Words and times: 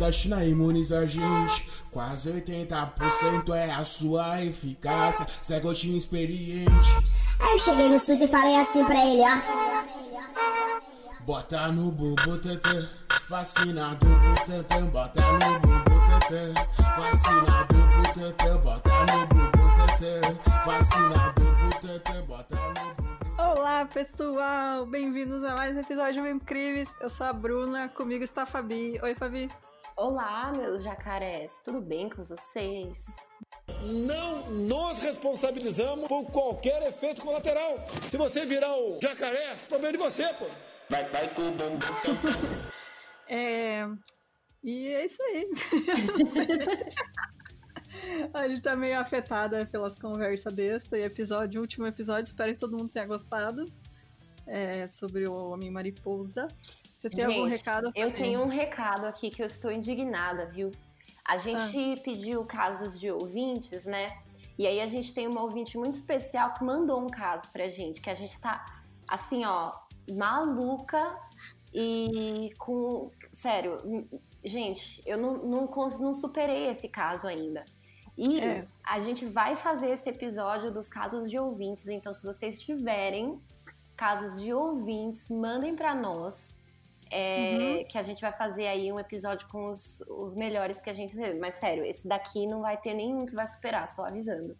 da 0.00 0.10
China 0.10 0.42
imuniza 0.42 1.00
a 1.00 1.06
gente. 1.06 1.68
Quase 1.90 2.32
80% 2.32 3.54
é 3.54 3.70
a 3.70 3.84
sua 3.84 4.42
eficácia. 4.42 5.26
Cê 5.42 5.54
é 5.54 5.60
gotinho 5.60 5.94
experiente. 5.96 6.90
Aí 7.38 7.52
eu 7.52 7.58
cheguei 7.58 7.88
no 7.88 8.00
SUS 8.00 8.22
e 8.22 8.26
falei 8.26 8.56
assim 8.56 8.82
pra 8.84 9.06
ele, 9.06 9.20
ó. 9.20 9.36
Bota 11.20 11.68
no 11.68 11.92
bubu 11.92 12.38
tantã, 12.38 12.88
vacina 13.28 13.94
do 13.96 14.06
butantan, 14.06 14.86
bota 14.86 15.20
no 15.20 15.60
bubu 15.60 16.00
tantã, 16.08 16.54
vacina 16.98 17.66
do 17.68 17.76
butantan, 17.98 18.56
bota 18.58 18.90
no 19.04 19.26
bubu 19.26 19.50
tantã, 19.76 20.38
vacina 20.64 21.34
do 21.36 21.44
butantan, 21.44 22.22
bota 22.26 22.56
no 22.56 22.94
bubu 22.94 23.10
Olá, 23.38 23.84
pessoal! 23.84 24.86
Bem-vindos 24.86 25.44
a 25.44 25.54
mais 25.54 25.76
um 25.76 25.80
episódio 25.80 26.22
do 26.22 26.28
Incríveis. 26.28 26.88
Eu 27.00 27.10
sou 27.10 27.26
a 27.26 27.32
Bruna, 27.32 27.88
comigo 27.88 28.24
está 28.24 28.42
a 28.42 28.46
Fabi. 28.46 28.98
Oi, 29.02 29.14
Fabi. 29.14 29.50
Olá, 30.02 30.50
meus 30.50 30.82
jacarés, 30.82 31.60
tudo 31.62 31.78
bem 31.78 32.08
com 32.08 32.24
vocês? 32.24 33.04
Não 33.82 34.50
nos 34.50 35.02
responsabilizamos 35.02 36.08
por 36.08 36.24
qualquer 36.30 36.82
efeito 36.84 37.20
colateral. 37.20 37.76
Se 38.10 38.16
você 38.16 38.46
virar 38.46 38.74
o 38.78 38.98
jacaré, 38.98 39.54
problema 39.68 39.92
de 39.92 39.98
você, 39.98 40.32
pô. 40.38 40.46
Vai, 40.88 41.06
vai 41.10 41.34
com 41.34 41.48
o 41.48 41.50
bumbum 41.50 41.78
É... 43.28 43.86
E 44.64 44.88
é 44.88 45.04
isso 45.04 45.22
aí. 45.22 45.50
a 48.32 48.48
gente 48.48 48.62
tá 48.62 48.74
meio 48.74 48.98
afetada 48.98 49.66
pelas 49.66 49.96
conversas 49.96 50.54
besta 50.54 50.96
e 50.96 51.02
episódio, 51.02 51.60
último 51.60 51.86
episódio. 51.86 52.24
Espero 52.24 52.54
que 52.54 52.58
todo 52.58 52.78
mundo 52.78 52.88
tenha 52.88 53.04
gostado. 53.04 53.66
É, 54.52 54.88
sobre 54.88 55.26
o 55.28 55.32
Homem 55.52 55.70
Mariposa. 55.70 56.48
Você 56.98 57.08
tem 57.08 57.24
Gente, 57.24 57.36
algum 57.38 57.48
recado? 57.48 57.92
Eu 57.94 58.12
tenho 58.12 58.42
um 58.42 58.48
recado 58.48 59.06
aqui 59.06 59.30
que 59.30 59.40
eu 59.42 59.46
estou 59.46 59.70
indignada, 59.70 60.46
viu? 60.46 60.72
A 61.24 61.36
gente 61.36 61.94
Ah. 61.98 62.02
pediu 62.02 62.44
casos 62.44 62.98
de 62.98 63.10
ouvintes, 63.10 63.84
né? 63.84 64.18
E 64.58 64.66
aí 64.66 64.80
a 64.80 64.86
gente 64.86 65.14
tem 65.14 65.26
uma 65.28 65.42
ouvinte 65.42 65.78
muito 65.78 65.94
especial 65.94 66.52
que 66.54 66.64
mandou 66.64 67.00
um 67.00 67.08
caso 67.08 67.48
pra 67.52 67.68
gente, 67.68 68.00
que 68.00 68.10
a 68.10 68.14
gente 68.14 68.38
tá 68.40 68.82
assim, 69.06 69.44
ó, 69.44 69.72
maluca 70.10 71.16
e 71.72 72.52
com. 72.58 73.10
Sério, 73.32 73.80
gente, 74.44 75.00
eu 75.06 75.16
não, 75.16 75.38
não, 75.38 75.66
não 76.00 76.12
superei 76.12 76.66
esse 76.66 76.88
caso 76.88 77.26
ainda. 77.28 77.64
E 78.18 78.40
É. 78.40 78.66
a 78.82 78.98
gente 79.00 79.24
vai 79.24 79.54
fazer 79.56 79.90
esse 79.90 80.10
episódio 80.10 80.70
dos 80.72 80.88
casos 80.88 81.30
de 81.30 81.38
ouvintes, 81.38 81.86
então 81.88 82.12
se 82.12 82.22
vocês 82.24 82.58
tiverem 82.58 83.40
casos 84.00 84.40
de 84.42 84.50
ouvintes, 84.52 85.30
mandem 85.30 85.76
pra 85.76 85.94
nós. 85.94 86.56
é, 87.10 87.84
Que 87.84 87.98
a 87.98 88.02
gente 88.02 88.22
vai 88.22 88.32
fazer 88.32 88.66
aí 88.66 88.90
um 88.90 88.98
episódio 88.98 89.46
com 89.48 89.66
os, 89.66 90.00
os 90.08 90.34
melhores 90.34 90.80
que 90.80 90.88
a 90.88 90.92
gente 90.94 91.14
recebeu. 91.16 91.38
Mas 91.40 91.54
sério, 91.56 91.84
esse 91.84 92.08
daqui 92.08 92.46
não 92.46 92.60
vai 92.62 92.76
ter 92.78 92.94
nenhum 92.94 93.26
que 93.26 93.34
vai 93.34 93.46
superar, 93.46 93.86
só 93.88 94.06
avisando. 94.06 94.56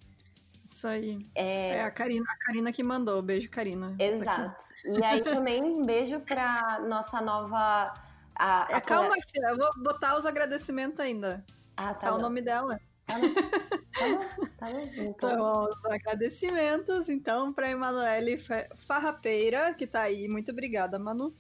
Isso 0.71 0.87
aí. 0.87 1.19
É, 1.35 1.77
É 1.77 1.83
a 1.85 1.91
Karina, 1.91 2.27
a 2.31 2.37
Karina 2.45 2.71
que 2.73 2.83
mandou. 2.83 3.21
Beijo, 3.23 3.49
Karina. 3.51 3.97
Exato. 3.99 4.63
E 4.85 5.03
aí 5.05 5.23
também 5.23 5.63
um 5.63 5.85
beijo 5.87 6.21
pra 6.21 6.79
nossa 6.87 7.21
nova. 7.21 7.95
A, 8.35 8.67
É, 8.71 8.75
a 8.75 8.81
calma, 8.81 9.15
filha. 9.33 9.49
Eu 9.49 9.57
vou 9.57 9.71
botar 9.83 10.17
os 10.19 10.27
agradecimentos 10.27 11.01
ainda. 11.01 11.45
Ah, 11.77 11.95
Tá, 11.95 12.09
tá, 12.09 12.15
o 12.15 12.19
nome 12.19 12.43
dela. 12.43 12.79
Tá 13.07 13.19
bom. 13.19 13.27
Tá 14.01 14.07
bom. 14.09 14.49
Tá 14.59 14.67
bom. 14.71 14.89
Então, 14.97 15.69
Então, 15.71 15.93
agradecimentos, 15.93 17.09
então, 17.09 17.53
para 17.53 17.71
Emanuele 17.71 18.39
Fa- 18.39 18.67
Farrapeira, 18.75 19.75
que 19.75 19.87
tá 19.87 20.03
aí. 20.03 20.27
Muito 20.29 20.51
obrigada, 20.51 20.99
Manu. 20.99 21.35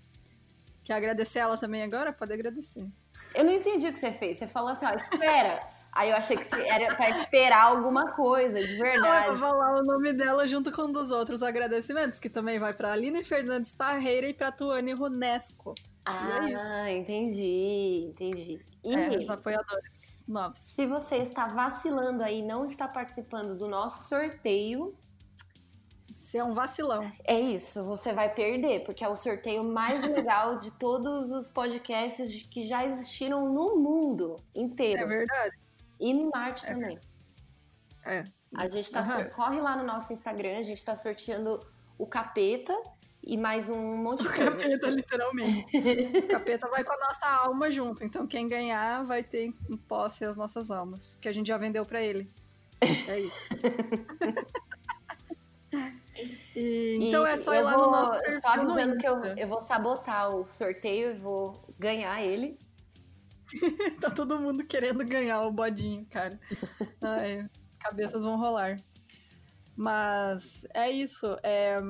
Quer 0.84 0.94
agradecer 0.94 1.38
ela 1.40 1.56
também 1.58 1.82
agora? 1.82 2.12
Pode 2.12 2.32
agradecer. 2.32 2.86
eu 3.34 3.44
não 3.44 3.52
entendi 3.52 3.86
o 3.88 3.92
que 3.92 3.98
você 3.98 4.12
fez. 4.12 4.38
Você 4.38 4.46
falou 4.48 4.70
assim, 4.70 4.86
ó, 4.86 4.90
espera. 4.90 5.62
Aí 5.92 6.10
eu 6.10 6.16
achei 6.16 6.36
que 6.36 6.44
você 6.44 6.60
era 6.68 6.94
pra 6.94 7.10
esperar 7.10 7.64
alguma 7.64 8.12
coisa, 8.12 8.60
de 8.64 8.74
Ela 8.74 8.78
vai 8.80 8.92
verdade. 8.92 9.38
falar 9.40 9.80
o 9.80 9.82
nome 9.84 10.12
dela 10.12 10.46
junto 10.46 10.70
com 10.70 10.82
um 10.82 10.92
dos 10.92 11.10
outros 11.10 11.42
agradecimentos, 11.42 12.20
que 12.20 12.30
também 12.30 12.60
vai 12.60 12.72
para 12.72 12.92
Aline 12.92 13.24
Fernandes 13.24 13.72
Parreira 13.72 14.28
e 14.28 14.32
para 14.34 14.52
Tuane 14.52 14.92
Runesco. 14.92 15.74
Ah, 16.04 16.90
entendi, 16.90 18.06
entendi. 18.08 18.60
E 18.84 18.94
É, 18.94 19.18
os 19.18 19.28
apoiadores 19.28 20.19
se 20.54 20.86
você 20.86 21.16
está 21.16 21.46
vacilando 21.48 22.22
aí, 22.22 22.42
não 22.42 22.64
está 22.64 22.86
participando 22.88 23.56
do 23.56 23.66
nosso 23.68 24.08
sorteio, 24.08 24.94
Você 26.12 26.38
é 26.38 26.44
um 26.44 26.54
vacilão. 26.54 27.00
é 27.24 27.38
isso, 27.40 27.84
você 27.84 28.12
vai 28.12 28.32
perder, 28.32 28.84
porque 28.84 29.02
é 29.04 29.08
o 29.08 29.16
sorteio 29.16 29.64
mais 29.64 30.02
legal 30.34 30.58
de 30.60 30.70
todos 30.72 31.30
os 31.30 31.50
podcasts 31.50 32.42
que 32.44 32.62
já 32.66 32.84
existiram 32.84 33.52
no 33.52 33.76
mundo 33.76 34.36
inteiro. 34.54 35.02
É 35.02 35.06
verdade. 35.06 35.56
E 35.98 36.10
em 36.10 36.30
Marte 36.30 36.64
também. 36.66 36.98
É. 38.04 38.24
A 38.54 38.68
gente 38.68 38.90
tá. 38.90 39.04
Sor- 39.04 39.30
Corre 39.30 39.60
lá 39.60 39.76
no 39.76 39.84
nosso 39.84 40.12
Instagram, 40.12 40.58
a 40.58 40.62
gente 40.62 40.84
tá 40.84 40.96
sorteando 40.96 41.64
o 41.98 42.06
capeta 42.06 42.74
e 43.22 43.36
mais 43.36 43.68
um 43.68 43.96
monte 43.96 44.22
de 44.22 44.28
O 44.28 44.32
coisa. 44.34 44.50
capeta, 44.50 44.88
literalmente. 44.88 45.66
O 46.18 46.28
capeta 46.28 46.68
vai 46.68 46.82
com 46.84 46.92
a 46.92 46.98
nossa 46.98 47.26
alma 47.26 47.70
junto. 47.70 48.04
Então, 48.04 48.26
quem 48.26 48.48
ganhar 48.48 49.04
vai 49.04 49.22
ter 49.22 49.54
em 49.68 49.76
posse 49.76 50.24
as 50.24 50.36
nossas 50.36 50.70
almas. 50.70 51.16
Que 51.20 51.28
a 51.28 51.32
gente 51.32 51.48
já 51.48 51.58
vendeu 51.58 51.84
pra 51.84 52.02
ele. 52.02 52.30
É 53.08 53.20
isso. 53.20 53.48
E, 56.56 56.98
então 57.00 57.26
E 57.26 57.30
é 57.30 57.36
só 57.36 57.54
ir 57.54 57.58
eu 57.58 57.64
lá 57.64 57.76
vou, 57.76 57.86
no 57.86 57.92
nosso 57.92 58.14
eu 58.16 58.22
perfil 58.22 58.50
avisando 58.50 58.98
que 58.98 59.08
eu, 59.08 59.24
eu 59.24 59.48
vou 59.48 59.62
sabotar 59.62 60.34
o 60.34 60.46
sorteio 60.48 61.12
e 61.12 61.18
vou 61.18 61.64
ganhar 61.78 62.22
ele. 62.22 62.58
Tá 64.00 64.10
todo 64.10 64.38
mundo 64.38 64.64
querendo 64.64 65.04
ganhar 65.04 65.42
o 65.42 65.52
bodinho, 65.52 66.06
cara. 66.10 66.38
Ai, 67.00 67.48
cabeças 67.78 68.22
vão 68.22 68.36
rolar. 68.38 68.76
Mas 69.76 70.66
é 70.74 70.90
isso. 70.90 71.36
É, 71.42 71.80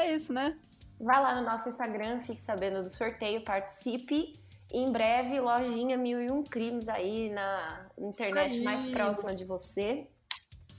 é 0.00 0.14
isso, 0.14 0.32
né? 0.32 0.56
Vai 1.00 1.20
lá 1.20 1.34
no 1.34 1.42
nosso 1.46 1.68
Instagram, 1.68 2.22
fique 2.22 2.40
sabendo 2.40 2.82
do 2.82 2.90
sorteio, 2.90 3.42
participe. 3.44 4.32
Em 4.72 4.90
breve, 4.90 5.38
lojinha 5.40 5.96
1001 5.96 6.42
Crimes 6.44 6.88
aí 6.88 7.30
na 7.30 7.86
internet 7.98 8.60
mais 8.62 8.86
próxima 8.88 9.34
de 9.34 9.44
você. 9.44 10.08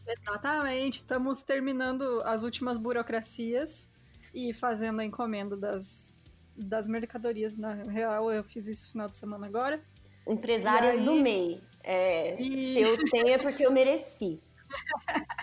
Exatamente. 0.05 0.97
Estamos 0.97 1.44
terminando 1.44 2.22
as 2.25 2.44
últimas 2.44 2.78
burocracias 2.78 3.89
e 4.33 4.53
fazendo 4.53 5.00
a 5.01 5.05
encomenda 5.05 5.55
das, 5.55 6.22
das 6.55 6.88
mercadorias. 6.88 7.57
Na 7.57 7.73
real, 7.73 8.31
eu 8.31 8.44
fiz 8.44 8.67
isso 8.67 8.85
no 8.88 8.91
final 8.91 9.09
de 9.09 9.17
semana 9.17 9.47
agora. 9.47 9.81
Empresárias 10.28 10.95
E 10.95 10.99
aí? 10.99 11.05
do 11.05 11.13
MEI. 11.16 11.61
É, 11.84 12.41
E- 12.41 12.73
Se 12.73 12.81
eu 12.81 12.97
tenho 13.09 13.29
é 13.29 13.38
porque 13.38 13.66
eu 13.66 13.72
mereci. 13.72 14.41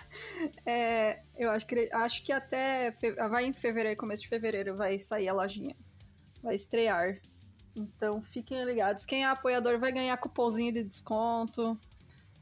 É, 0.66 1.22
eu 1.36 1.50
acho 1.50 1.66
que, 1.66 1.88
acho 1.92 2.22
que 2.24 2.32
até 2.32 2.92
fe- 2.92 3.12
vai 3.12 3.44
em 3.44 3.52
fevereiro, 3.52 3.98
começo 3.98 4.22
de 4.22 4.28
fevereiro, 4.28 4.76
vai 4.76 4.98
sair 4.98 5.28
a 5.28 5.32
lojinha. 5.32 5.74
Vai 6.42 6.54
estrear. 6.54 7.18
Então 7.74 8.22
fiquem 8.22 8.62
ligados. 8.64 9.04
Quem 9.04 9.24
é 9.24 9.26
apoiador 9.26 9.78
vai 9.78 9.90
ganhar 9.92 10.16
cupomzinho 10.18 10.72
de 10.72 10.84
desconto. 10.84 11.78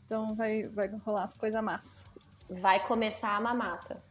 Então 0.04 0.34
vai, 0.34 0.68
vai 0.68 0.88
rolar 0.88 1.24
as 1.24 1.34
coisas 1.34 1.62
massa. 1.62 2.06
Vai 2.48 2.86
começar 2.86 3.36
a 3.36 3.40
mamata. 3.40 4.02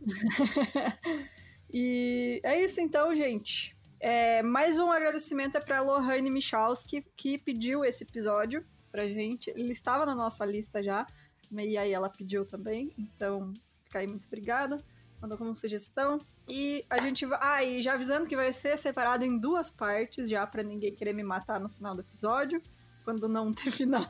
E 1.72 2.40
é 2.44 2.60
isso 2.62 2.80
então, 2.80 3.14
gente. 3.14 3.76
É, 3.98 4.40
mais 4.42 4.78
um 4.78 4.90
agradecimento 4.90 5.56
é 5.56 5.60
para 5.60 5.80
Lohane 5.80 6.30
Michalski, 6.30 7.04
que 7.16 7.36
pediu 7.36 7.84
esse 7.84 8.04
episódio 8.04 8.64
pra 8.92 9.06
gente. 9.08 9.50
Ele 9.50 9.72
estava 9.72 10.06
na 10.06 10.14
nossa 10.14 10.44
lista 10.46 10.82
já, 10.82 11.06
e 11.52 11.76
aí 11.78 11.92
ela 11.92 12.08
pediu 12.08 12.44
também. 12.44 12.92
Então, 12.98 13.52
fica 13.84 13.98
aí 14.00 14.06
muito 14.06 14.26
obrigada. 14.26 14.82
Mandou 15.20 15.38
como 15.38 15.54
sugestão. 15.54 16.20
E 16.48 16.84
a 16.90 16.98
gente 16.98 17.24
vai. 17.26 17.38
Ah, 17.42 17.64
e 17.64 17.82
já 17.82 17.94
avisando 17.94 18.28
que 18.28 18.36
vai 18.36 18.52
ser 18.52 18.76
separado 18.78 19.24
em 19.24 19.38
duas 19.38 19.70
partes, 19.70 20.28
já 20.28 20.46
pra 20.46 20.62
ninguém 20.62 20.94
querer 20.94 21.12
me 21.12 21.22
matar 21.22 21.58
no 21.58 21.68
final 21.68 21.94
do 21.94 22.02
episódio. 22.02 22.60
Quando 23.04 23.28
não 23.28 23.52
ter 23.52 23.70
final. 23.72 24.06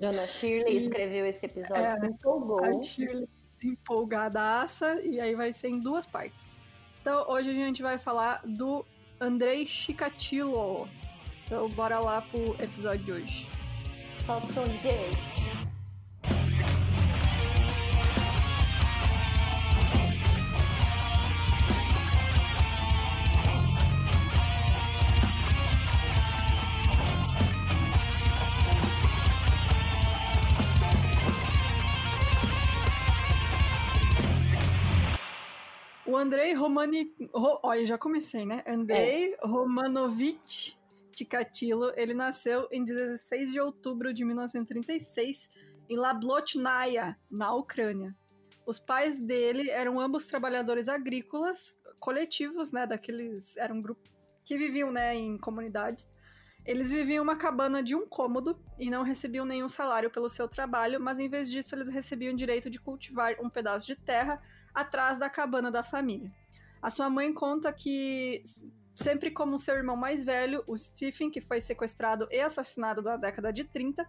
Dona 0.00 0.26
Shirley 0.26 0.76
E- 0.78 0.82
escreveu 0.84 1.26
esse 1.26 1.44
episódio, 1.46 1.84
É, 1.84 2.00
se 2.00 2.06
empolgou. 2.06 2.64
A 2.64 2.82
Shirley 2.82 3.28
empolgadaça, 3.62 5.00
e 5.02 5.18
aí 5.20 5.34
vai 5.34 5.52
ser 5.52 5.68
em 5.68 5.80
duas 5.80 6.06
partes. 6.06 6.56
Então, 7.00 7.28
hoje 7.28 7.50
a 7.50 7.52
gente 7.52 7.82
vai 7.82 7.98
falar 7.98 8.40
do 8.46 8.84
Andrei 9.20 9.66
Chikatilo. 9.66 10.88
Então, 11.44 11.68
bora 11.70 11.98
lá 11.98 12.22
pro 12.22 12.54
episódio 12.62 13.04
de 13.04 13.12
hoje. 13.12 13.46
Solta 14.14 14.46
o 14.46 14.52
som 14.52 14.64
Andrei 36.18 36.52
Romani... 36.52 37.14
Ro... 37.32 37.60
Olha, 37.62 37.86
já 37.86 37.96
comecei, 37.96 38.44
né? 38.44 38.62
Andrei 38.66 39.36
Romanovich 39.42 40.78
Tikatilo, 41.18 41.92
ele 41.96 42.14
nasceu 42.14 42.68
em 42.70 42.84
16 42.84 43.52
de 43.52 43.60
outubro 43.60 44.14
de 44.14 44.24
1936 44.24 45.50
em 45.88 45.96
Lablotnaya, 45.96 47.18
na 47.30 47.52
Ucrânia. 47.54 48.14
Os 48.64 48.78
pais 48.78 49.18
dele 49.18 49.70
eram 49.70 49.98
ambos 49.98 50.26
trabalhadores 50.26 50.88
agrícolas, 50.88 51.78
coletivos, 51.98 52.70
né, 52.70 52.86
daqueles, 52.86 53.56
era 53.56 53.72
um 53.72 53.82
grupo 53.82 54.08
que 54.44 54.56
viviam, 54.56 54.92
né, 54.92 55.14
em 55.14 55.36
comunidades. 55.38 56.08
Eles 56.64 56.92
viviam 56.92 57.16
em 57.16 57.20
uma 57.20 57.36
cabana 57.36 57.82
de 57.82 57.96
um 57.96 58.06
cômodo 58.06 58.62
e 58.78 58.90
não 58.90 59.02
recebiam 59.02 59.44
nenhum 59.44 59.68
salário 59.68 60.10
pelo 60.10 60.28
seu 60.28 60.46
trabalho, 60.46 61.00
mas 61.00 61.18
em 61.18 61.28
vez 61.28 61.50
disso 61.50 61.74
eles 61.74 61.88
recebiam 61.88 62.32
o 62.32 62.36
direito 62.36 62.70
de 62.70 62.78
cultivar 62.78 63.34
um 63.42 63.48
pedaço 63.48 63.86
de 63.86 63.96
terra 63.96 64.40
atrás 64.80 65.18
da 65.18 65.28
cabana 65.28 65.70
da 65.70 65.82
família. 65.82 66.30
A 66.80 66.90
sua 66.90 67.10
mãe 67.10 67.32
conta 67.32 67.72
que 67.72 68.42
sempre 68.94 69.30
como 69.30 69.58
seu 69.58 69.76
irmão 69.76 69.96
mais 69.96 70.24
velho, 70.24 70.62
o 70.66 70.76
Stephen, 70.76 71.30
que 71.30 71.40
foi 71.40 71.60
sequestrado 71.60 72.28
e 72.30 72.40
assassinado 72.40 73.02
na 73.02 73.16
década 73.16 73.52
de 73.52 73.64
30, 73.64 74.08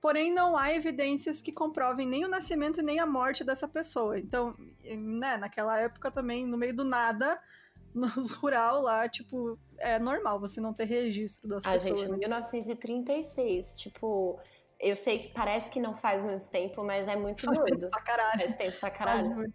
porém 0.00 0.32
não 0.32 0.56
há 0.56 0.72
evidências 0.72 1.42
que 1.42 1.52
comprovem 1.52 2.06
nem 2.06 2.24
o 2.24 2.28
nascimento 2.28 2.82
nem 2.82 2.98
a 2.98 3.06
morte 3.06 3.44
dessa 3.44 3.68
pessoa. 3.68 4.18
Então, 4.18 4.54
né, 4.84 5.36
naquela 5.36 5.78
época 5.78 6.10
também, 6.10 6.46
no 6.46 6.56
meio 6.56 6.74
do 6.74 6.84
nada, 6.84 7.40
nos 7.94 8.30
rural 8.30 8.82
lá, 8.82 9.08
tipo, 9.08 9.58
é 9.78 9.98
normal 9.98 10.38
você 10.38 10.60
não 10.60 10.72
ter 10.72 10.84
registro 10.84 11.48
das 11.48 11.64
ah, 11.64 11.72
pessoas. 11.72 11.92
Ah, 11.92 12.04
gente, 12.06 12.18
1936, 12.18 13.76
tipo, 13.76 14.38
eu 14.80 14.96
sei 14.96 15.18
que 15.18 15.28
parece 15.28 15.70
que 15.70 15.78
não 15.78 15.94
faz 15.94 16.22
muito 16.22 16.48
tempo, 16.48 16.82
mas 16.82 17.06
é 17.06 17.14
muito 17.14 17.44
faz 17.44 17.58
doido. 17.58 17.80
Tempo 17.80 17.90
pra 17.90 18.00
caralho. 18.00 18.38
Faz 18.38 18.56
tempo 18.56 18.80
pra 18.80 18.90
caralho. 18.90 19.54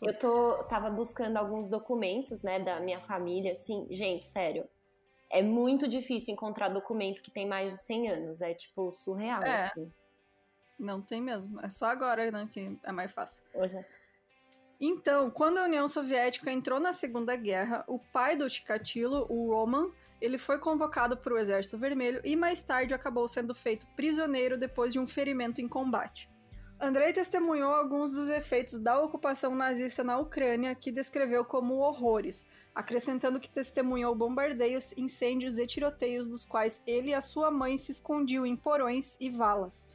Eu 0.00 0.18
tô, 0.18 0.64
tava 0.64 0.90
buscando 0.90 1.36
alguns 1.36 1.68
documentos, 1.68 2.42
né, 2.42 2.58
da 2.58 2.80
minha 2.80 3.00
família, 3.00 3.52
assim, 3.52 3.86
gente, 3.90 4.24
sério. 4.24 4.66
É 5.28 5.42
muito 5.42 5.86
difícil 5.86 6.32
encontrar 6.32 6.68
documento 6.68 7.20
que 7.20 7.30
tem 7.30 7.46
mais 7.46 7.74
de 7.74 7.80
100 7.80 8.08
anos. 8.08 8.40
É, 8.40 8.54
tipo, 8.54 8.90
surreal. 8.90 9.42
É. 9.42 9.64
Assim. 9.64 9.92
Não 10.78 11.02
tem 11.02 11.20
mesmo. 11.20 11.60
É 11.60 11.68
só 11.68 11.86
agora, 11.86 12.30
né, 12.30 12.48
que 12.50 12.78
é 12.82 12.92
mais 12.92 13.12
fácil. 13.12 13.44
Exato. 13.54 13.86
Então, 14.80 15.30
quando 15.30 15.58
a 15.58 15.64
União 15.64 15.88
Soviética 15.88 16.50
entrou 16.50 16.78
na 16.78 16.92
Segunda 16.92 17.34
Guerra, 17.34 17.84
o 17.86 17.98
pai 17.98 18.36
do 18.36 18.48
Chikatilo, 18.48 19.26
o 19.28 19.52
Roman, 19.52 19.90
ele 20.20 20.38
foi 20.38 20.58
convocado 20.58 21.16
para 21.16 21.34
o 21.34 21.38
Exército 21.38 21.78
Vermelho 21.78 22.20
e 22.24 22.36
mais 22.36 22.62
tarde 22.62 22.94
acabou 22.94 23.28
sendo 23.28 23.54
feito 23.54 23.86
prisioneiro 23.96 24.58
depois 24.58 24.92
de 24.92 24.98
um 24.98 25.06
ferimento 25.06 25.60
em 25.60 25.68
combate. 25.68 26.30
Andrei 26.78 27.10
testemunhou 27.10 27.72
alguns 27.72 28.12
dos 28.12 28.28
efeitos 28.28 28.78
da 28.78 29.00
ocupação 29.00 29.54
nazista 29.54 30.04
na 30.04 30.18
Ucrânia, 30.18 30.74
que 30.74 30.92
descreveu 30.92 31.42
como 31.42 31.76
horrores, 31.76 32.46
acrescentando 32.74 33.40
que 33.40 33.48
testemunhou 33.48 34.14
bombardeios, 34.14 34.92
incêndios 34.94 35.56
e 35.56 35.66
tiroteios 35.66 36.28
dos 36.28 36.44
quais 36.44 36.82
ele 36.86 37.10
e 37.10 37.14
a 37.14 37.22
sua 37.22 37.50
mãe 37.50 37.78
se 37.78 37.92
escondiam 37.92 38.44
em 38.44 38.54
porões 38.54 39.16
e 39.18 39.30
valas. 39.30 39.88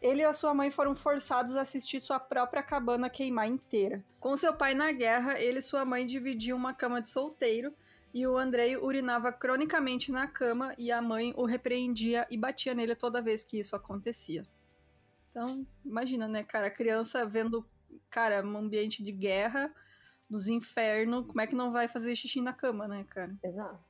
Ele 0.00 0.22
e 0.22 0.24
a 0.24 0.32
sua 0.32 0.54
mãe 0.54 0.70
foram 0.70 0.94
forçados 0.94 1.54
a 1.54 1.60
assistir 1.60 2.00
sua 2.00 2.18
própria 2.18 2.62
cabana 2.62 3.10
queimar 3.10 3.46
inteira. 3.46 4.02
Com 4.18 4.34
seu 4.34 4.54
pai 4.54 4.74
na 4.74 4.90
guerra, 4.90 5.38
ele 5.38 5.58
e 5.58 5.62
sua 5.62 5.84
mãe 5.84 6.06
dividiam 6.06 6.56
uma 6.56 6.72
cama 6.72 7.02
de 7.02 7.10
solteiro, 7.10 7.74
e 8.14 8.26
o 8.26 8.36
Andrei 8.36 8.76
urinava 8.76 9.32
cronicamente 9.32 10.12
na 10.12 10.26
cama 10.26 10.74
e 10.78 10.92
a 10.92 11.00
mãe 11.00 11.32
o 11.36 11.44
repreendia 11.44 12.26
e 12.30 12.36
batia 12.36 12.74
nele 12.74 12.94
toda 12.94 13.22
vez 13.22 13.42
que 13.42 13.58
isso 13.58 13.74
acontecia. 13.74 14.46
Então, 15.30 15.66
imagina, 15.84 16.28
né, 16.28 16.42
cara, 16.42 16.70
criança 16.70 17.24
vendo, 17.24 17.66
cara, 18.10 18.44
um 18.44 18.56
ambiente 18.56 19.02
de 19.02 19.10
guerra, 19.10 19.74
nos 20.28 20.46
infernos, 20.46 21.26
como 21.26 21.40
é 21.40 21.46
que 21.46 21.54
não 21.54 21.72
vai 21.72 21.88
fazer 21.88 22.14
xixi 22.14 22.40
na 22.40 22.52
cama, 22.52 22.86
né, 22.86 23.04
cara? 23.08 23.34
Exato. 23.42 23.80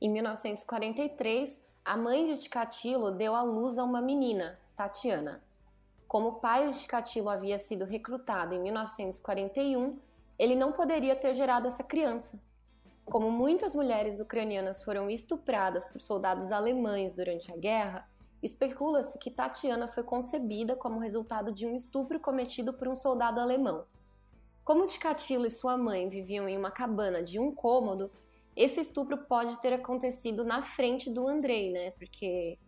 Em 0.00 0.10
1943, 0.10 1.62
a 1.84 1.96
mãe 1.96 2.24
de 2.24 2.38
Ticatilo 2.38 3.10
deu 3.10 3.34
à 3.34 3.42
luz 3.42 3.78
a 3.78 3.84
uma 3.84 4.00
menina, 4.00 4.58
Tatiana. 4.76 5.42
Como 6.06 6.28
o 6.28 6.40
pai 6.40 6.68
de 6.68 6.78
Ticatilo 6.78 7.28
havia 7.28 7.58
sido 7.58 7.84
recrutado 7.84 8.54
em 8.54 8.62
1941, 8.62 9.98
ele 10.38 10.54
não 10.54 10.72
poderia 10.72 11.16
ter 11.16 11.34
gerado 11.34 11.66
essa 11.66 11.82
criança. 11.82 12.40
Como 13.10 13.30
muitas 13.30 13.74
mulheres 13.74 14.20
ucranianas 14.20 14.82
foram 14.82 15.08
estupradas 15.08 15.86
por 15.86 16.00
soldados 16.00 16.52
alemães 16.52 17.12
durante 17.12 17.52
a 17.52 17.56
guerra, 17.56 18.08
Especula-se 18.42 19.18
que 19.18 19.30
Tatiana 19.30 19.88
foi 19.88 20.04
concebida 20.04 20.76
como 20.76 21.00
resultado 21.00 21.52
de 21.52 21.66
um 21.66 21.74
estupro 21.74 22.20
cometido 22.20 22.72
por 22.72 22.86
um 22.86 22.94
soldado 22.94 23.40
alemão. 23.40 23.84
Como 24.64 24.86
Ticatilo 24.86 25.46
e 25.46 25.50
sua 25.50 25.76
mãe 25.76 26.08
viviam 26.08 26.48
em 26.48 26.56
uma 26.56 26.70
cabana 26.70 27.22
de 27.22 27.40
um 27.40 27.52
cômodo, 27.52 28.10
esse 28.54 28.80
estupro 28.80 29.18
pode 29.18 29.60
ter 29.60 29.72
acontecido 29.72 30.44
na 30.44 30.62
frente 30.62 31.10
do 31.10 31.26
Andrei, 31.26 31.72
né? 31.72 31.90
Porque 31.92 32.58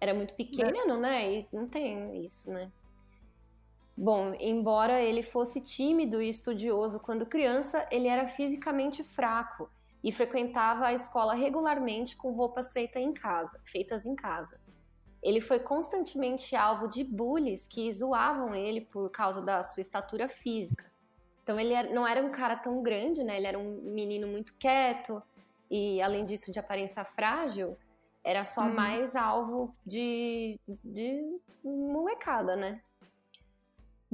era 0.00 0.14
muito 0.14 0.34
pequeno, 0.34 0.96
né? 0.96 1.40
E 1.40 1.48
não 1.52 1.68
tem 1.68 2.24
isso, 2.24 2.50
né? 2.50 2.70
Bom, 3.96 4.34
embora 4.40 5.00
ele 5.00 5.22
fosse 5.22 5.60
tímido 5.60 6.20
e 6.20 6.28
estudioso 6.28 6.98
quando 6.98 7.26
criança, 7.26 7.86
ele 7.90 8.08
era 8.08 8.26
fisicamente 8.26 9.04
fraco 9.04 9.70
e 10.02 10.10
frequentava 10.10 10.86
a 10.86 10.92
escola 10.92 11.34
regularmente 11.34 12.16
com 12.16 12.32
roupas 12.32 12.72
feitas 12.72 13.02
em 13.02 13.12
casa, 13.12 13.60
feitas 13.64 14.04
em 14.04 14.14
casa 14.14 14.58
ele 15.24 15.40
foi 15.40 15.58
constantemente 15.58 16.54
alvo 16.54 16.86
de 16.86 17.02
bullies 17.02 17.66
que 17.66 17.90
zoavam 17.90 18.54
ele 18.54 18.82
por 18.82 19.10
causa 19.10 19.40
da 19.40 19.64
sua 19.64 19.80
estatura 19.80 20.28
física. 20.28 20.84
Então 21.42 21.58
ele 21.58 21.94
não 21.94 22.06
era 22.06 22.22
um 22.22 22.30
cara 22.30 22.56
tão 22.56 22.82
grande, 22.82 23.24
né? 23.24 23.38
Ele 23.38 23.46
era 23.46 23.58
um 23.58 23.80
menino 23.82 24.28
muito 24.28 24.54
quieto 24.54 25.22
e 25.70 26.00
além 26.02 26.26
disso 26.26 26.52
de 26.52 26.58
aparência 26.58 27.02
frágil, 27.06 27.74
era 28.22 28.44
só 28.44 28.62
uhum. 28.62 28.74
mais 28.74 29.16
alvo 29.16 29.74
de, 29.84 30.60
de 30.84 31.42
molecada, 31.64 32.54
né? 32.54 32.82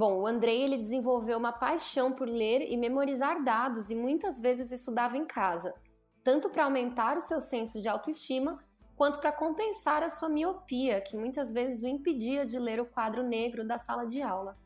Bom, 0.01 0.23
o 0.23 0.27
Andrei 0.27 0.63
ele 0.63 0.79
desenvolveu 0.79 1.37
uma 1.37 1.53
paixão 1.53 2.11
por 2.11 2.27
ler 2.27 2.63
e 2.73 2.75
memorizar 2.75 3.45
dados 3.45 3.91
e 3.91 3.95
muitas 3.95 4.41
vezes 4.41 4.73
estudava 4.73 5.15
em 5.19 5.27
casa, 5.27 5.75
tanto 6.25 6.49
para 6.49 6.65
aumentar 6.65 7.19
o 7.19 7.21
seu 7.21 7.39
senso 7.39 7.83
de 7.83 7.87
autoestima 7.87 8.65
quanto 8.97 9.19
para 9.19 9.31
compensar 9.31 10.03
a 10.03 10.09
sua 10.09 10.31
miopia, 10.31 11.03
que 11.03 11.15
muitas 11.15 11.53
vezes 11.53 11.83
o 11.83 11.87
impedia 11.87 12.47
de 12.47 12.59
ler 12.59 12.81
o 12.81 12.87
quadro 12.87 13.23
negro 13.23 13.63
da 13.63 13.77
sala 13.77 14.07
de 14.07 14.23
aula. 14.23 14.57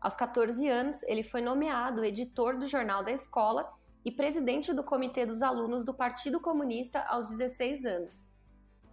Aos 0.00 0.16
14 0.16 0.66
anos, 0.66 1.04
ele 1.04 1.22
foi 1.22 1.40
nomeado 1.40 2.04
editor 2.04 2.58
do 2.58 2.66
jornal 2.66 3.04
da 3.04 3.12
escola 3.12 3.72
e 4.04 4.10
presidente 4.10 4.74
do 4.74 4.82
comitê 4.82 5.24
dos 5.24 5.40
alunos 5.40 5.84
do 5.84 5.94
Partido 5.94 6.40
Comunista 6.40 6.98
aos 7.02 7.30
16 7.30 7.84
anos. 7.84 8.32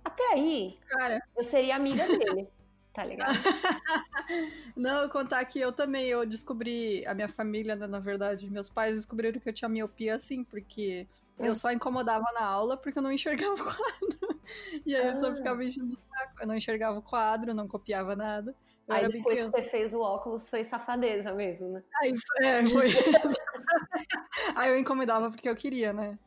Até 0.05 0.33
aí, 0.33 0.77
Cara. 0.87 1.23
eu 1.35 1.43
seria 1.43 1.75
amiga 1.75 2.05
dele. 2.05 2.47
Tá 2.93 3.05
ligado? 3.05 3.31
Não, 4.75 5.03
eu 5.03 5.09
contar 5.09 5.43
que 5.45 5.59
eu 5.59 5.71
também, 5.71 6.07
eu 6.07 6.25
descobri, 6.25 7.05
a 7.05 7.13
minha 7.13 7.29
família, 7.29 7.75
né, 7.75 7.87
na 7.87 7.99
verdade, 7.99 8.51
meus 8.51 8.69
pais 8.69 8.97
descobriram 8.97 9.39
que 9.39 9.47
eu 9.47 9.53
tinha 9.53 9.69
miopia 9.69 10.15
assim, 10.15 10.43
porque 10.43 11.07
eu 11.39 11.55
só 11.55 11.71
incomodava 11.71 12.25
na 12.33 12.43
aula 12.43 12.77
porque 12.77 12.99
eu 12.99 13.03
não 13.03 13.11
enxergava 13.11 13.53
o 13.55 13.63
quadro. 13.63 14.41
E 14.85 14.95
aí 14.95 15.07
ah. 15.07 15.11
eu 15.11 15.21
só 15.21 15.31
ah. 15.31 15.35
ficava 15.35 15.63
enchendo 15.63 15.93
o 15.93 15.97
saco. 16.09 16.41
Eu 16.41 16.47
não 16.47 16.55
enxergava 16.55 16.99
o 16.99 17.01
quadro, 17.01 17.53
não 17.53 17.67
copiava 17.67 18.15
nada. 18.15 18.55
Eu 18.87 18.95
aí 18.95 19.07
depois 19.07 19.43
que 19.43 19.49
você 19.49 19.63
fez 19.63 19.93
o 19.93 20.01
óculos 20.01 20.49
foi 20.49 20.63
safadeza 20.63 21.33
mesmo, 21.33 21.69
né? 21.69 21.83
Aí, 22.01 22.13
é, 22.41 22.69
foi. 22.69 22.87
aí 24.55 24.69
eu 24.69 24.77
incomodava 24.77 25.31
porque 25.31 25.47
eu 25.47 25.55
queria, 25.55 25.93
né? 25.93 26.17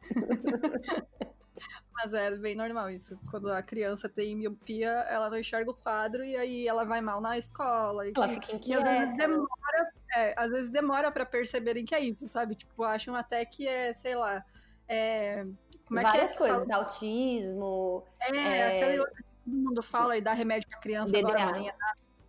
Mas 1.95 2.13
é 2.13 2.37
bem 2.37 2.57
normal 2.57 2.91
isso. 2.91 3.19
Quando 3.31 3.51
a 3.53 3.63
criança 3.63 4.09
tem 4.09 4.35
miopia, 4.35 4.91
ela 5.09 5.31
não 5.31 5.39
enxerga 5.39 5.71
o 5.71 5.75
quadro 5.75 6.25
e 6.25 6.37
aí 6.37 6.67
ela 6.67 6.85
vai 6.85 7.01
mal 7.01 7.21
na 7.21 7.39
escola. 7.39 8.05
ela 8.09 8.29
que, 8.29 8.35
fica 8.35 8.57
inquieta. 8.57 8.83
E 8.83 8.89
às 8.89 8.99
vezes 8.99 9.17
demora, 9.17 9.93
é, 10.15 10.35
às 10.37 10.51
vezes 10.51 10.71
demora 10.71 11.13
pra 11.13 11.25
perceberem 11.25 11.85
que 11.85 11.95
é 11.95 12.01
isso, 12.01 12.27
sabe? 12.27 12.57
Tipo, 12.57 12.83
acham 12.83 13.15
até 13.15 13.45
que 13.45 13.69
é, 13.69 13.93
sei 13.93 14.17
lá, 14.17 14.45
é, 14.89 15.47
como 15.87 16.01
é 16.01 16.03
Várias 16.03 16.31
que 16.31 16.35
é 16.35 16.39
coisas, 16.39 16.67
fala? 16.67 16.83
autismo. 16.83 18.05
É, 18.21 18.37
é... 18.37 18.77
aquele 18.83 19.05
todo 19.45 19.57
mundo 19.57 19.83
fala 19.83 20.17
e 20.17 20.21
dá 20.21 20.33
remédio 20.33 20.69
pra 20.69 20.79
criança 20.79 21.13
DDA. 21.13 21.21
agora 21.21 21.43
amanhã. 21.45 21.73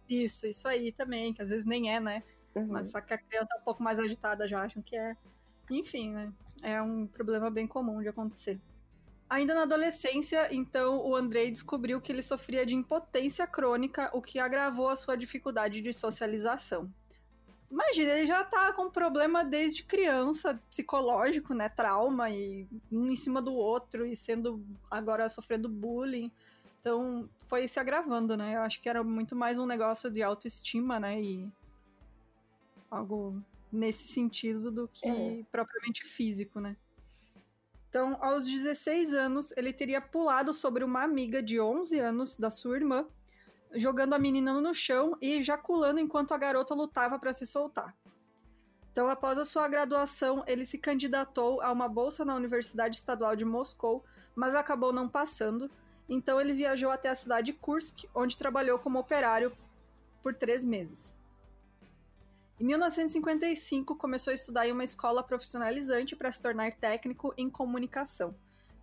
Isso, 0.08 0.46
isso 0.46 0.68
aí 0.68 0.92
também, 0.92 1.34
que 1.34 1.42
às 1.42 1.50
vezes 1.50 1.66
nem 1.66 1.94
é, 1.94 2.00
né? 2.00 2.24
Uhum. 2.54 2.68
Mas 2.68 2.92
só 2.92 3.02
que 3.02 3.14
a 3.14 3.18
criança 3.18 3.50
é 3.56 3.60
um 3.60 3.64
pouco 3.64 3.82
mais 3.82 3.98
agitada 3.98 4.48
já 4.48 4.62
acham 4.62 4.82
que 4.82 4.96
é. 4.96 5.16
Enfim, 5.72 6.12
né? 6.12 6.32
É 6.62 6.82
um 6.82 7.08
problema 7.08 7.50
bem 7.50 7.66
comum 7.66 8.02
de 8.02 8.08
acontecer. 8.08 8.60
Ainda 9.30 9.56
na 9.56 9.64
adolescência, 9.64 10.54
então, 10.54 11.04
o 11.04 11.16
Andrei 11.16 11.50
descobriu 11.50 12.00
que 12.00 12.12
ele 12.12 12.22
sofria 12.22 12.66
de 12.66 12.76
impotência 12.76 13.48
crônica, 13.48 14.10
o 14.14 14.22
que 14.22 14.38
agravou 14.38 14.88
a 14.88 14.96
sua 14.96 15.16
dificuldade 15.16 15.82
de 15.82 15.92
socialização. 15.92 16.92
Imagina, 17.72 18.12
ele 18.12 18.28
já 18.28 18.44
tá 18.44 18.72
com 18.72 18.90
problema 18.90 19.44
desde 19.44 19.84
criança, 19.84 20.62
psicológico, 20.70 21.54
né? 21.54 21.68
Trauma 21.68 22.30
e 22.30 22.68
um 22.92 23.10
em 23.10 23.16
cima 23.16 23.42
do 23.42 23.54
outro 23.54 24.06
e 24.06 24.16
sendo 24.16 24.64
agora 24.90 25.28
sofrendo 25.28 25.68
bullying. 25.68 26.32
Então 26.80 27.28
foi 27.48 27.68
se 27.68 27.80
agravando, 27.80 28.38
né? 28.38 28.56
Eu 28.56 28.62
acho 28.62 28.80
que 28.80 28.88
era 28.88 29.04
muito 29.04 29.36
mais 29.36 29.58
um 29.58 29.66
negócio 29.66 30.10
de 30.12 30.22
autoestima, 30.22 31.00
né? 31.00 31.20
E 31.20 31.52
algo 32.90 33.42
nesse 33.72 34.08
sentido 34.08 34.72
do 34.72 34.88
que 34.88 35.08
é. 35.08 35.44
propriamente 35.52 36.06
físico, 36.06 36.60
né? 36.60 36.78
Então, 37.96 38.18
aos 38.20 38.46
16 38.46 39.14
anos, 39.14 39.54
ele 39.56 39.72
teria 39.72 40.02
pulado 40.02 40.52
sobre 40.52 40.84
uma 40.84 41.02
amiga 41.02 41.42
de 41.42 41.62
11 41.62 41.98
anos 41.98 42.36
da 42.36 42.50
sua 42.50 42.76
irmã, 42.76 43.08
jogando 43.74 44.12
a 44.12 44.20
menina 44.20 44.60
no 44.60 44.74
chão 44.74 45.18
e 45.22 45.32
ejaculando 45.32 46.02
enquanto 46.02 46.34
a 46.34 46.38
garota 46.38 46.76
lutava 46.76 47.18
para 47.18 47.32
se 47.32 47.48
soltar. 47.48 47.96
Então, 48.92 49.08
após 49.08 49.40
a 49.40 49.46
sua 49.46 49.66
graduação, 49.70 50.44
ele 50.46 50.66
se 50.66 50.78
candidatou 50.78 51.62
a 51.62 51.72
uma 51.72 51.88
bolsa 51.88 52.26
na 52.26 52.36
Universidade 52.36 52.98
Estadual 52.98 53.34
de 53.34 53.46
Moscou, 53.46 54.04
mas 54.36 54.56
acabou 54.56 54.92
não 54.92 55.08
passando. 55.08 55.72
Então, 56.10 56.42
ele 56.42 56.52
viajou 56.52 56.92
até 56.92 57.08
a 57.08 57.16
cidade 57.16 57.54
de 57.54 57.58
Kursk, 57.58 58.10
onde 58.14 58.38
trabalhou 58.38 58.78
como 58.78 59.00
operário 59.00 59.56
por 60.22 60.34
três 60.34 60.66
meses. 60.66 61.16
Em 62.58 62.64
1955, 62.64 63.98
começou 63.98 64.32
a 64.32 64.34
estudar 64.34 64.66
em 64.66 64.72
uma 64.72 64.84
escola 64.84 65.22
profissionalizante 65.22 66.16
para 66.16 66.32
se 66.32 66.42
tornar 66.42 66.72
técnico 66.72 67.34
em 67.38 67.50
comunicação. 67.50 68.34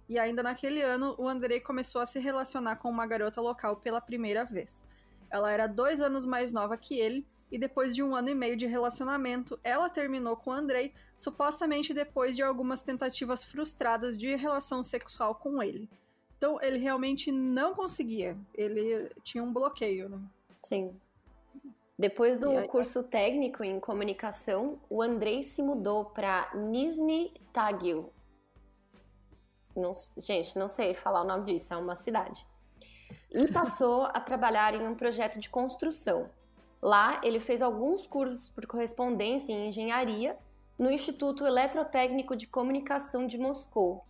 E 0.06 0.18
ainda 0.18 0.42
naquele 0.42 0.82
ano, 0.82 1.14
o 1.18 1.26
Andrei 1.26 1.58
começou 1.58 2.02
a 2.02 2.06
se 2.06 2.18
relacionar 2.18 2.76
com 2.76 2.90
uma 2.90 3.06
garota 3.06 3.40
local 3.40 3.76
pela 3.76 3.98
primeira 3.98 4.44
vez. 4.44 4.84
Ela 5.30 5.50
era 5.50 5.66
dois 5.66 6.02
anos 6.02 6.26
mais 6.26 6.52
nova 6.52 6.76
que 6.76 7.00
ele, 7.00 7.26
e 7.50 7.58
depois 7.58 7.96
de 7.96 8.02
um 8.02 8.14
ano 8.14 8.28
e 8.28 8.34
meio 8.34 8.58
de 8.58 8.66
relacionamento, 8.66 9.58
ela 9.64 9.88
terminou 9.88 10.36
com 10.36 10.50
o 10.50 10.54
Andrei, 10.54 10.92
supostamente 11.16 11.94
depois 11.94 12.36
de 12.36 12.42
algumas 12.42 12.82
tentativas 12.82 13.42
frustradas 13.42 14.18
de 14.18 14.36
relação 14.36 14.84
sexual 14.84 15.34
com 15.34 15.62
ele. 15.62 15.88
Então, 16.36 16.58
ele 16.60 16.76
realmente 16.76 17.32
não 17.32 17.74
conseguia. 17.74 18.36
Ele 18.54 19.10
tinha 19.24 19.42
um 19.42 19.52
bloqueio, 19.52 20.10
né? 20.10 20.20
Sim. 20.62 20.94
Depois 21.99 22.38
do 22.38 22.50
aí, 22.50 22.66
curso 22.68 23.02
técnico 23.02 23.62
em 23.62 23.78
comunicação, 23.78 24.80
o 24.88 25.02
Andrei 25.02 25.42
se 25.42 25.62
mudou 25.62 26.06
para 26.06 26.50
Nizhny 26.54 27.32
Tagil. 27.52 28.12
Não, 29.76 29.92
gente, 30.16 30.58
não 30.58 30.68
sei 30.68 30.94
falar 30.94 31.22
o 31.22 31.26
nome 31.26 31.44
disso, 31.44 31.72
é 31.72 31.76
uma 31.76 31.96
cidade. 31.96 32.46
E 33.30 33.50
passou 33.50 34.04
a 34.04 34.20
trabalhar 34.20 34.75
em 34.75 34.87
um 34.87 34.94
projeto 34.94 35.38
de 35.38 35.49
construção. 35.49 36.28
Lá, 36.80 37.20
ele 37.22 37.38
fez 37.38 37.62
alguns 37.62 38.06
cursos 38.06 38.49
por 38.50 38.66
correspondência 38.66 39.52
em 39.52 39.68
engenharia 39.68 40.37
no 40.78 40.90
Instituto 40.90 41.46
Eletrotécnico 41.46 42.34
de 42.34 42.46
Comunicação 42.46 43.26
de 43.26 43.38
Moscou. 43.38 44.04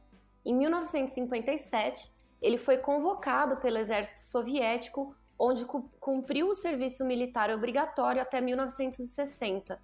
Em 0.45 0.55
1957, 0.55 2.11
ele 2.41 2.59
foi 2.59 2.79
convocado 2.79 3.59
pelo 3.59 3.79
exército 3.79 4.21
soviético 4.21 5.15
onde 5.45 5.65
cumpriu 5.99 6.51
o 6.51 6.55
serviço 6.55 7.05
militar 7.05 7.51
obrigatório 7.51 8.23
até 8.23 8.41
1960. 8.41 9.77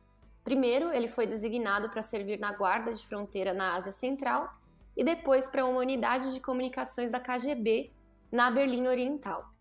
Primeiro, 0.45 0.93
ele 0.93 1.09
foi 1.09 1.27
designado 1.27 1.91
para 1.91 2.00
servir 2.00 2.38
na 2.38 2.53
Guarda 2.53 2.95
de 2.95 3.05
Fronteira 3.05 3.53
na 3.53 3.75
Ásia 3.75 3.91
Central 3.91 4.55
e 4.97 5.03
depois 5.03 5.49
para 5.49 5.65
uma 5.65 5.81
unidade 5.81 6.33
de 6.33 6.38
comunicações 6.38 7.11
da 7.11 7.19
KGB 7.19 7.91
na 8.31 8.53
Berlim 8.53 8.87
Oriental. 8.87 9.53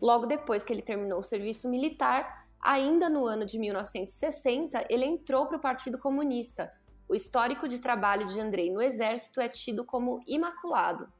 Logo 0.00 0.26
depois 0.26 0.64
que 0.64 0.72
ele 0.72 0.80
terminou 0.80 1.18
o 1.18 1.24
serviço 1.24 1.68
militar, 1.68 2.46
ainda 2.60 3.10
no 3.10 3.26
ano 3.26 3.44
de 3.44 3.58
1960, 3.58 4.86
ele 4.88 5.04
entrou 5.04 5.46
para 5.46 5.56
o 5.56 5.60
Partido 5.60 5.98
Comunista. 5.98 6.72
O 7.08 7.16
histórico 7.16 7.66
de 7.66 7.80
trabalho 7.80 8.28
de 8.28 8.40
Andrei 8.40 8.70
no 8.70 8.80
exército 8.80 9.40
é 9.40 9.48
tido 9.48 9.84
como 9.84 10.22
imaculado. 10.24 11.12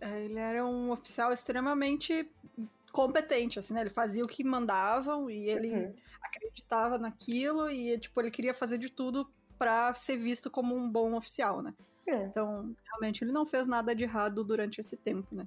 É, 0.00 0.24
ele 0.24 0.38
era 0.38 0.64
um 0.64 0.90
oficial 0.90 1.32
extremamente 1.32 2.30
competente, 2.92 3.58
assim, 3.58 3.74
né? 3.74 3.82
Ele 3.82 3.90
fazia 3.90 4.24
o 4.24 4.28
que 4.28 4.42
mandavam 4.44 5.30
e 5.30 5.48
ele 5.48 5.72
uhum. 5.72 5.94
acreditava 6.22 6.98
naquilo 6.98 7.70
e, 7.70 7.98
tipo, 7.98 8.20
ele 8.20 8.30
queria 8.30 8.54
fazer 8.54 8.78
de 8.78 8.90
tudo 8.90 9.30
para 9.58 9.92
ser 9.94 10.16
visto 10.16 10.50
como 10.50 10.74
um 10.74 10.88
bom 10.88 11.14
oficial, 11.14 11.62
né? 11.62 11.74
É. 12.06 12.24
Então, 12.24 12.74
realmente, 12.84 13.24
ele 13.24 13.32
não 13.32 13.44
fez 13.44 13.66
nada 13.66 13.94
de 13.94 14.04
errado 14.04 14.44
durante 14.44 14.80
esse 14.80 14.96
tempo, 14.96 15.34
né? 15.34 15.46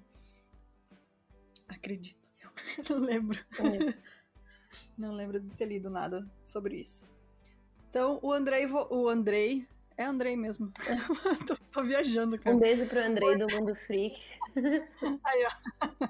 Acredito. 1.67 2.29
Eu 2.89 2.99
não 2.99 3.05
lembro. 3.05 3.39
É. 3.59 3.97
não 4.97 5.11
lembro 5.13 5.39
de 5.39 5.49
ter 5.55 5.65
lido 5.65 5.89
nada 5.89 6.29
sobre 6.43 6.75
isso. 6.75 7.07
Então, 7.89 8.19
o 8.21 8.31
Andrei, 8.31 8.67
o 8.67 9.07
Andrei, 9.07 9.67
é 9.99 10.05
Andrei 10.05 10.37
mesmo. 10.37 10.71
tô, 11.45 11.57
tô, 11.69 11.83
viajando, 11.83 12.39
cara. 12.39 12.55
Um 12.55 12.59
beijo 12.59 12.85
pro 12.85 13.03
Andrei 13.03 13.35
do 13.35 13.53
Mundo 13.53 13.75
Freak. 13.75 14.17
Aí, 14.55 15.45
ó. 15.45 16.07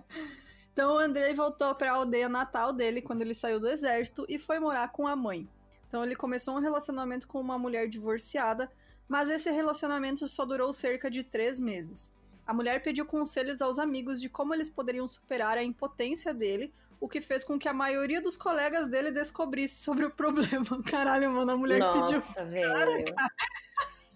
Então 0.72 0.94
o 0.94 1.00
Andrei 1.00 1.34
voltou 1.34 1.74
para 1.74 1.92
a 1.92 1.96
aldeia 1.96 2.30
natal 2.30 2.72
dele 2.72 3.02
quando 3.02 3.22
ele 3.22 3.34
saiu 3.34 3.60
do 3.60 3.68
exército 3.68 4.28
e 4.30 4.38
foi 4.38 4.60
morar 4.60 4.92
com 4.92 5.08
a 5.08 5.16
mãe. 5.16 5.50
Então 5.88 6.06
ele 6.06 6.16
começou 6.16 6.56
um 6.56 6.60
relacionamento 6.60 7.28
com 7.28 7.42
uma 7.42 7.58
mulher 7.58 7.90
divorciada, 7.90 8.72
mas 9.08 9.28
esse 9.32 9.50
relacionamento 9.50 10.28
só 10.28 10.46
durou 10.46 10.72
cerca 10.72 11.10
de 11.10 11.24
três 11.24 11.60
meses. 11.60 12.14
A 12.46 12.54
mulher 12.54 12.84
pediu 12.84 13.06
conselhos 13.06 13.60
aos 13.60 13.80
amigos 13.80 14.22
de 14.22 14.30
como 14.30 14.54
eles 14.54 14.70
poderiam 14.70 15.08
superar 15.08 15.58
a 15.58 15.64
impotência 15.64 16.32
dele, 16.32 16.72
o 17.00 17.08
que 17.08 17.22
fez 17.22 17.44
com 17.44 17.58
que 17.58 17.68
a 17.68 17.74
maioria 17.74 18.22
dos 18.22 18.36
colegas 18.36 18.88
dele 18.88 19.12
descobrisse 19.12 19.82
sobre 19.82 20.06
o 20.06 20.12
problema. 20.12 20.66
Caralho, 20.90 21.32
mano, 21.32 21.52
a 21.52 21.58
mulher 21.58 21.80
Nossa, 21.80 22.02
pediu. 22.02 22.16
Nossa, 22.16 22.46
velho. 22.46 23.16
Cara, 23.16 23.32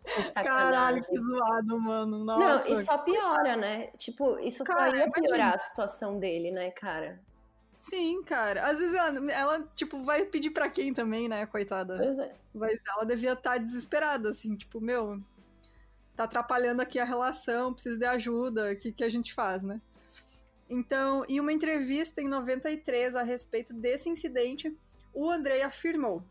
Caralho, 0.34 1.02
que 1.02 1.18
zoado, 1.18 1.80
mano. 1.80 2.26
Nossa. 2.26 2.70
Não, 2.70 2.78
e 2.78 2.84
só 2.84 2.98
piora, 2.98 3.56
né? 3.56 3.88
Tipo, 3.98 4.38
isso 4.40 4.64
cara, 4.64 4.90
só 4.90 4.98
ia 4.98 5.12
piorar 5.12 5.56
a 5.56 5.60
situação 5.60 6.20
dele, 6.20 6.52
né, 6.52 6.72
cara? 6.72 7.22
Sim, 7.76 8.22
cara. 8.24 8.66
Às 8.66 8.80
vezes 8.80 8.96
ela, 8.96 9.32
ela, 9.32 9.62
tipo, 9.76 10.02
vai 10.04 10.26
pedir 10.26 10.52
pra 10.52 10.70
quem 10.70 10.94
também, 10.94 11.28
né, 11.28 11.46
coitada? 11.46 11.98
Pois 11.98 12.20
é. 12.20 12.34
Mas 12.54 12.80
ela 12.88 13.06
devia 13.06 13.34
estar 13.34 13.52
tá 13.52 13.58
desesperada, 13.58 14.30
assim, 14.30 14.56
tipo, 14.56 14.80
meu, 14.80 15.22
tá 16.16 16.26
atrapalhando 16.26 16.82
aqui 16.82 17.00
a 17.00 17.06
relação, 17.06 17.74
preciso 17.74 17.98
de 17.98 18.06
ajuda, 18.06 18.72
o 18.72 18.78
que, 18.78 18.92
que 18.92 19.04
a 19.04 19.10
gente 19.10 19.34
faz, 19.34 19.64
né? 19.64 19.82
Então, 20.70 21.26
em 21.28 21.40
uma 21.40 21.54
entrevista 21.54 22.22
em 22.22 22.28
93 22.28 23.16
a 23.16 23.24
respeito 23.24 23.74
desse 23.74 24.10
incidente, 24.10 24.76
o 25.14 25.30
Andrei 25.30 25.62
afirmou: 25.62 26.24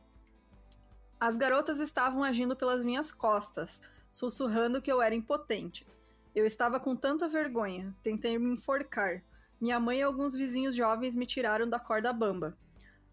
as 1.24 1.36
garotas 1.36 1.78
estavam 1.78 2.24
agindo 2.24 2.56
pelas 2.56 2.82
minhas 2.82 3.12
costas, 3.12 3.80
sussurrando 4.12 4.82
que 4.82 4.90
eu 4.90 5.00
era 5.00 5.14
impotente. 5.14 5.86
Eu 6.34 6.44
estava 6.44 6.80
com 6.80 6.96
tanta 6.96 7.28
vergonha, 7.28 7.94
tentei 8.02 8.36
me 8.38 8.54
enforcar. 8.54 9.22
Minha 9.60 9.78
mãe 9.78 10.00
e 10.00 10.02
alguns 10.02 10.34
vizinhos 10.34 10.74
jovens 10.74 11.14
me 11.14 11.24
tiraram 11.24 11.70
da 11.70 11.78
corda 11.78 12.12
bamba. 12.12 12.58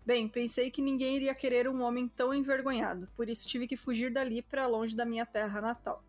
Bem, 0.03 0.27
pensei 0.27 0.71
que 0.71 0.81
ninguém 0.81 1.17
iria 1.17 1.35
querer 1.35 1.69
um 1.69 1.83
homem 1.83 2.07
tão 2.07 2.33
envergonhado, 2.33 3.07
por 3.15 3.29
isso 3.29 3.47
tive 3.47 3.67
que 3.67 3.77
fugir 3.77 4.11
dali 4.11 4.41
para 4.41 4.65
longe 4.65 4.95
da 4.95 5.05
minha 5.05 5.23
terra 5.23 5.61
natal. 5.61 6.03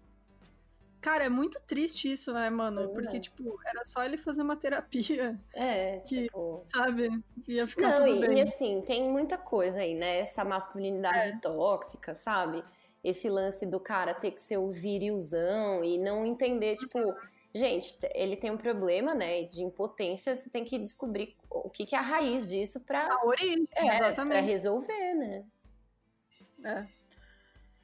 Cara, 1.00 1.24
é 1.24 1.28
muito 1.28 1.58
triste 1.66 2.12
isso, 2.12 2.32
né, 2.32 2.50
mano? 2.50 2.90
Porque, 2.90 3.18
tipo, 3.18 3.58
era 3.66 3.84
só 3.84 4.04
ele 4.04 4.18
fazer 4.18 4.42
uma 4.42 4.56
terapia. 4.56 5.38
É, 5.54 5.98
que, 6.00 6.24
tipo... 6.24 6.62
sabe? 6.66 7.08
Ia 7.48 7.66
ficar 7.66 7.98
Não, 7.98 8.06
tudo 8.06 8.24
e, 8.24 8.28
bem. 8.28 8.38
E 8.38 8.42
assim, 8.42 8.82
tem 8.86 9.08
muita 9.08 9.36
coisa 9.36 9.80
aí, 9.80 9.94
né? 9.94 10.18
Essa 10.20 10.44
masculinidade 10.44 11.30
é. 11.30 11.38
tóxica, 11.38 12.14
sabe? 12.14 12.62
Esse 13.02 13.28
lance 13.28 13.66
do 13.66 13.80
cara 13.80 14.14
ter 14.14 14.30
que 14.32 14.40
ser 14.40 14.58
o 14.58 14.70
virilzão 14.70 15.82
e 15.82 15.98
não 15.98 16.24
entender, 16.24 16.76
tipo... 16.76 16.98
Gente, 17.52 17.98
ele 18.14 18.36
tem 18.36 18.52
um 18.52 18.56
problema, 18.56 19.12
né, 19.12 19.42
de 19.42 19.60
impotência, 19.60 20.36
você 20.36 20.48
tem 20.48 20.64
que 20.64 20.78
descobrir 20.78 21.36
o 21.50 21.68
que, 21.68 21.84
que 21.84 21.96
é 21.96 21.98
a 21.98 22.02
raiz 22.02 22.46
disso 22.46 22.78
pra... 22.78 23.12
A 23.12 23.26
origem, 23.26 23.66
é, 23.74 23.88
exatamente. 23.88 24.38
Pra 24.38 24.46
resolver, 24.46 25.14
né? 25.14 25.44
É. 26.64 26.99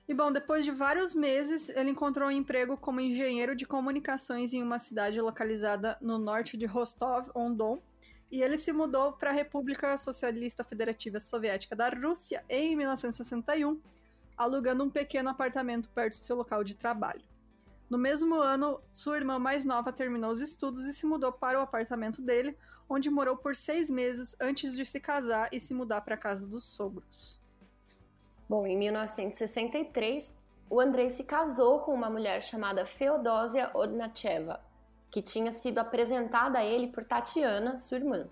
E 0.09 0.15
bom, 0.15 0.31
depois 0.31 0.65
de 0.65 0.71
vários 0.71 1.17
meses, 1.17 1.69
ele 1.69 1.91
encontrou 1.91 2.29
um 2.29 2.33
emprego 2.33 2.77
como 2.77 3.01
engenheiro 3.01 3.57
de 3.57 3.67
comunicações 3.67 4.55
em 4.55 4.63
uma 4.63 4.79
cidade 4.79 5.21
localizada 5.21 5.99
no 6.01 6.17
norte 6.17 6.57
de 6.57 6.65
Rostov-on-Don. 6.65 7.83
E 8.31 8.41
ele 8.41 8.57
se 8.57 8.73
mudou 8.73 9.13
para 9.15 9.31
a 9.31 9.33
República 9.33 9.97
Socialista 9.97 10.63
Federativa 10.63 11.19
Soviética 11.19 11.75
da 11.75 11.89
Rússia 11.89 12.45
em 12.49 12.77
1961, 12.77 13.81
alugando 14.37 14.85
um 14.85 14.91
pequeno 14.91 15.29
apartamento 15.29 15.89
perto 15.89 16.15
de 16.15 16.25
seu 16.25 16.37
local 16.37 16.63
de 16.63 16.77
trabalho. 16.77 17.23
No 17.91 17.99
mesmo 17.99 18.37
ano, 18.37 18.81
sua 18.93 19.17
irmã 19.17 19.41
mais 19.41 19.65
nova 19.65 19.93
terminou 19.93 20.31
os 20.31 20.41
estudos 20.41 20.87
e 20.87 20.95
se 20.95 21.05
mudou 21.05 21.33
para 21.33 21.59
o 21.59 21.63
apartamento 21.63 22.23
dele, 22.23 22.57
onde 22.89 23.11
morou 23.11 23.37
por 23.37 23.57
seis 23.57 23.91
meses 23.91 24.37
antes 24.41 24.77
de 24.77 24.85
se 24.85 25.01
casar 25.01 25.49
e 25.53 25.59
se 25.59 25.75
mudar 25.75 26.01
para 26.01 26.15
a 26.15 26.19
casa 26.19 26.47
dos 26.47 26.65
sogros. 26.65 27.45
Bom, 28.49 28.65
em 28.65 28.79
1963, 28.79 30.33
o 30.71 30.79
Andrei 30.79 31.11
se 31.11 31.25
casou 31.25 31.81
com 31.81 31.93
uma 31.93 32.09
mulher 32.09 32.41
chamada 32.41 32.87
Feodósia 32.87 33.73
Odnacheva, 33.75 34.61
que 35.11 35.21
tinha 35.21 35.51
sido 35.51 35.81
apresentada 35.81 36.61
a 36.61 36.65
ele 36.65 36.87
por 36.87 37.05
Tatiana, 37.05 37.77
sua 37.77 37.97
irmã. 37.97 38.29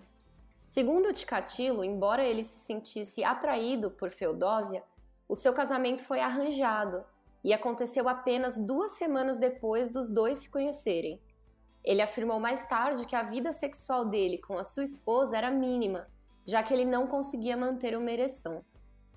Segundo 0.65 1.11
Ticatilo, 1.11 1.83
embora 1.83 2.23
ele 2.23 2.45
se 2.45 2.59
sentisse 2.59 3.25
atraído 3.25 3.91
por 3.91 4.09
Feodósia, 4.09 4.81
o 5.27 5.35
seu 5.35 5.51
casamento 5.53 6.01
foi 6.05 6.21
arranjado 6.21 7.03
e 7.43 7.53
aconteceu 7.53 8.07
apenas 8.07 8.57
duas 8.57 8.91
semanas 8.91 9.37
depois 9.37 9.89
dos 9.89 10.09
dois 10.09 10.37
se 10.37 10.49
conhecerem. 10.49 11.19
Ele 11.83 12.01
afirmou 12.01 12.39
mais 12.39 12.65
tarde 12.67 13.05
que 13.05 13.17
a 13.17 13.23
vida 13.23 13.51
sexual 13.51 14.05
dele 14.05 14.37
com 14.37 14.57
a 14.57 14.63
sua 14.63 14.85
esposa 14.85 15.37
era 15.37 15.51
mínima, 15.51 16.07
já 16.45 16.63
que 16.63 16.73
ele 16.73 16.85
não 16.85 17.05
conseguia 17.05 17.57
manter 17.57 17.97
uma 17.97 18.09
ereção 18.09 18.63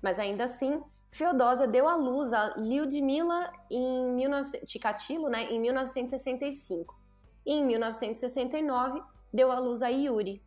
mas 0.01 0.19
ainda 0.19 0.45
assim 0.45 0.81
Feodósia 1.11 1.67
deu 1.67 1.87
à 1.87 1.95
luz 1.95 2.31
a 2.33 2.55
Lyudmila 2.55 3.51
em 3.69 4.15
19... 4.15 4.67
Chikatilo, 4.67 5.27
né, 5.27 5.51
em 5.51 5.59
1965. 5.59 6.97
E 7.45 7.53
em 7.53 7.65
1969, 7.65 9.01
deu 9.33 9.51
à 9.51 9.59
luz 9.59 9.81
a 9.81 9.87
Yuri. 9.87 10.41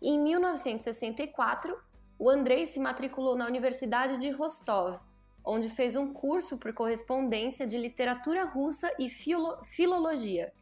Em 0.00 0.18
1964, 0.18 1.76
o 2.18 2.30
Andrei 2.30 2.66
se 2.66 2.78
matriculou 2.78 3.36
na 3.36 3.46
Universidade 3.46 4.18
de 4.18 4.30
Rostov, 4.30 4.98
onde 5.44 5.68
fez 5.68 5.96
um 5.96 6.12
curso 6.12 6.56
por 6.56 6.72
correspondência 6.72 7.66
de 7.66 7.76
literatura 7.76 8.44
russa 8.44 8.90
e 8.98 9.08
filo... 9.08 9.58
filologia, 9.64 10.52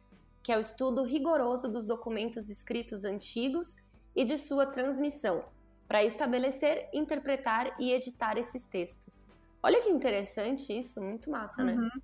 que 0.41 0.51
é 0.51 0.57
o 0.57 0.61
estudo 0.61 1.03
rigoroso 1.03 1.71
dos 1.71 1.85
documentos 1.85 2.49
escritos 2.49 3.03
antigos 3.03 3.75
e 4.15 4.25
de 4.25 4.37
sua 4.37 4.65
transmissão, 4.65 5.43
para 5.87 6.03
estabelecer, 6.03 6.89
interpretar 6.93 7.75
e 7.79 7.91
editar 7.91 8.37
esses 8.37 8.65
textos. 8.65 9.25
Olha 9.61 9.81
que 9.81 9.89
interessante 9.89 10.77
isso, 10.77 11.01
muito 11.01 11.29
massa, 11.29 11.63
né? 11.63 11.73
Uhum. 11.73 12.01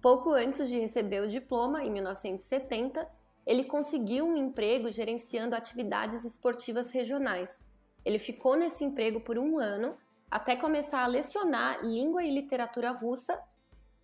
Pouco 0.00 0.30
antes 0.30 0.68
de 0.68 0.78
receber 0.78 1.20
o 1.20 1.28
diploma, 1.28 1.84
em 1.84 1.90
1970, 1.90 3.06
ele 3.46 3.64
conseguiu 3.64 4.26
um 4.26 4.36
emprego 4.36 4.90
gerenciando 4.90 5.54
atividades 5.54 6.24
esportivas 6.24 6.90
regionais. 6.90 7.58
Ele 8.04 8.18
ficou 8.18 8.56
nesse 8.56 8.84
emprego 8.84 9.20
por 9.20 9.38
um 9.38 9.58
ano, 9.58 9.96
até 10.30 10.56
começar 10.56 11.02
a 11.02 11.06
lecionar 11.06 11.84
língua 11.84 12.24
e 12.24 12.32
literatura 12.32 12.90
russa. 12.92 13.38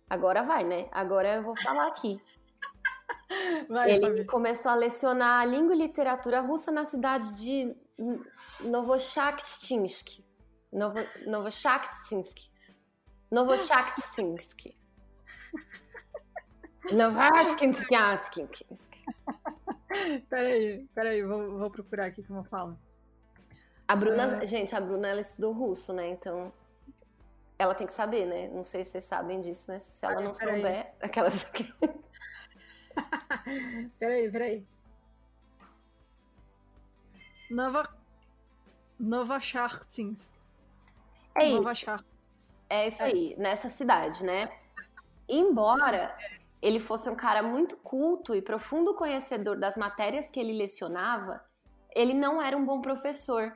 Agora 0.09 0.43
vai, 0.43 0.63
né? 0.63 0.87
Agora 0.91 1.35
eu 1.35 1.43
vou 1.43 1.55
falar 1.61 1.87
aqui. 1.87 2.21
Vai, 3.69 3.91
ele 3.91 4.07
Fabi. 4.07 4.25
começou 4.25 4.71
a 4.71 4.75
lecionar 4.75 5.47
língua 5.47 5.75
e 5.75 5.77
literatura 5.77 6.39
russa 6.39 6.71
na 6.71 6.85
cidade 6.85 7.33
de 7.33 7.75
Novochakhtinsk. 8.61 10.23
Novo, 10.71 10.99
Novochakhtinsk. 11.25 12.37
Novochakhtinsk. 13.31 14.75
Novochakhtinsk. 16.91 17.89
Peraí, 20.29 20.87
peraí, 20.93 21.23
vou, 21.23 21.57
vou 21.57 21.71
procurar 21.71 22.07
aqui 22.07 22.21
como 22.23 22.43
fala. 22.43 22.77
A 23.87 23.95
Bruna, 23.95 24.45
gente, 24.45 24.75
a 24.75 24.81
Bruna 24.81 25.07
ela 25.07 25.21
estudou 25.21 25.53
russo, 25.53 25.93
né? 25.93 26.09
Então 26.09 26.51
ela 27.57 27.73
tem 27.73 27.87
que 27.87 27.93
saber, 27.93 28.25
né? 28.25 28.49
Não 28.49 28.63
sei 28.63 28.83
se 28.83 28.91
vocês 28.91 29.05
sabem 29.05 29.39
disso, 29.39 29.65
mas 29.67 29.83
se 29.83 30.05
ela 30.05 30.21
não 30.21 30.33
souber, 30.33 30.93
aquelas 31.01 31.45
Peraí, 33.97 34.31
peraí. 34.31 34.67
Nova. 37.49 37.87
Nova 38.99 39.39
Chartins. 39.39 40.19
É 41.35 41.49
Nova 41.49 41.71
isso. 41.71 41.79
Char- 41.81 42.03
É 42.69 42.87
isso 42.87 43.01
aí, 43.03 43.35
nessa 43.37 43.69
cidade, 43.69 44.23
né? 44.25 44.51
Embora 45.29 46.17
ele 46.61 46.79
fosse 46.79 47.09
um 47.09 47.15
cara 47.15 47.41
muito 47.43 47.77
culto 47.77 48.35
e 48.35 48.41
profundo 48.41 48.95
conhecedor 48.95 49.57
das 49.57 49.77
matérias 49.77 50.29
que 50.31 50.39
ele 50.39 50.53
lecionava, 50.53 51.43
ele 51.95 52.13
não 52.13 52.41
era 52.41 52.57
um 52.57 52.65
bom 52.65 52.81
professor. 52.81 53.55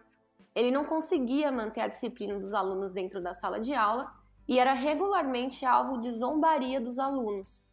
Ele 0.54 0.72
não 0.72 0.86
conseguia 0.86 1.52
manter 1.52 1.82
a 1.82 1.88
disciplina 1.88 2.38
dos 2.38 2.54
alunos 2.54 2.94
dentro 2.94 3.22
da 3.22 3.34
sala 3.34 3.60
de 3.60 3.74
aula 3.74 4.14
e 4.48 4.60
era 4.60 4.74
regularmente 4.74 5.66
alvo 5.66 6.00
de 6.00 6.12
zombaria 6.12 6.80
dos 6.80 7.00
alunos. 7.00 7.66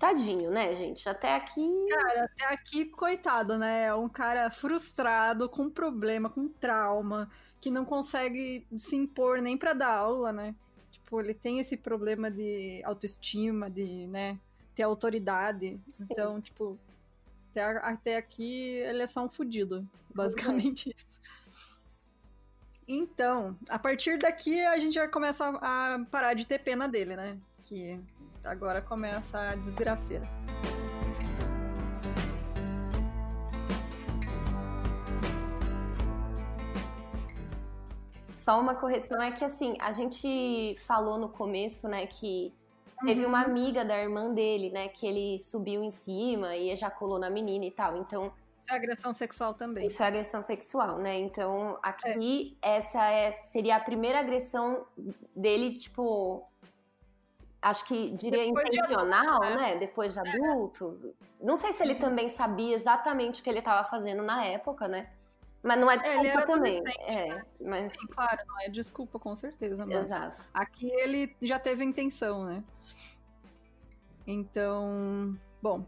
Tadinho, 0.00 0.50
né, 0.50 0.74
gente? 0.74 1.06
Até 1.06 1.36
aqui. 1.36 1.86
Cara, 1.90 2.24
até 2.24 2.46
aqui, 2.46 2.86
coitado, 2.86 3.58
né? 3.58 3.84
É 3.84 3.94
um 3.94 4.08
cara 4.08 4.50
frustrado, 4.50 5.46
com 5.46 5.68
problema, 5.68 6.30
com 6.30 6.48
trauma, 6.48 7.30
que 7.60 7.70
não 7.70 7.84
consegue 7.84 8.66
se 8.78 8.96
impor 8.96 9.42
nem 9.42 9.58
pra 9.58 9.74
dar 9.74 9.94
aula, 9.94 10.32
né? 10.32 10.54
Tipo, 10.90 11.20
ele 11.20 11.34
tem 11.34 11.60
esse 11.60 11.76
problema 11.76 12.30
de 12.30 12.80
autoestima, 12.82 13.68
de, 13.68 14.06
né, 14.06 14.38
ter 14.74 14.84
autoridade. 14.84 15.78
Sim. 15.92 16.06
Então, 16.10 16.40
tipo, 16.40 16.78
até, 17.50 17.62
até 17.62 18.16
aqui 18.16 18.78
ele 18.78 19.02
é 19.02 19.06
só 19.06 19.22
um 19.22 19.28
fudido. 19.28 19.86
Basicamente 20.14 20.90
isso. 20.96 21.20
Então, 22.88 23.54
a 23.68 23.78
partir 23.78 24.18
daqui 24.18 24.64
a 24.64 24.78
gente 24.78 24.94
já 24.94 25.06
começa 25.06 25.44
a 25.44 25.94
a 25.96 26.04
parar 26.06 26.32
de 26.32 26.46
ter 26.46 26.58
pena 26.58 26.88
dele, 26.88 27.14
né? 27.16 27.38
Que 27.62 28.00
agora 28.44 28.80
começa 28.80 29.38
a 29.50 29.54
desgraceira. 29.54 30.26
Só 38.36 38.58
uma 38.58 38.74
correção 38.74 39.20
é 39.20 39.30
que 39.30 39.44
assim, 39.44 39.76
a 39.80 39.92
gente 39.92 40.74
falou 40.86 41.18
no 41.18 41.28
começo, 41.28 41.86
né, 41.88 42.06
que 42.06 42.52
teve 43.04 43.24
uma 43.26 43.42
amiga 43.42 43.84
da 43.84 43.98
irmã 44.00 44.32
dele, 44.32 44.70
né, 44.70 44.88
que 44.88 45.06
ele 45.06 45.38
subiu 45.38 45.82
em 45.82 45.90
cima 45.90 46.56
e 46.56 46.70
ejaculou 46.70 47.18
na 47.18 47.28
menina 47.28 47.66
e 47.66 47.70
tal. 47.70 47.98
Então, 47.98 48.32
Isso 48.58 48.72
é 48.72 48.76
agressão 48.76 49.12
sexual 49.12 49.54
também. 49.54 49.86
isso 49.86 50.02
é 50.02 50.06
agressão 50.06 50.40
sexual, 50.42 50.98
né? 50.98 51.18
Então, 51.18 51.78
aqui 51.82 52.56
essa 52.62 53.02
é, 53.10 53.30
seria 53.32 53.76
a 53.76 53.80
primeira 53.80 54.20
agressão 54.20 54.86
dele, 55.36 55.78
tipo, 55.78 56.42
acho 57.62 57.84
que 57.84 58.10
diria 58.12 58.46
Depois 58.46 58.70
de 58.70 58.78
intencional, 58.78 59.42
adulto, 59.42 59.60
né? 59.60 59.78
Depois 59.78 60.12
de 60.12 60.20
adulto. 60.20 61.14
Não 61.40 61.56
sei 61.56 61.72
se 61.72 61.82
ele 61.82 61.94
também 61.94 62.30
sabia 62.30 62.74
exatamente 62.74 63.40
o 63.40 63.44
que 63.44 63.50
ele 63.50 63.58
estava 63.58 63.88
fazendo 63.88 64.22
na 64.22 64.44
época, 64.44 64.88
né? 64.88 65.10
Mas 65.62 65.78
não 65.78 65.90
é 65.90 65.94
ele 65.94 66.22
desculpa 66.22 66.46
também. 66.46 66.82
É, 67.00 67.42
mas 67.60 67.84
Sim, 67.84 68.06
claro, 68.08 68.38
não 68.46 68.60
é 68.60 68.68
desculpa, 68.68 69.18
com 69.18 69.34
certeza. 69.34 69.84
Mas 69.84 70.04
exato. 70.04 70.48
aqui 70.54 70.90
ele 70.90 71.36
já 71.42 71.58
teve 71.58 71.84
intenção, 71.84 72.44
né? 72.44 72.64
Então, 74.26 75.36
bom. 75.60 75.84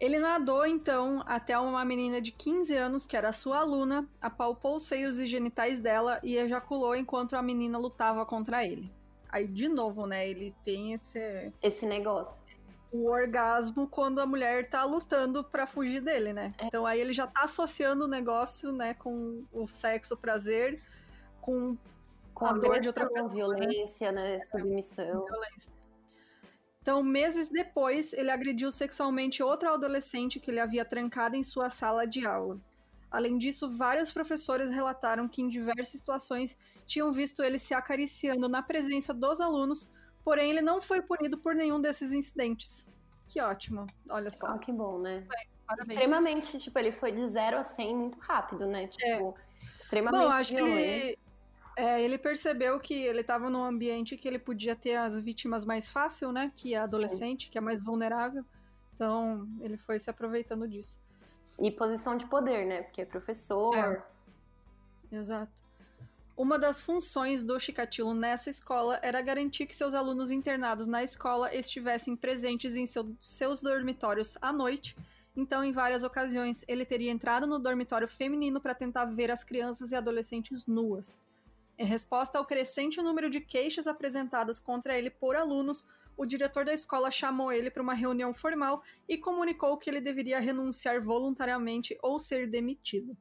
Ele 0.00 0.18
nadou, 0.18 0.66
então, 0.66 1.22
até 1.26 1.56
uma 1.56 1.84
menina 1.84 2.20
de 2.20 2.32
15 2.32 2.74
anos, 2.74 3.06
que 3.06 3.16
era 3.16 3.32
sua 3.32 3.58
aluna, 3.58 4.04
apalpou 4.20 4.74
os 4.74 4.82
seios 4.82 5.20
e 5.20 5.26
genitais 5.26 5.78
dela 5.78 6.18
e 6.24 6.36
ejaculou 6.36 6.96
enquanto 6.96 7.36
a 7.36 7.42
menina 7.42 7.78
lutava 7.78 8.26
contra 8.26 8.64
ele. 8.64 8.92
Aí, 9.32 9.48
de 9.48 9.68
novo, 9.68 10.06
né? 10.06 10.28
Ele 10.28 10.54
tem 10.62 10.92
esse. 10.92 11.50
Esse 11.62 11.86
negócio. 11.86 12.42
o 12.92 13.08
orgasmo 13.08 13.88
quando 13.88 14.20
a 14.20 14.26
mulher 14.26 14.68
tá 14.68 14.84
lutando 14.84 15.42
pra 15.42 15.66
fugir 15.66 16.02
dele, 16.02 16.34
né? 16.34 16.52
É. 16.58 16.66
Então 16.66 16.84
aí 16.84 17.00
ele 17.00 17.14
já 17.14 17.26
tá 17.26 17.44
associando 17.44 18.04
o 18.04 18.08
negócio, 18.08 18.70
né, 18.70 18.92
com 18.92 19.44
o 19.50 19.66
sexo, 19.66 20.12
o 20.12 20.16
prazer, 20.18 20.82
com 21.40 21.76
Com 22.34 22.44
a 22.46 22.52
dor 22.52 22.80
de 22.80 22.88
outra 22.88 23.08
pessoa, 23.08 23.30
né? 23.30 23.66
violência, 23.66 24.12
né? 24.12 24.38
Submissão. 24.40 25.24
violência. 25.24 25.72
Então, 26.82 27.00
meses 27.02 27.48
depois, 27.48 28.12
ele 28.12 28.30
agrediu 28.30 28.72
sexualmente 28.72 29.40
outra 29.40 29.72
adolescente 29.72 30.40
que 30.40 30.50
ele 30.50 30.58
havia 30.58 30.84
trancado 30.84 31.36
em 31.36 31.42
sua 31.42 31.70
sala 31.70 32.04
de 32.04 32.26
aula. 32.26 32.58
Além 33.12 33.36
disso, 33.36 33.70
vários 33.70 34.10
professores 34.10 34.70
relataram 34.70 35.28
que 35.28 35.42
em 35.42 35.48
diversas 35.48 35.88
situações 35.88 36.58
tinham 36.86 37.12
visto 37.12 37.42
ele 37.42 37.58
se 37.58 37.74
acariciando 37.74 38.48
na 38.48 38.62
presença 38.62 39.12
dos 39.12 39.38
alunos, 39.38 39.86
porém 40.24 40.50
ele 40.50 40.62
não 40.62 40.80
foi 40.80 41.02
punido 41.02 41.36
por 41.36 41.54
nenhum 41.54 41.78
desses 41.78 42.14
incidentes. 42.14 42.88
Que 43.28 43.38
ótimo, 43.38 43.86
olha 44.08 44.30
só. 44.30 44.46
Ah, 44.46 44.58
que 44.58 44.72
bom, 44.72 44.98
né? 44.98 45.26
Parabéns. 45.66 45.98
Extremamente, 45.98 46.58
tipo, 46.58 46.78
ele 46.78 46.90
foi 46.90 47.12
de 47.12 47.28
0 47.28 47.58
a 47.58 47.64
100 47.64 47.96
muito 47.96 48.18
rápido, 48.18 48.66
né? 48.66 48.86
Tipo, 48.86 49.34
extremamente 49.78 50.22
É. 50.22 50.26
Bom, 50.26 50.32
acho 50.32 50.50
que 50.50 50.56
violento. 50.56 50.78
ele, 50.78 51.18
é, 51.76 52.02
ele 52.02 52.18
percebeu 52.18 52.80
que 52.80 52.94
ele 52.94 53.20
estava 53.20 53.50
num 53.50 53.62
ambiente 53.62 54.16
que 54.16 54.26
ele 54.26 54.38
podia 54.38 54.74
ter 54.74 54.96
as 54.96 55.20
vítimas 55.20 55.66
mais 55.66 55.90
fácil, 55.90 56.32
né? 56.32 56.50
Que 56.56 56.74
é 56.74 56.78
adolescente, 56.78 57.50
que 57.50 57.58
é 57.58 57.60
mais 57.60 57.82
vulnerável. 57.82 58.42
Então, 58.94 59.46
ele 59.60 59.76
foi 59.76 59.98
se 59.98 60.08
aproveitando 60.08 60.66
disso. 60.66 60.98
E 61.58 61.70
posição 61.70 62.16
de 62.16 62.26
poder, 62.26 62.66
né? 62.66 62.82
Porque 62.82 63.02
é 63.02 63.04
professor. 63.04 63.76
É. 63.76 64.02
Exato. 65.10 65.52
Uma 66.36 66.58
das 66.58 66.80
funções 66.80 67.42
do 67.42 67.58
Chikatilo 67.60 68.14
nessa 68.14 68.48
escola 68.48 68.98
era 69.02 69.20
garantir 69.20 69.66
que 69.66 69.76
seus 69.76 69.94
alunos 69.94 70.30
internados 70.30 70.86
na 70.86 71.02
escola 71.02 71.54
estivessem 71.54 72.16
presentes 72.16 72.74
em 72.74 72.86
seu- 72.86 73.14
seus 73.20 73.60
dormitórios 73.60 74.36
à 74.40 74.50
noite. 74.50 74.96
Então, 75.36 75.62
em 75.62 75.72
várias 75.72 76.04
ocasiões, 76.04 76.64
ele 76.66 76.84
teria 76.84 77.10
entrado 77.10 77.46
no 77.46 77.58
dormitório 77.58 78.08
feminino 78.08 78.60
para 78.60 78.74
tentar 78.74 79.04
ver 79.04 79.30
as 79.30 79.44
crianças 79.44 79.92
e 79.92 79.94
adolescentes 79.94 80.66
nuas. 80.66 81.22
Em 81.78 81.84
resposta 81.86 82.38
ao 82.38 82.44
crescente 82.46 83.00
número 83.00 83.30
de 83.30 83.40
queixas 83.40 83.86
apresentadas 83.86 84.58
contra 84.58 84.96
ele 84.96 85.10
por 85.10 85.36
alunos, 85.36 85.86
o 86.16 86.26
diretor 86.26 86.64
da 86.64 86.72
escola 86.72 87.10
chamou 87.10 87.52
ele 87.52 87.70
para 87.70 87.82
uma 87.82 87.94
reunião 87.94 88.32
formal 88.32 88.82
e 89.08 89.16
comunicou 89.16 89.76
que 89.76 89.88
ele 89.88 90.00
deveria 90.00 90.38
renunciar 90.38 91.02
voluntariamente 91.02 91.96
ou 92.02 92.18
ser 92.18 92.48
demitido. 92.48 93.16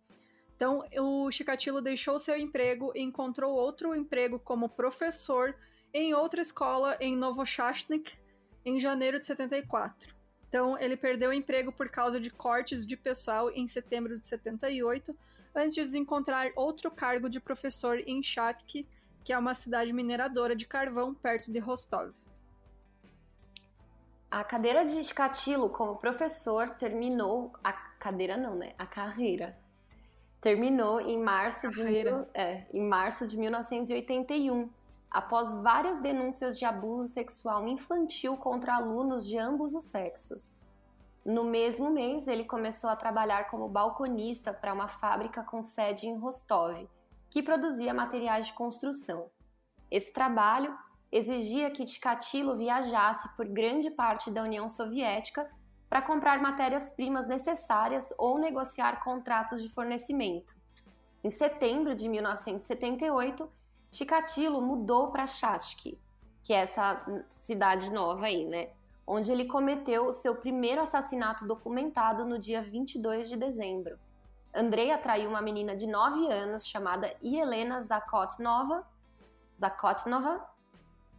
Então, 0.56 0.84
o 1.00 1.32
Chikatilo 1.32 1.82
deixou 1.82 2.20
seu 2.20 2.38
emprego 2.38 2.92
e 2.96 3.02
encontrou 3.02 3.54
outro 3.54 3.96
emprego 3.96 4.40
como 4.40 4.70
professor 4.70 5.56
em 5.94 6.14
outra 6.14 6.42
escola 6.42 6.96
em 7.00 7.18
Novochastnik 7.18 8.14
em 8.64 8.80
janeiro 8.80 9.20
de 9.20 9.26
74. 9.26 10.16
Então, 10.48 10.78
ele 10.78 10.96
perdeu 10.96 11.32
o 11.32 11.34
emprego 11.34 11.72
por 11.72 11.90
causa 11.90 12.20
de 12.20 12.30
cortes 12.30 12.86
de 12.86 12.96
pessoal 12.96 13.50
em 13.52 13.68
setembro 13.68 14.20
de 14.20 14.28
78, 14.28 15.18
antes 15.56 15.92
de 15.92 15.98
encontrar 15.98 16.52
outro 16.56 16.92
cargo 16.92 17.30
de 17.30 17.40
professor 17.40 18.00
em 18.06 18.22
Chatki 18.22 18.88
que 19.24 19.32
é 19.32 19.38
uma 19.38 19.54
cidade 19.54 19.94
mineradora 19.94 20.56
de 20.56 20.66
carvão 20.66 21.14
perto 21.14 21.52
de 21.52 21.60
Rostov. 21.60 22.12
A 24.32 24.46
cadeira 24.46 24.86
de 24.86 25.04
Chikatilo 25.04 25.70
como 25.70 25.98
professor 25.98 26.70
terminou 26.70 27.52
a 27.62 27.74
cadeira 27.74 28.38
não, 28.38 28.56
né? 28.56 28.72
A 28.80 28.86
carreira 28.86 29.60
terminou 30.40 31.02
em 31.02 31.22
março 31.22 31.70
de 31.70 32.08
é, 32.34 32.66
em 32.74 32.88
março 32.88 33.28
de 33.28 33.38
1981, 33.38 34.70
após 35.12 35.54
várias 35.56 36.00
denúncias 36.00 36.58
de 36.58 36.64
abuso 36.64 37.12
sexual 37.12 37.68
infantil 37.68 38.38
contra 38.38 38.76
alunos 38.76 39.28
de 39.28 39.38
ambos 39.38 39.76
os 39.76 39.84
sexos. 39.84 40.56
No 41.26 41.44
mesmo 41.44 41.90
mês, 41.92 42.26
ele 42.26 42.46
começou 42.46 42.90
a 42.90 42.96
trabalhar 42.96 43.50
como 43.52 43.68
balconista 43.68 44.54
para 44.54 44.74
uma 44.74 44.88
fábrica 44.88 45.44
com 45.44 45.62
sede 45.62 46.08
em 46.08 46.18
Rostov, 46.18 46.88
que 47.30 47.44
produzia 47.44 47.94
materiais 47.94 48.48
de 48.48 48.54
construção. 48.54 49.30
Esse 49.92 50.14
trabalho 50.14 50.74
exigia 51.12 51.70
que 51.70 51.86
Chikatilo 51.86 52.58
viajasse 52.58 53.28
por 53.36 53.48
grande 53.48 53.92
parte 53.92 54.32
da 54.32 54.44
União 54.44 54.70
Soviética 54.70 55.50
para 55.90 56.02
comprar 56.02 56.42
matérias-primas 56.42 57.28
necessárias 57.28 58.14
ou 58.18 58.40
negociar 58.40 59.04
contratos 59.04 59.62
de 59.62 59.70
fornecimento. 59.70 60.56
Em 61.24 61.30
setembro 61.30 61.94
de 61.94 62.08
1978, 62.08 63.52
Chikatilo 63.92 64.62
mudou 64.62 65.12
para 65.12 65.28
Chachki, 65.28 66.00
que 66.44 66.54
é 66.54 66.62
essa 66.62 67.06
cidade 67.30 67.92
nova 67.92 68.28
aí, 68.28 68.46
né? 68.46 68.70
Onde 69.06 69.32
ele 69.32 69.46
cometeu 69.46 70.08
o 70.08 70.14
seu 70.14 70.36
primeiro 70.36 70.82
assassinato 70.82 71.46
documentado 71.46 72.26
no 72.26 72.40
dia 72.40 72.62
22 72.62 73.28
de 73.28 73.36
dezembro. 73.36 74.00
Andrei 74.54 74.92
atraiu 74.92 75.30
uma 75.30 75.42
menina 75.42 75.76
de 75.76 75.88
9 75.88 76.28
anos 76.28 76.66
chamada 76.66 77.14
Helena 77.22 77.82
Zakotnova, 77.82 78.88
Zakotnova 79.60 80.51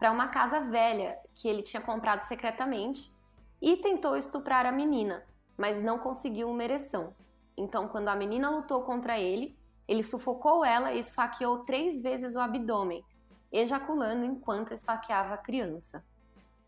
para 0.03 0.11
uma 0.11 0.27
casa 0.27 0.63
velha 0.63 1.17
que 1.33 1.47
ele 1.47 1.63
tinha 1.63 1.81
comprado 1.81 2.25
secretamente 2.25 3.15
e 3.61 3.77
tentou 3.77 4.17
estuprar 4.17 4.67
a 4.67 4.73
menina, 4.73 5.25
mas 5.57 5.81
não 5.81 5.97
conseguiu 5.97 6.51
uma 6.51 6.65
ereção. 6.65 7.15
Então, 7.57 7.87
quando 7.87 8.09
a 8.09 8.17
menina 8.17 8.51
lutou 8.51 8.83
contra 8.83 9.17
ele, 9.17 9.57
ele 9.87 10.03
sufocou 10.03 10.65
ela 10.65 10.91
e 10.93 10.99
esfaqueou 10.99 11.61
três 11.61 12.01
vezes 12.01 12.35
o 12.35 12.41
abdômen, 12.41 13.05
ejaculando 13.53 14.25
enquanto 14.25 14.75
esfaqueava 14.75 15.35
a 15.35 15.39
criança. 15.39 16.03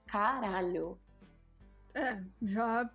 Caralho! 0.06 0.96
É, 1.92 2.22
já 2.40 2.88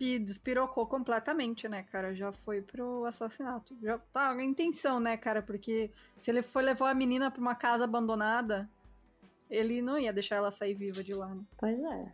despirocou 0.00 0.86
completamente, 0.86 1.68
né, 1.68 1.82
cara? 1.82 2.14
Já 2.14 2.32
foi 2.32 2.62
pro 2.62 3.04
assassinato. 3.04 3.76
Já 3.82 3.98
tá 3.98 4.30
a 4.30 4.42
intenção, 4.42 4.98
né, 4.98 5.18
cara? 5.18 5.42
Porque 5.42 5.90
se 6.18 6.30
ele 6.30 6.40
foi 6.40 6.62
levar 6.62 6.88
a 6.88 6.94
menina 6.94 7.30
pra 7.30 7.42
uma 7.42 7.54
casa 7.54 7.84
abandonada, 7.84 8.70
ele 9.52 9.82
não 9.82 9.98
ia 9.98 10.12
deixar 10.12 10.36
ela 10.36 10.50
sair 10.50 10.72
viva 10.72 11.04
de 11.04 11.12
lá. 11.12 11.34
Né? 11.34 11.42
Pois 11.58 11.84
é. 11.84 12.12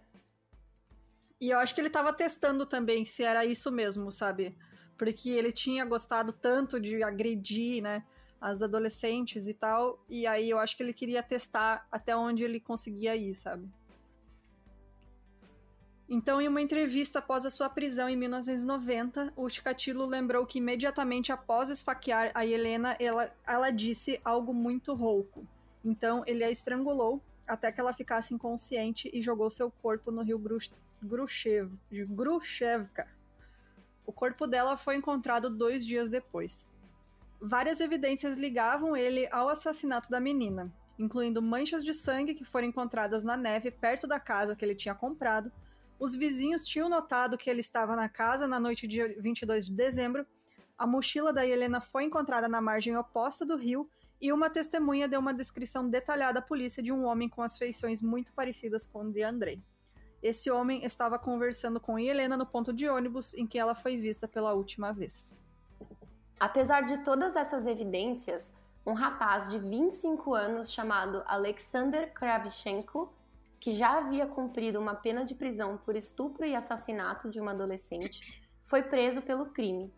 E 1.41 1.51
eu 1.51 1.59
acho 1.59 1.73
que 1.73 1.81
ele 1.81 1.89
tava 1.89 2.13
testando 2.13 2.67
também 2.67 3.05
se 3.05 3.23
era 3.23 3.47
isso 3.47 3.71
mesmo, 3.71 4.11
sabe? 4.11 4.59
Porque 4.97 5.31
ele 5.31 5.53
tinha 5.53 5.85
gostado 5.85 6.33
tanto 6.33 6.81
de 6.81 7.01
agredir, 7.03 7.81
né? 7.81 8.05
As 8.41 8.61
adolescentes 8.61 9.47
e 9.47 9.55
tal. 9.55 10.05
E 10.09 10.27
aí 10.27 10.51
eu 10.51 10.59
acho 10.59 10.77
que 10.77 10.83
ele 10.83 10.93
queria 10.93 11.23
testar 11.23 11.87
até 11.93 12.17
onde 12.17 12.43
ele 12.43 12.59
conseguia 12.59 13.15
ir, 13.15 13.37
sabe? 13.37 13.69
Então, 16.09 16.41
em 16.41 16.49
uma 16.49 16.63
entrevista 16.63 17.19
após 17.19 17.45
a 17.45 17.51
sua 17.51 17.69
prisão 17.69 18.09
em 18.09 18.17
1990, 18.17 19.33
o 19.37 19.49
Chikatilo 19.49 20.07
lembrou 20.07 20.47
que 20.47 20.59
imediatamente 20.59 21.31
após 21.31 21.69
esfaquear 21.69 22.33
a 22.35 22.47
Helena, 22.47 22.97
ela, 22.99 23.31
ela 23.47 23.71
disse 23.71 24.19
algo 24.25 24.55
muito 24.55 24.95
rouco. 24.95 25.47
Então, 25.85 26.25
ele 26.27 26.43
a 26.43 26.51
estrangulou 26.51 27.23
até 27.49 27.73
que 27.73 27.81
ela 27.81 27.93
ficasse 27.93 28.35
inconsciente 28.35 29.11
e 29.13 29.23
jogou 29.23 29.51
seu 29.51 29.71
corpo 29.71 30.11
no 30.11 30.23
rio 30.23 30.39
Gruchev, 31.03 31.73
Grushevka. 31.91 33.09
O 34.05 34.13
corpo 34.13 34.47
dela 34.47 34.77
foi 34.77 34.97
encontrado 34.97 35.51
dois 35.51 35.85
dias 35.85 36.09
depois. 36.09 36.69
Várias 37.41 37.81
evidências 37.81 38.39
ligavam 38.39 38.97
ele 38.97 39.29
ao 39.31 39.49
assassinato 39.49 40.11
da 40.11 40.21
menina, 40.21 40.73
incluindo 40.99 41.41
manchas 41.41 41.85
de 41.85 41.95
sangue 41.95 42.35
que 42.35 42.45
foram 42.45 42.67
encontradas 42.67 43.23
na 43.23 43.37
neve 43.37 43.71
perto 43.71 44.07
da 44.07 44.19
casa 44.19 44.57
que 44.57 44.65
ele 44.65 44.75
tinha 44.75 44.95
comprado. 44.95 45.51
Os 45.99 46.15
vizinhos 46.15 46.67
tinham 46.67 46.89
notado 46.89 47.39
que 47.39 47.49
ele 47.49 47.61
estava 47.61 47.97
na 47.97 48.09
casa 48.09 48.47
na 48.47 48.61
noite 48.61 48.87
de 48.87 49.07
22 49.21 49.67
de 49.67 49.75
dezembro. 49.75 50.27
A 50.77 50.87
mochila 50.87 51.33
da 51.33 51.47
Helena 51.47 51.81
foi 51.81 52.05
encontrada 52.05 52.49
na 52.49 52.61
margem 52.61 52.97
oposta 52.97 53.45
do 53.45 53.57
rio 53.57 53.89
e 54.21 54.33
uma 54.33 54.51
testemunha 54.51 55.09
deu 55.09 55.21
uma 55.21 55.33
descrição 55.33 55.89
detalhada 55.89 56.41
à 56.41 56.43
polícia 56.43 56.83
de 56.83 56.93
um 56.93 57.05
homem 57.05 57.29
com 57.29 57.43
as 57.43 57.57
feições 57.57 58.03
muito 58.03 58.33
parecidas 58.33 58.87
com 58.87 59.03
o 59.03 59.13
de 59.13 59.23
Andrei. 59.23 59.63
Esse 60.21 60.51
homem 60.51 60.85
estava 60.85 61.19
conversando 61.19 61.79
com 61.79 61.99
Helena 61.99 62.37
no 62.37 62.45
ponto 62.45 62.73
de 62.73 62.89
ônibus 62.89 63.35
em 63.35 63.47
que 63.47 63.59
ela 63.59 63.75
foi 63.75 63.97
vista 63.97 64.27
pela 64.27 64.53
última 64.53 64.93
vez. 64.93 65.37
Apesar 66.41 66.83
de 66.83 66.99
todas 66.99 67.37
essas 67.37 67.67
evidências, 67.67 68.53
um 68.85 68.95
rapaz 68.95 69.49
de 69.49 69.59
25 69.59 70.35
anos 70.35 70.73
chamado 70.73 71.23
Alexander 71.27 72.13
Kravchenko, 72.13 73.13
que 73.61 73.73
já 73.73 73.99
havia 73.99 74.27
cumprido 74.27 74.81
uma 74.81 74.95
pena 74.95 75.25
de 75.25 75.35
prisão 75.35 75.77
por 75.77 75.95
estupro 75.95 76.45
e 76.45 76.55
assassinato 76.55 77.29
de 77.29 77.41
uma 77.41 77.53
adolescente, 77.53 78.43
foi 78.65 78.83
preso 78.83 79.23
pelo 79.23 79.47
crime. 79.47 79.93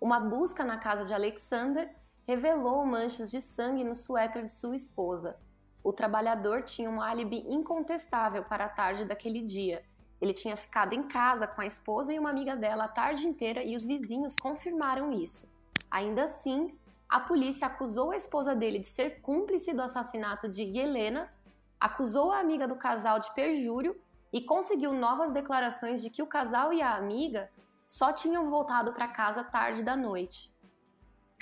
Uma 0.00 0.20
busca 0.20 0.64
na 0.64 0.76
casa 0.78 1.04
de 1.06 1.14
Alexander 1.14 1.94
revelou 2.26 2.86
manchas 2.86 3.30
de 3.30 3.40
sangue 3.40 3.84
no 3.84 3.94
suéter 3.94 4.44
de 4.44 4.50
sua 4.50 4.74
esposa. 4.74 5.36
O 5.82 5.92
trabalhador 5.92 6.62
tinha 6.62 6.88
um 6.88 7.00
álibi 7.00 7.44
incontestável 7.48 8.42
para 8.44 8.64
a 8.64 8.68
tarde 8.68 9.04
daquele 9.04 9.42
dia. 9.42 9.84
Ele 10.20 10.32
tinha 10.32 10.56
ficado 10.56 10.94
em 10.94 11.02
casa 11.02 11.46
com 11.46 11.60
a 11.60 11.66
esposa 11.66 12.12
e 12.12 12.18
uma 12.18 12.30
amiga 12.30 12.56
dela 12.56 12.84
a 12.84 12.88
tarde 12.88 13.26
inteira 13.26 13.62
e 13.62 13.76
os 13.76 13.84
vizinhos 13.84 14.36
confirmaram 14.36 15.12
isso. 15.12 15.46
Ainda 15.90 16.24
assim, 16.24 16.74
a 17.06 17.20
polícia 17.20 17.66
acusou 17.66 18.12
a 18.12 18.16
esposa 18.16 18.54
dele 18.54 18.78
de 18.78 18.86
ser 18.86 19.20
cúmplice 19.20 19.74
do 19.74 19.82
assassinato 19.82 20.48
de 20.48 20.62
Helena, 20.62 21.30
acusou 21.78 22.32
a 22.32 22.40
amiga 22.40 22.66
do 22.66 22.76
casal 22.76 23.20
de 23.20 23.32
perjúrio 23.34 23.94
e 24.32 24.40
conseguiu 24.40 24.94
novas 24.94 25.30
declarações 25.30 26.00
de 26.00 26.08
que 26.08 26.22
o 26.22 26.26
casal 26.26 26.72
e 26.72 26.80
a 26.80 26.96
amiga 26.96 27.50
só 27.86 28.14
tinham 28.14 28.48
voltado 28.48 28.94
para 28.94 29.06
casa 29.06 29.44
tarde 29.44 29.82
da 29.82 29.94
noite 29.94 30.53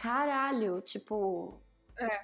caralho, 0.02 0.80
tipo. 0.80 1.60
É. 1.98 2.20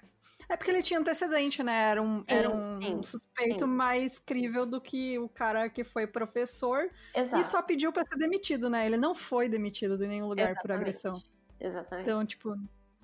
É 0.51 0.57
porque 0.57 0.71
ele 0.71 0.83
tinha 0.83 0.99
antecedente, 0.99 1.63
né? 1.63 1.91
Era 1.91 2.03
um, 2.03 2.21
sim, 2.21 2.25
era 2.29 2.51
um 2.51 2.81
sim, 2.81 3.03
suspeito 3.03 3.67
sim. 3.67 3.71
mais 3.71 4.19
crível 4.19 4.65
do 4.65 4.81
que 4.81 5.19
o 5.19 5.29
cara 5.29 5.69
que 5.69 5.85
foi 5.85 6.07
professor 6.07 6.91
Exato. 7.15 7.43
e 7.43 7.45
só 7.45 7.61
pediu 7.61 7.93
para 7.93 8.05
ser 8.07 8.17
demitido, 8.17 8.71
né? 8.71 8.87
Ele 8.87 8.97
não 8.97 9.15
foi 9.15 9.47
demitido 9.47 9.99
de 9.99 10.07
nenhum 10.07 10.27
lugar 10.27 10.51
Exatamente. 10.53 10.63
por 10.63 10.73
agressão. 10.73 11.23
Exatamente. 11.61 12.09
Então, 12.09 12.25
tipo, 12.25 12.57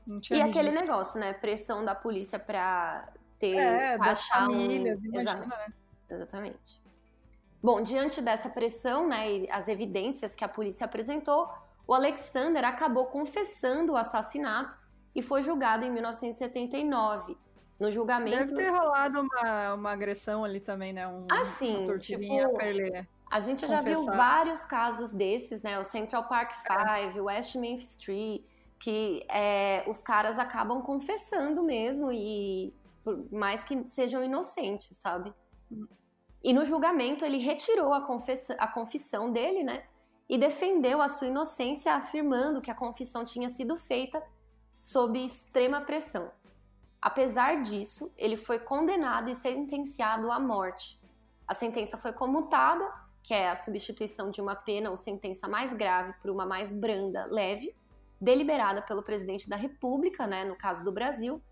não 0.07 0.21
tinha 0.21 0.39
E 0.39 0.43
aquele 0.43 0.71
negócio, 0.71 1.21
né? 1.21 1.35
Pressão 1.35 1.85
da 1.85 1.95
polícia 1.95 2.39
pra 2.39 3.13
ter. 3.39 3.57
É, 3.57 3.99
das 3.99 4.27
famílias, 4.27 5.05
um... 5.05 5.09
imagina, 5.09 5.33
Exato. 5.33 5.49
né? 5.49 5.75
Exatamente. 6.09 6.83
Bom, 7.63 7.83
diante 7.83 8.23
dessa 8.23 8.49
pressão, 8.49 9.09
né, 9.09 9.33
e 9.33 9.51
as 9.51 9.69
evidências 9.69 10.35
que 10.35 10.45
a 10.45 10.49
polícia 10.49 10.85
apresentou, 10.85 11.51
o 11.87 11.95
Alexander 11.95 12.65
acabou 12.65 13.07
confessando 13.07 13.93
o 13.93 13.97
assassinato 13.97 14.77
e 15.15 15.23
foi 15.23 15.43
julgado 15.43 15.85
em 15.85 15.91
1979. 15.91 17.37
No 17.79 17.91
julgamento. 17.91 18.55
Deve 18.55 18.55
ter 18.55 18.71
rolado 18.71 19.21
uma, 19.21 19.75
uma 19.75 19.91
agressão 19.91 20.45
ali 20.45 20.61
também, 20.61 20.93
né? 20.93 21.09
Um, 21.09 21.27
ah, 21.31 21.45
sim. 21.45 21.85
Uma 21.85 21.99
tipo, 21.99 22.53
pra 22.55 22.69
ele 22.69 23.07
a 23.31 23.41
gente 23.41 23.67
confessar. 23.67 23.83
já 23.83 23.83
viu 23.83 24.05
vários 24.05 24.65
casos 24.65 25.11
desses, 25.11 25.61
né? 25.63 25.79
O 25.79 25.85
Central 25.85 26.25
Park 26.29 26.53
Five, 26.63 27.21
o 27.21 27.25
West 27.25 27.57
Memphis 27.57 27.91
Street, 27.93 28.43
que 28.79 29.27
é, 29.29 29.85
os 29.89 30.03
caras 30.03 30.39
acabam 30.39 30.83
confessando 30.83 31.63
mesmo 31.63 32.13
e 32.13 32.73
por 33.03 33.33
mais 33.33 33.65
que 33.65 33.89
sejam 33.89 34.23
inocentes, 34.23 34.97
sabe? 34.97 35.35
E 36.43 36.53
no 36.53 36.65
julgamento 36.65 37.25
ele 37.25 37.39
retirou 37.39 37.93
a, 37.93 38.03
confessa, 38.03 38.55
a 38.55 38.69
confissão 38.69 39.33
dele, 39.33 39.65
né? 39.65 39.83
E 40.29 40.39
defendeu 40.39 41.03
a 41.03 41.09
sua 41.09 41.29
inocência, 41.29 41.95
afirmando 41.95 42.61
que 42.61 42.71
a 42.71 42.75
confissão 42.75 43.25
tinha 43.25 43.51
sido 43.51 43.77
feita 43.77 44.23
sob 44.79 45.19
extrema 45.19 45.81
pressão. 45.81 46.31
Apesar 47.01 47.63
disso, 47.63 48.11
ele 48.17 48.37
foi 48.37 48.59
condenado 48.59 49.29
e 49.29 49.35
sentenciado 49.35 50.31
à 50.31 50.41
morte. 50.41 50.99
A 51.47 51.55
sentença 51.55 51.99
foi 51.99 52.13
comutada, 52.13 52.91
que 53.23 53.35
é 53.35 53.51
a 53.51 53.57
substituição 53.57 54.31
de 54.31 54.41
uma 54.41 54.55
pena 54.55 54.91
ou 54.91 54.97
sentença 54.97 55.47
mais 55.47 55.73
grave 55.75 56.15
por 56.21 56.31
uma 56.31 56.47
mais 56.47 56.73
branda, 56.73 57.27
leve, 57.27 57.75
deliberada 58.21 58.81
pelo 58.81 59.03
presidente 59.03 59.49
da 59.49 59.57
República, 59.57 60.27
né, 60.27 60.45
no 60.45 60.57
caso 60.57 60.83
do 60.83 60.93
Brasil, 60.93 61.43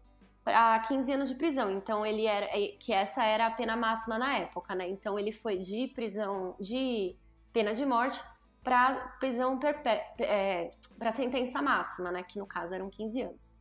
para 0.43 0.81
15 0.81 1.13
anos 1.13 1.29
de 1.29 1.35
prisão. 1.35 1.71
Então 1.71 2.05
ele 2.05 2.27
era 2.27 2.49
que 2.79 2.93
essa 2.93 3.23
era 3.25 3.47
a 3.47 3.51
pena 3.51 3.77
máxima 3.77 4.19
na 4.19 4.39
época, 4.39 4.75
né? 4.75 4.89
Então 4.89 5.19
ele 5.19 5.31
foi 5.31 5.59
de 5.59 5.89
prisão 5.89 6.57
de 6.59 7.17
pena 7.53 7.75
de 7.75 7.85
morte 7.85 8.23
para 8.63 8.95
prisão 9.19 9.59
perpétua, 9.59 10.27
é, 10.27 10.71
para 10.99 11.13
sentença 11.13 11.61
máxima, 11.61 12.11
né, 12.13 12.23
que 12.23 12.39
no 12.39 12.47
caso 12.47 12.75
eram 12.75 12.89
15 12.89 13.23
anos. 13.23 13.55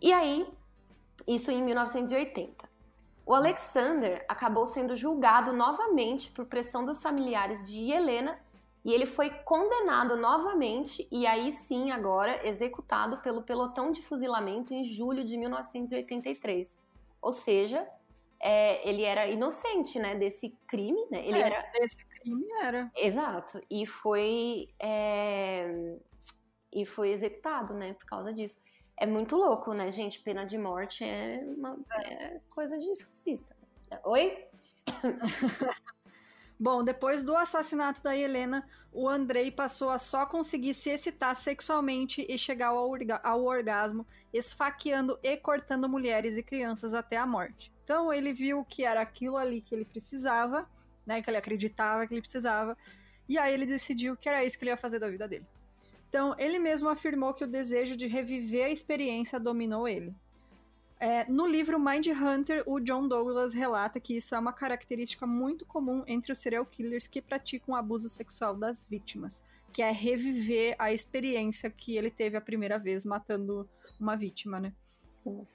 E 0.00 0.12
aí, 0.12 0.46
Isso 1.26 1.50
em 1.50 1.62
1980. 1.62 2.68
O 3.24 3.34
Alexander 3.34 4.24
acabou 4.28 4.66
sendo 4.66 4.96
julgado 4.96 5.52
novamente 5.52 6.30
por 6.32 6.46
pressão 6.46 6.84
dos 6.84 7.00
familiares 7.00 7.62
de 7.62 7.92
Helena 7.92 8.36
e 8.84 8.92
ele 8.92 9.06
foi 9.06 9.30
condenado 9.30 10.16
novamente 10.16 11.06
e 11.10 11.24
aí 11.24 11.52
sim 11.52 11.92
agora 11.92 12.44
executado 12.46 13.18
pelo 13.18 13.42
pelotão 13.42 13.92
de 13.92 14.02
fuzilamento 14.02 14.74
em 14.74 14.82
julho 14.82 15.24
de 15.24 15.36
1983. 15.36 16.76
Ou 17.20 17.30
seja, 17.30 17.86
é, 18.42 18.86
ele 18.88 19.02
era 19.02 19.26
inocente, 19.28 19.98
né, 19.98 20.14
desse 20.16 20.50
crime, 20.66 21.00
né? 21.10 21.24
Ele 21.26 21.38
É, 21.38 21.42
era 21.46 21.72
Esse 21.80 22.04
crime 22.04 22.44
era. 22.62 22.90
exato 22.96 23.60
e 23.70 23.86
foi 23.86 24.68
é, 24.80 25.96
e 26.72 26.84
foi 26.84 27.10
executado, 27.12 27.74
né, 27.74 27.94
por 27.94 28.06
causa 28.06 28.32
disso. 28.32 28.60
É 28.96 29.06
muito 29.06 29.36
louco, 29.36 29.72
né, 29.72 29.90
gente? 29.92 30.20
Pena 30.20 30.44
de 30.44 30.58
morte 30.58 31.04
é 31.04 31.42
uma 31.56 31.78
é 32.04 32.40
coisa 32.50 32.78
de 32.78 33.04
fascista. 33.04 33.56
Oi? 34.04 34.44
Bom, 36.58 36.84
depois 36.84 37.24
do 37.24 37.36
assassinato 37.36 38.02
da 38.04 38.16
Helena, 38.16 38.64
o 38.92 39.08
Andrei 39.08 39.50
passou 39.50 39.90
a 39.90 39.98
só 39.98 40.24
conseguir 40.26 40.74
se 40.74 40.90
excitar 40.90 41.34
sexualmente 41.34 42.24
e 42.28 42.38
chegar 42.38 42.68
ao, 42.68 42.88
orga- 42.88 43.20
ao 43.24 43.44
orgasmo, 43.44 44.06
esfaqueando 44.32 45.18
e 45.24 45.36
cortando 45.36 45.88
mulheres 45.88 46.36
e 46.36 46.42
crianças 46.42 46.94
até 46.94 47.16
a 47.16 47.26
morte. 47.26 47.72
Então 47.92 48.10
ele 48.10 48.32
viu 48.32 48.64
que 48.64 48.84
era 48.84 49.02
aquilo 49.02 49.36
ali 49.36 49.60
que 49.60 49.74
ele 49.74 49.84
precisava, 49.84 50.66
né? 51.04 51.20
Que 51.20 51.28
ele 51.28 51.36
acreditava 51.36 52.06
que 52.06 52.14
ele 52.14 52.22
precisava. 52.22 52.74
E 53.28 53.36
aí 53.36 53.52
ele 53.52 53.66
decidiu 53.66 54.16
que 54.16 54.30
era 54.30 54.42
isso 54.42 54.56
que 54.56 54.64
ele 54.64 54.70
ia 54.70 54.78
fazer 54.78 54.98
da 54.98 55.10
vida 55.10 55.28
dele. 55.28 55.44
Então 56.08 56.34
ele 56.38 56.58
mesmo 56.58 56.88
afirmou 56.88 57.34
que 57.34 57.44
o 57.44 57.46
desejo 57.46 57.94
de 57.94 58.06
reviver 58.06 58.64
a 58.64 58.70
experiência 58.70 59.38
dominou 59.38 59.86
ele. 59.86 60.14
É, 60.98 61.30
no 61.30 61.46
livro 61.46 61.78
Mind 61.78 62.06
Hunter, 62.06 62.62
o 62.64 62.80
John 62.80 63.06
Douglas 63.06 63.52
relata 63.52 64.00
que 64.00 64.16
isso 64.16 64.34
é 64.34 64.38
uma 64.38 64.54
característica 64.54 65.26
muito 65.26 65.66
comum 65.66 66.02
entre 66.06 66.32
os 66.32 66.38
serial 66.38 66.64
killers 66.64 67.06
que 67.06 67.20
praticam 67.20 67.74
abuso 67.74 68.08
sexual 68.08 68.56
das 68.56 68.86
vítimas, 68.86 69.42
que 69.70 69.82
é 69.82 69.90
reviver 69.90 70.76
a 70.78 70.90
experiência 70.90 71.68
que 71.68 71.98
ele 71.98 72.08
teve 72.08 72.38
a 72.38 72.40
primeira 72.40 72.78
vez 72.78 73.04
matando 73.04 73.68
uma 74.00 74.16
vítima, 74.16 74.58
né? 74.58 74.72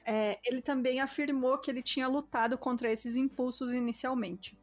É, 0.06 0.40
ele 0.46 0.62
também 0.62 1.00
afirmou 1.02 1.58
que 1.58 1.70
ele 1.70 1.82
tinha 1.82 2.08
lutado 2.08 2.58
contra 2.58 2.92
esses 2.92 3.18
impulsos 3.18 3.74
inicialmente. 3.74 4.58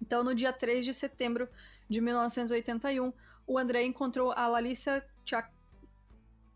Então, 0.00 0.22
no 0.22 0.34
dia 0.34 0.52
3 0.52 0.84
de 0.84 0.92
setembro 0.92 1.48
de 1.88 2.00
1981, 2.00 3.12
o 3.46 3.58
André 3.58 3.84
encontrou 3.84 4.32
a 4.32 4.46
Larissa 4.46 5.04
Tchak- 5.24 5.52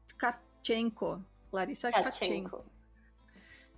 Tkachenko. 0.09 1.25
Larissa 1.53 1.89
Tkachenko 1.91 2.11
Tchatchenko. 2.11 2.65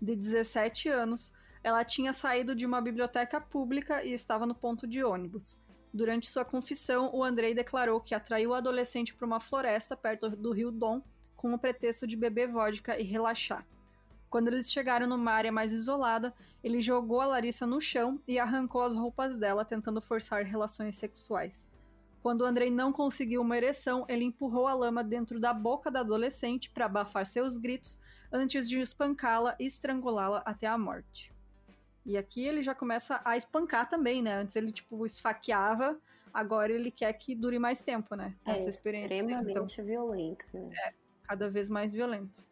de 0.02 0.16
17 0.16 0.88
anos, 0.88 1.32
ela 1.62 1.84
tinha 1.84 2.12
saído 2.12 2.54
de 2.54 2.64
uma 2.66 2.80
biblioteca 2.80 3.40
pública 3.40 4.02
e 4.02 4.12
estava 4.12 4.46
no 4.46 4.54
ponto 4.54 4.86
de 4.86 5.04
ônibus. 5.04 5.60
Durante 5.92 6.28
sua 6.30 6.44
confissão, 6.44 7.10
o 7.14 7.22
Andrei 7.22 7.52
declarou 7.54 8.00
que 8.00 8.14
atraiu 8.14 8.50
o 8.50 8.54
adolescente 8.54 9.14
para 9.14 9.26
uma 9.26 9.40
floresta 9.40 9.96
perto 9.96 10.30
do 10.30 10.52
rio 10.52 10.70
Don 10.70 11.02
com 11.40 11.54
o 11.54 11.58
pretexto 11.58 12.06
de 12.06 12.16
beber 12.16 12.48
vodka 12.48 13.00
e 13.00 13.02
relaxar. 13.02 13.66
Quando 14.28 14.48
eles 14.48 14.70
chegaram 14.70 15.06
numa 15.06 15.32
área 15.32 15.50
mais 15.50 15.72
isolada, 15.72 16.34
ele 16.62 16.82
jogou 16.82 17.18
a 17.18 17.26
Larissa 17.26 17.66
no 17.66 17.80
chão 17.80 18.20
e 18.28 18.38
arrancou 18.38 18.82
as 18.82 18.94
roupas 18.94 19.34
dela, 19.38 19.64
tentando 19.64 20.02
forçar 20.02 20.44
relações 20.44 20.98
sexuais. 20.98 21.66
Quando 22.22 22.44
Andrei 22.44 22.70
não 22.70 22.92
conseguiu 22.92 23.40
uma 23.40 23.56
ereção, 23.56 24.04
ele 24.06 24.26
empurrou 24.26 24.68
a 24.68 24.74
lama 24.74 25.02
dentro 25.02 25.40
da 25.40 25.54
boca 25.54 25.90
da 25.90 26.00
adolescente 26.00 26.68
para 26.68 26.84
abafar 26.84 27.24
seus 27.24 27.56
gritos 27.56 27.98
antes 28.30 28.68
de 28.68 28.78
espancá-la 28.78 29.56
e 29.58 29.64
estrangulá-la 29.64 30.42
até 30.44 30.66
a 30.66 30.76
morte. 30.76 31.32
E 32.04 32.18
aqui 32.18 32.46
ele 32.46 32.62
já 32.62 32.74
começa 32.74 33.18
a 33.24 33.38
espancar 33.38 33.88
também, 33.88 34.20
né? 34.20 34.34
Antes 34.34 34.56
ele, 34.56 34.72
tipo, 34.72 35.06
esfaqueava, 35.06 35.98
agora 36.34 36.70
ele 36.70 36.90
quer 36.90 37.10
que 37.14 37.34
dure 37.34 37.58
mais 37.58 37.80
tempo, 37.80 38.14
né? 38.14 38.36
É 38.44 38.58
Essa 38.58 38.68
experiência. 38.68 39.08
dele. 39.08 39.32
extremamente 39.32 39.72
Então, 39.72 39.86
violento, 39.86 40.46
né? 40.52 40.92
Cada 41.30 41.48
vez 41.48 41.70
mais 41.70 41.92
violento. 41.92 42.42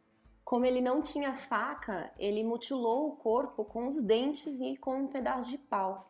Como 0.45 0.65
ele 0.65 0.81
não 0.81 1.03
tinha 1.03 1.35
faca, 1.35 2.13
ele 2.17 2.45
mutilou 2.45 3.09
o 3.09 3.17
corpo 3.17 3.65
com 3.65 3.89
os 3.89 4.01
dentes 4.01 4.61
e 4.61 4.77
com 4.77 5.01
um 5.01 5.09
pedaço 5.09 5.51
de 5.51 5.59
pau. 5.59 6.09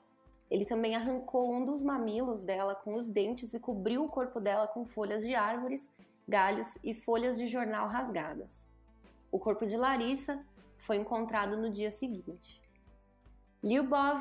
Ele 0.50 0.66
também 0.66 0.94
arrancou 0.94 1.50
um 1.50 1.64
dos 1.64 1.83
mamilos 1.83 2.44
dela 2.44 2.74
com 2.74 2.92
os 2.94 3.09
dentes 3.09 3.54
e 3.54 3.59
cobriu 3.59 4.04
o 4.04 4.09
corpo 4.11 4.38
dela 4.38 4.66
com 4.66 4.85
folhas 4.85 5.22
de 5.22 5.35
árvores, 5.35 5.88
galhos 6.28 6.76
e 6.85 6.92
folhas 6.92 7.38
de 7.38 7.46
jornal 7.46 7.88
rasgadas. 7.88 8.62
O 9.33 9.38
corpo 9.38 9.66
de 9.66 9.76
Larissa 9.78 10.44
foi 10.76 10.98
encontrado 10.98 11.57
no 11.57 11.70
dia 11.70 11.90
seguinte. 11.90 12.61
Lyubov 13.64 14.20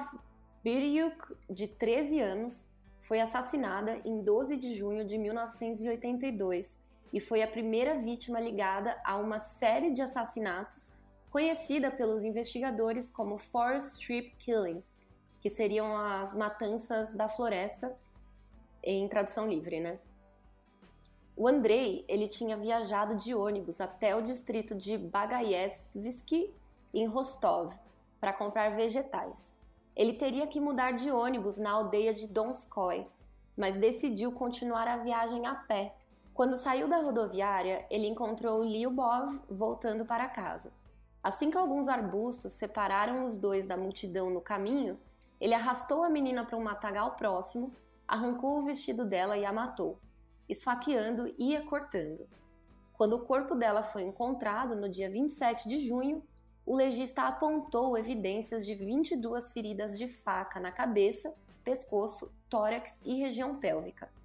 Biryuk, 0.63 1.35
de 1.49 1.67
13 1.67 2.21
anos, 2.21 2.69
foi 3.01 3.19
assassinada 3.19 4.01
em 4.05 4.23
12 4.23 4.55
de 4.55 4.73
junho 4.73 5.05
de 5.05 5.17
1982 5.17 6.86
e 7.11 7.19
foi 7.19 7.41
a 7.41 7.47
primeira 7.47 7.97
vítima 7.97 8.39
ligada 8.39 8.99
a 9.03 9.17
uma 9.17 9.39
série 9.39 9.91
de 9.91 10.01
assassinatos 10.01 10.93
conhecida 11.29 11.91
pelos 11.91 12.23
investigadores 12.23 13.09
como 13.09 13.37
Forest 13.37 13.93
Strip 13.93 14.35
Killings, 14.37 14.95
que 15.41 15.49
seriam 15.49 15.95
as 15.95 16.33
matanças 16.33 17.13
da 17.13 17.29
floresta 17.29 17.95
em 18.83 19.07
tradução 19.07 19.47
livre, 19.47 19.79
né? 19.79 19.99
O 21.35 21.47
Andrei, 21.47 22.03
ele 22.07 22.27
tinha 22.27 22.57
viajado 22.57 23.15
de 23.15 23.35
ônibus 23.35 23.79
até 23.79 24.15
o 24.15 24.23
distrito 24.23 24.73
de 24.73 24.97
Bagayevsky, 24.97 26.51
em 26.93 27.05
Rostov, 27.05 27.73
para 28.19 28.33
comprar 28.33 28.75
vegetais. 28.75 29.55
Ele 29.95 30.13
teria 30.13 30.47
que 30.47 30.59
mudar 30.59 30.91
de 30.91 31.11
ônibus 31.11 31.57
na 31.57 31.71
aldeia 31.71 32.13
de 32.13 32.27
Donskoy, 32.27 33.05
mas 33.55 33.77
decidiu 33.77 34.31
continuar 34.31 34.87
a 34.87 34.97
viagem 34.97 35.45
a 35.45 35.53
pé. 35.53 35.95
Quando 36.37 36.55
saiu 36.55 36.87
da 36.87 36.97
rodoviária, 36.97 37.83
ele 37.89 38.05
encontrou 38.05 38.63
Lyubov 38.63 39.41
voltando 39.49 40.05
para 40.05 40.29
casa. 40.29 40.71
Assim 41.23 41.49
que 41.49 41.57
alguns 41.57 41.87
arbustos 41.87 42.53
separaram 42.53 43.25
os 43.25 43.39
dois 43.39 43.65
da 43.65 43.75
multidão 43.75 44.29
no 44.29 44.39
caminho, 44.39 44.99
ele 45.41 45.55
arrastou 45.55 46.03
a 46.03 46.11
menina 46.11 46.45
para 46.45 46.55
um 46.55 46.61
matagal 46.61 47.15
próximo, 47.15 47.73
arrancou 48.07 48.59
o 48.59 48.65
vestido 48.65 49.03
dela 49.03 49.35
e 49.35 49.47
a 49.47 49.51
matou, 49.51 49.97
esfaqueando 50.47 51.33
e 51.39 51.55
a 51.55 51.65
cortando. 51.65 52.29
Quando 52.93 53.13
o 53.13 53.25
corpo 53.25 53.55
dela 53.55 53.81
foi 53.81 54.03
encontrado 54.03 54.75
no 54.75 54.87
dia 54.87 55.09
27 55.09 55.67
de 55.67 55.79
junho, 55.79 56.21
o 56.63 56.75
legista 56.75 57.23
apontou 57.23 57.97
evidências 57.97 58.63
de 58.63 58.75
22 58.75 59.49
feridas 59.49 59.97
de 59.97 60.07
faca 60.07 60.59
na 60.59 60.71
cabeça, 60.71 61.33
pescoço, 61.63 62.31
tórax 62.47 63.01
e 63.03 63.15
região 63.15 63.55
pélvica. 63.55 64.15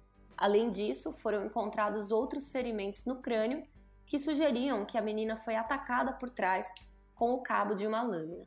Além 0.43 0.71
disso, 0.71 1.13
foram 1.13 1.45
encontrados 1.45 2.11
outros 2.11 2.51
ferimentos 2.51 3.05
no 3.05 3.21
crânio 3.21 3.65
que 4.05 4.19
sugeriam 4.19 4.85
que 4.85 4.97
a 4.97 5.01
menina 5.01 5.37
foi 5.37 5.55
atacada 5.55 6.11
por 6.11 6.29
trás 6.29 6.67
com 7.15 7.33
o 7.33 7.41
cabo 7.41 7.75
de 7.75 7.87
uma 7.87 8.01
lâmina. 8.01 8.45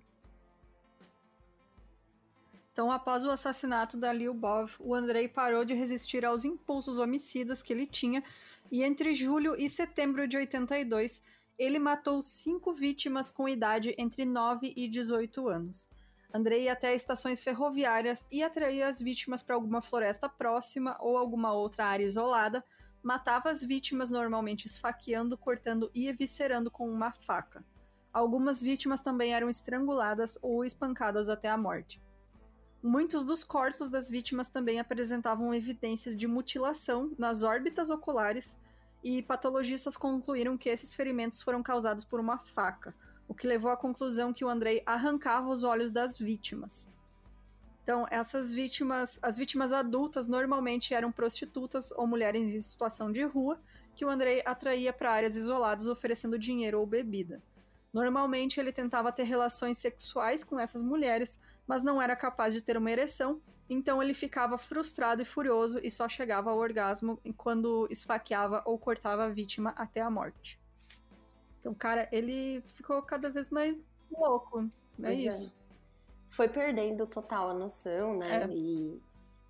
Então, 2.70 2.92
após 2.92 3.24
o 3.24 3.30
assassinato 3.30 3.96
da 3.96 4.12
Lyubov, 4.12 4.74
o 4.78 4.94
Andrei 4.94 5.26
parou 5.26 5.64
de 5.64 5.72
resistir 5.72 6.22
aos 6.26 6.44
impulsos 6.44 6.98
homicidas 6.98 7.62
que 7.62 7.72
ele 7.72 7.86
tinha 7.86 8.22
e 8.70 8.82
entre 8.82 9.14
julho 9.14 9.56
e 9.56 9.66
setembro 9.66 10.28
de 10.28 10.36
82, 10.36 11.22
ele 11.58 11.78
matou 11.78 12.20
cinco 12.20 12.74
vítimas 12.74 13.30
com 13.30 13.48
idade 13.48 13.94
entre 13.96 14.26
9 14.26 14.70
e 14.76 14.86
18 14.86 15.48
anos. 15.48 15.88
Andrei 16.32 16.64
ia 16.64 16.72
até 16.72 16.94
estações 16.94 17.42
ferroviárias 17.42 18.26
e 18.30 18.42
atraía 18.42 18.88
as 18.88 19.00
vítimas 19.00 19.42
para 19.42 19.54
alguma 19.54 19.80
floresta 19.80 20.28
próxima 20.28 20.96
ou 21.00 21.16
alguma 21.16 21.52
outra 21.52 21.86
área 21.86 22.04
isolada, 22.04 22.64
matava 23.02 23.50
as 23.50 23.62
vítimas 23.62 24.10
normalmente 24.10 24.66
esfaqueando, 24.66 25.38
cortando 25.38 25.90
e 25.94 26.08
eviscerando 26.08 26.70
com 26.70 26.90
uma 26.90 27.12
faca. 27.12 27.64
Algumas 28.12 28.62
vítimas 28.62 29.00
também 29.00 29.34
eram 29.34 29.48
estranguladas 29.48 30.38
ou 30.42 30.64
espancadas 30.64 31.28
até 31.28 31.48
a 31.48 31.56
morte. 31.56 32.02
Muitos 32.82 33.24
dos 33.24 33.44
corpos 33.44 33.90
das 33.90 34.10
vítimas 34.10 34.48
também 34.48 34.80
apresentavam 34.80 35.54
evidências 35.54 36.16
de 36.16 36.26
mutilação 36.26 37.12
nas 37.18 37.42
órbitas 37.42 37.90
oculares 37.90 38.58
e 39.02 39.22
patologistas 39.22 39.96
concluíram 39.96 40.56
que 40.56 40.68
esses 40.68 40.94
ferimentos 40.94 41.42
foram 41.42 41.62
causados 41.62 42.04
por 42.04 42.18
uma 42.18 42.38
faca, 42.38 42.94
o 43.28 43.34
que 43.34 43.46
levou 43.46 43.70
à 43.70 43.76
conclusão 43.76 44.32
que 44.32 44.44
o 44.44 44.48
Andrei 44.48 44.82
arrancava 44.86 45.48
os 45.48 45.64
olhos 45.64 45.90
das 45.90 46.18
vítimas. 46.18 46.88
Então, 47.82 48.06
essas 48.10 48.52
vítimas, 48.52 49.18
as 49.22 49.36
vítimas 49.36 49.72
adultas 49.72 50.26
normalmente 50.26 50.92
eram 50.92 51.12
prostitutas 51.12 51.92
ou 51.92 52.06
mulheres 52.06 52.52
em 52.52 52.60
situação 52.60 53.12
de 53.12 53.22
rua 53.22 53.60
que 53.94 54.04
o 54.04 54.10
Andrei 54.10 54.42
atraía 54.44 54.92
para 54.92 55.12
áreas 55.12 55.36
isoladas 55.36 55.86
oferecendo 55.86 56.38
dinheiro 56.38 56.80
ou 56.80 56.86
bebida. 56.86 57.40
Normalmente 57.92 58.60
ele 58.60 58.72
tentava 58.72 59.12
ter 59.12 59.22
relações 59.22 59.78
sexuais 59.78 60.44
com 60.44 60.58
essas 60.58 60.82
mulheres, 60.82 61.40
mas 61.66 61.82
não 61.82 62.02
era 62.02 62.14
capaz 62.14 62.52
de 62.52 62.60
ter 62.60 62.76
uma 62.76 62.90
ereção, 62.90 63.40
então 63.70 64.02
ele 64.02 64.12
ficava 64.12 64.58
frustrado 64.58 65.22
e 65.22 65.24
furioso 65.24 65.80
e 65.82 65.90
só 65.90 66.08
chegava 66.08 66.50
ao 66.50 66.58
orgasmo 66.58 67.18
quando 67.36 67.88
esfaqueava 67.90 68.62
ou 68.66 68.78
cortava 68.78 69.24
a 69.24 69.28
vítima 69.28 69.72
até 69.76 70.00
a 70.00 70.10
morte. 70.10 70.60
Então, 71.66 71.74
cara, 71.74 72.08
ele 72.12 72.62
ficou 72.64 73.02
cada 73.02 73.28
vez 73.28 73.50
mais 73.50 73.76
louco. 74.08 74.60
É 74.60 74.70
Pois 75.02 75.18
é. 75.18 75.22
isso. 75.22 75.52
Foi 76.28 76.48
perdendo 76.48 77.08
total 77.08 77.48
a 77.50 77.54
noção, 77.54 78.16
né? 78.16 78.44
É. 78.44 78.48
E, 78.48 79.02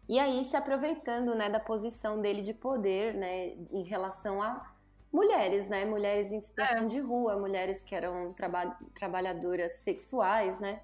e 0.08 0.18
aí 0.18 0.42
se 0.46 0.56
aproveitando, 0.56 1.34
né, 1.34 1.50
da 1.50 1.60
posição 1.60 2.18
dele 2.22 2.40
de 2.42 2.54
poder, 2.54 3.12
né, 3.14 3.48
em 3.70 3.82
relação 3.82 4.40
a 4.42 4.74
mulheres, 5.12 5.68
né? 5.68 5.84
Mulheres 5.84 6.32
em 6.32 6.40
situação 6.40 6.84
É. 6.84 6.86
de 6.86 7.00
rua, 7.00 7.36
mulheres 7.38 7.82
que 7.82 7.94
eram 7.94 8.32
traba 8.32 8.78
trabalhadoras 8.94 9.72
sexuais, 9.80 10.58
né? 10.58 10.82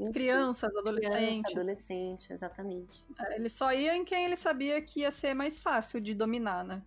Enfim, 0.00 0.12
Crianças, 0.12 0.68
criança, 0.70 0.80
adolescentes. 0.80 1.52
adolescente, 1.52 2.32
exatamente. 2.32 3.04
É, 3.20 3.36
Ele 3.36 3.48
só 3.48 3.72
ia 3.72 3.94
em 3.96 4.04
quem 4.04 4.24
ele 4.24 4.36
sabia 4.36 4.80
que 4.82 5.00
ia 5.00 5.10
ser 5.12 5.32
mais 5.34 5.60
fácil 5.60 6.00
de 6.00 6.12
dominar, 6.14 6.64
né? 6.64 6.82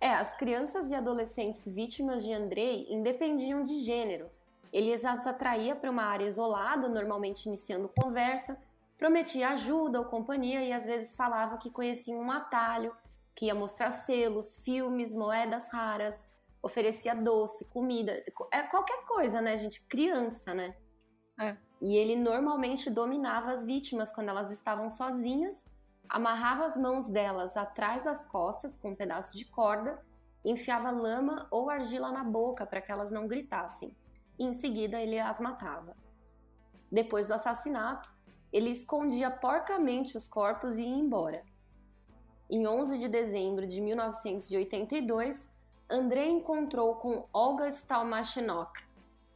É, 0.00 0.10
as 0.14 0.34
crianças 0.36 0.90
e 0.90 0.94
adolescentes 0.94 1.66
vítimas 1.66 2.24
de 2.24 2.32
Andrei 2.32 2.86
independiam 2.88 3.64
de 3.64 3.80
gênero. 3.80 4.30
Ele 4.72 4.92
as 4.92 5.26
atraía 5.26 5.74
para 5.74 5.90
uma 5.90 6.04
área 6.04 6.26
isolada, 6.26 6.88
normalmente 6.88 7.46
iniciando 7.46 7.90
conversa, 8.00 8.60
prometia 8.96 9.50
ajuda 9.50 9.98
ou 9.98 10.06
companhia 10.06 10.62
e 10.62 10.72
às 10.72 10.84
vezes 10.84 11.16
falava 11.16 11.56
que 11.56 11.70
conhecia 11.70 12.14
um 12.14 12.30
atalho, 12.30 12.94
que 13.34 13.46
ia 13.46 13.54
mostrar 13.54 13.92
selos, 13.92 14.56
filmes, 14.56 15.12
moedas 15.12 15.68
raras, 15.70 16.24
oferecia 16.62 17.14
doce, 17.14 17.64
comida, 17.66 18.22
é 18.52 18.62
qualquer 18.62 19.04
coisa, 19.04 19.40
né, 19.40 19.56
gente? 19.56 19.80
Criança, 19.86 20.52
né? 20.54 20.74
É. 21.40 21.56
E 21.80 21.96
ele 21.96 22.16
normalmente 22.16 22.90
dominava 22.90 23.52
as 23.52 23.64
vítimas 23.64 24.12
quando 24.12 24.28
elas 24.28 24.50
estavam 24.50 24.90
sozinhas, 24.90 25.64
amarrava 26.08 26.66
as 26.66 26.76
mãos 26.76 27.08
delas 27.08 27.56
atrás 27.56 28.04
das 28.04 28.24
costas 28.24 28.76
com 28.76 28.90
um 28.90 28.96
pedaço 28.96 29.36
de 29.36 29.44
corda, 29.44 30.02
enfiava 30.44 30.90
lama 30.90 31.46
ou 31.50 31.68
argila 31.68 32.10
na 32.10 32.24
boca 32.24 32.64
para 32.64 32.80
que 32.80 32.90
elas 32.90 33.10
não 33.10 33.26
gritassem. 33.28 33.94
E 34.38 34.44
em 34.44 34.54
seguida 34.54 35.00
ele 35.00 35.18
as 35.18 35.40
matava. 35.40 35.96
Depois 36.90 37.26
do 37.26 37.34
assassinato, 37.34 38.12
ele 38.52 38.70
escondia 38.70 39.30
porcamente 39.30 40.16
os 40.16 40.26
corpos 40.26 40.76
e 40.76 40.82
ia 40.82 40.96
embora. 40.96 41.44
Em 42.50 42.66
11 42.66 42.98
de 42.98 43.08
dezembro 43.08 43.66
de 43.66 43.80
1982, 43.80 45.48
Andrei 45.90 46.30
encontrou 46.30 46.94
com 46.96 47.26
Olga 47.32 47.68
Stalmachenok, 47.68 48.82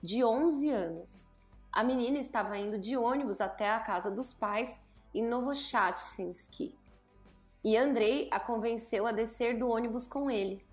de 0.02 0.24
11 0.24 0.70
anos. 0.70 1.30
A 1.70 1.84
menina 1.84 2.18
estava 2.18 2.56
indo 2.56 2.78
de 2.78 2.96
ônibus 2.96 3.40
até 3.40 3.70
a 3.70 3.80
casa 3.80 4.10
dos 4.10 4.32
pais 4.32 4.80
em 5.14 5.22
Novochachinsky. 5.22 6.76
E 7.64 7.76
Andrei 7.76 8.28
a 8.30 8.40
convenceu 8.40 9.06
a 9.06 9.12
descer 9.12 9.58
do 9.58 9.68
ônibus 9.68 10.08
com 10.08 10.30
ele. 10.30 10.64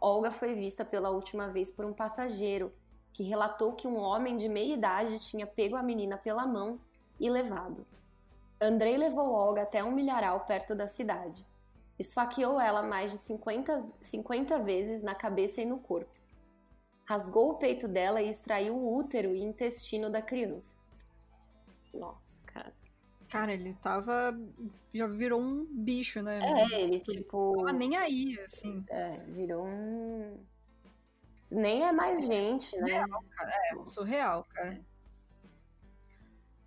Olga 0.00 0.30
foi 0.30 0.54
vista 0.54 0.84
pela 0.84 1.10
última 1.10 1.48
vez 1.50 1.70
por 1.70 1.84
um 1.84 1.92
passageiro, 1.92 2.72
que 3.12 3.22
relatou 3.22 3.74
que 3.74 3.86
um 3.86 3.98
homem 3.98 4.36
de 4.36 4.48
meia 4.48 4.74
idade 4.74 5.18
tinha 5.18 5.46
pego 5.46 5.76
a 5.76 5.82
menina 5.82 6.16
pela 6.16 6.46
mão 6.46 6.80
e 7.18 7.28
levado. 7.28 7.86
Andrei 8.60 8.96
levou 8.96 9.32
Olga 9.32 9.62
até 9.62 9.84
um 9.84 9.92
milharal 9.92 10.40
perto 10.40 10.74
da 10.74 10.86
cidade. 10.86 11.46
Esfaqueou 11.98 12.58
ela 12.58 12.82
mais 12.82 13.12
de 13.12 13.18
50, 13.18 13.86
50 14.00 14.58
vezes 14.60 15.02
na 15.02 15.14
cabeça 15.14 15.60
e 15.60 15.66
no 15.66 15.78
corpo. 15.78 16.10
Rasgou 17.04 17.50
o 17.50 17.54
peito 17.54 17.86
dela 17.86 18.22
e 18.22 18.30
extraiu 18.30 18.74
o 18.74 18.96
útero 18.96 19.34
e 19.34 19.42
intestino 19.42 20.08
da 20.08 20.22
criança. 20.22 20.74
Nossa, 21.92 22.39
cara. 23.30 23.46
Cara, 23.46 23.52
ele 23.52 23.74
tava. 23.82 24.38
Já 24.92 25.06
virou 25.06 25.40
um 25.40 25.64
bicho, 25.64 26.22
né? 26.22 26.40
É, 26.42 26.82
ele 26.82 27.00
tipo. 27.00 27.56
Tava 27.56 27.72
nem 27.72 27.96
aí, 27.96 28.38
assim. 28.40 28.84
É, 28.90 29.18
virou 29.28 29.66
um. 29.66 30.38
Nem 31.50 31.84
é 31.84 31.92
mais 31.92 32.26
gente, 32.26 32.76
né? 32.78 33.04
É 33.04 33.84
surreal, 33.84 34.46
cara. 34.50 34.80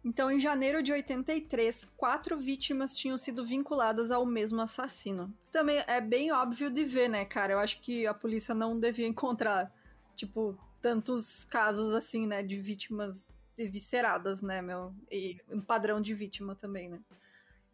Então, 0.05 0.29
em 0.29 0.39
janeiro 0.39 0.83
de 0.83 0.91
83, 0.91 1.85
quatro 1.95 2.37
vítimas 2.37 2.97
tinham 2.97 3.17
sido 3.17 3.45
vinculadas 3.45 4.11
ao 4.11 4.25
mesmo 4.25 4.61
assassino. 4.61 5.33
Também 5.49 5.81
é 5.87 6.01
bem 6.01 6.29
óbvio 6.33 6.69
de 6.69 6.83
ver, 6.83 7.07
né, 7.07 7.23
cara? 7.23 7.53
Eu 7.53 7.59
acho 7.59 7.79
que 7.79 8.05
a 8.05 8.13
polícia 8.13 8.53
não 8.53 8.77
devia 8.77 9.07
encontrar, 9.07 9.71
tipo, 10.13 10.57
tantos 10.81 11.45
casos 11.45 11.93
assim, 11.93 12.27
né, 12.27 12.43
de 12.43 12.59
vítimas 12.59 13.29
evisceradas, 13.57 14.41
né, 14.41 14.61
meu? 14.61 14.93
E 15.11 15.37
um 15.49 15.61
padrão 15.61 16.01
de 16.01 16.13
vítima 16.13 16.55
também, 16.55 16.89
né? 16.89 16.99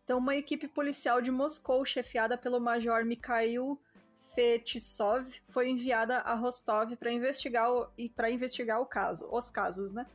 Então, 0.03 0.17
uma 0.17 0.35
equipe 0.35 0.67
policial 0.67 1.21
de 1.21 1.29
Moscou, 1.29 1.85
chefiada 1.85 2.37
pelo 2.37 2.59
major 2.59 3.05
Mikhail 3.05 3.79
Fetisov, 4.33 5.29
foi 5.49 5.69
enviada 5.69 6.17
a 6.19 6.33
Rostov 6.33 6.95
para 6.95 7.11
investigar 7.11 7.71
o, 7.71 7.87
para 8.15 8.31
investigar 8.31 8.81
o 8.81 8.85
caso, 8.85 9.27
os 9.31 9.49
casos, 9.49 9.91
né? 9.91 10.07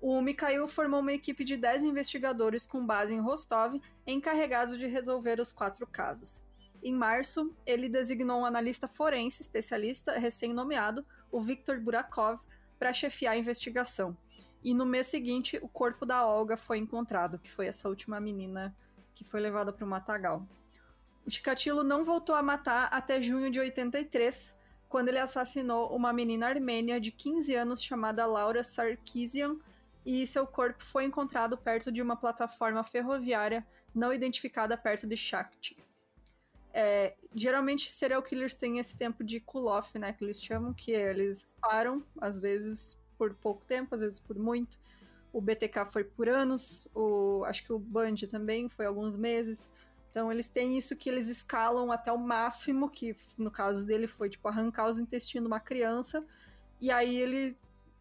O 0.00 0.20
Mikhail 0.20 0.66
formou 0.66 1.00
uma 1.00 1.12
equipe 1.12 1.44
de 1.44 1.56
10 1.56 1.84
investigadores 1.84 2.66
com 2.66 2.84
base 2.84 3.14
em 3.14 3.20
Rostov, 3.20 3.80
encarregados 4.06 4.76
de 4.76 4.86
resolver 4.86 5.38
os 5.40 5.52
quatro 5.52 5.86
casos. 5.86 6.42
Em 6.82 6.92
março, 6.92 7.54
ele 7.64 7.88
designou 7.88 8.40
um 8.40 8.44
analista 8.44 8.88
forense 8.88 9.42
especialista 9.42 10.18
recém-nomeado, 10.18 11.06
o 11.30 11.40
Viktor 11.40 11.80
Burakov, 11.80 12.40
para 12.78 12.92
chefiar 12.92 13.32
a 13.32 13.38
investigação. 13.38 14.16
E 14.62 14.74
no 14.74 14.86
mês 14.86 15.08
seguinte, 15.08 15.58
o 15.60 15.68
corpo 15.68 16.06
da 16.06 16.26
Olga 16.26 16.56
foi 16.56 16.78
encontrado, 16.78 17.38
que 17.38 17.50
foi 17.50 17.66
essa 17.66 17.88
última 17.88 18.20
menina 18.20 18.74
que 19.14 19.24
foi 19.24 19.40
levada 19.40 19.72
para 19.72 19.84
o 19.84 19.88
matagal. 19.88 20.46
O 21.26 21.30
Chikatilo 21.30 21.82
não 21.82 22.04
voltou 22.04 22.34
a 22.34 22.42
matar 22.42 22.88
até 22.92 23.20
junho 23.20 23.50
de 23.50 23.60
83, 23.60 24.56
quando 24.88 25.08
ele 25.08 25.18
assassinou 25.18 25.94
uma 25.94 26.12
menina 26.12 26.48
armênia 26.48 27.00
de 27.00 27.10
15 27.10 27.54
anos 27.54 27.82
chamada 27.82 28.26
Laura 28.26 28.62
Sarkisian, 28.62 29.56
e 30.04 30.26
seu 30.26 30.46
corpo 30.46 30.84
foi 30.84 31.04
encontrado 31.04 31.56
perto 31.56 31.92
de 31.92 32.02
uma 32.02 32.16
plataforma 32.16 32.82
ferroviária 32.82 33.64
não 33.94 34.12
identificada 34.12 34.76
perto 34.76 35.06
de 35.06 35.16
Shakti. 35.16 35.76
É, 36.74 37.14
geralmente, 37.34 37.92
serial 37.92 38.22
killers 38.22 38.54
têm 38.54 38.78
esse 38.78 38.96
tempo 38.96 39.22
de 39.22 39.38
cool-off, 39.40 39.98
né, 39.98 40.12
que 40.12 40.24
eles 40.24 40.42
chamam, 40.42 40.72
que 40.72 40.90
eles 40.90 41.54
param, 41.60 42.02
às 42.20 42.38
vezes 42.38 42.98
por 43.22 43.34
pouco 43.34 43.64
tempo, 43.64 43.94
às 43.94 44.00
vezes 44.00 44.18
por 44.18 44.36
muito. 44.36 44.78
O 45.32 45.40
BTK 45.40 45.86
foi 45.90 46.04
por 46.04 46.28
anos, 46.28 46.88
o, 46.94 47.44
acho 47.46 47.64
que 47.64 47.72
o 47.72 47.78
Band 47.78 48.16
também 48.30 48.68
foi 48.68 48.84
alguns 48.84 49.16
meses. 49.16 49.72
Então, 50.10 50.30
eles 50.30 50.48
têm 50.48 50.76
isso 50.76 50.94
que 50.94 51.08
eles 51.08 51.28
escalam 51.28 51.90
até 51.90 52.12
o 52.12 52.18
máximo, 52.18 52.90
que 52.90 53.16
no 53.38 53.50
caso 53.50 53.86
dele 53.86 54.06
foi, 54.06 54.28
tipo, 54.28 54.46
arrancar 54.46 54.90
os 54.90 54.98
intestinos 54.98 55.46
de 55.46 55.52
uma 55.52 55.60
criança, 55.60 56.24
e 56.80 56.90
aí 56.90 57.16
ele 57.16 57.56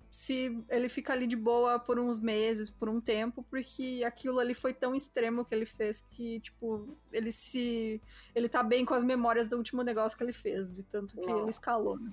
se 0.09 0.61
ele 0.67 0.89
fica 0.89 1.13
ali 1.13 1.25
de 1.25 1.37
boa 1.37 1.79
por 1.79 1.97
uns 1.97 2.19
meses, 2.19 2.69
por 2.69 2.89
um 2.89 2.99
tempo, 2.99 3.45
porque 3.49 4.03
aquilo 4.05 4.39
ali 4.39 4.53
foi 4.53 4.73
tão 4.73 4.93
extremo 4.93 5.45
que 5.45 5.55
ele 5.55 5.65
fez 5.65 6.01
que, 6.01 6.41
tipo, 6.41 6.97
ele 7.13 7.31
se. 7.31 8.01
Ele 8.35 8.49
tá 8.49 8.61
bem 8.61 8.83
com 8.83 8.93
as 8.93 9.05
memórias 9.05 9.47
do 9.47 9.55
último 9.55 9.83
negócio 9.83 10.17
que 10.17 10.23
ele 10.23 10.33
fez, 10.33 10.69
de 10.69 10.83
tanto 10.83 11.15
que 11.15 11.31
ele 11.31 11.49
escalou, 11.49 11.97
né? 11.97 12.11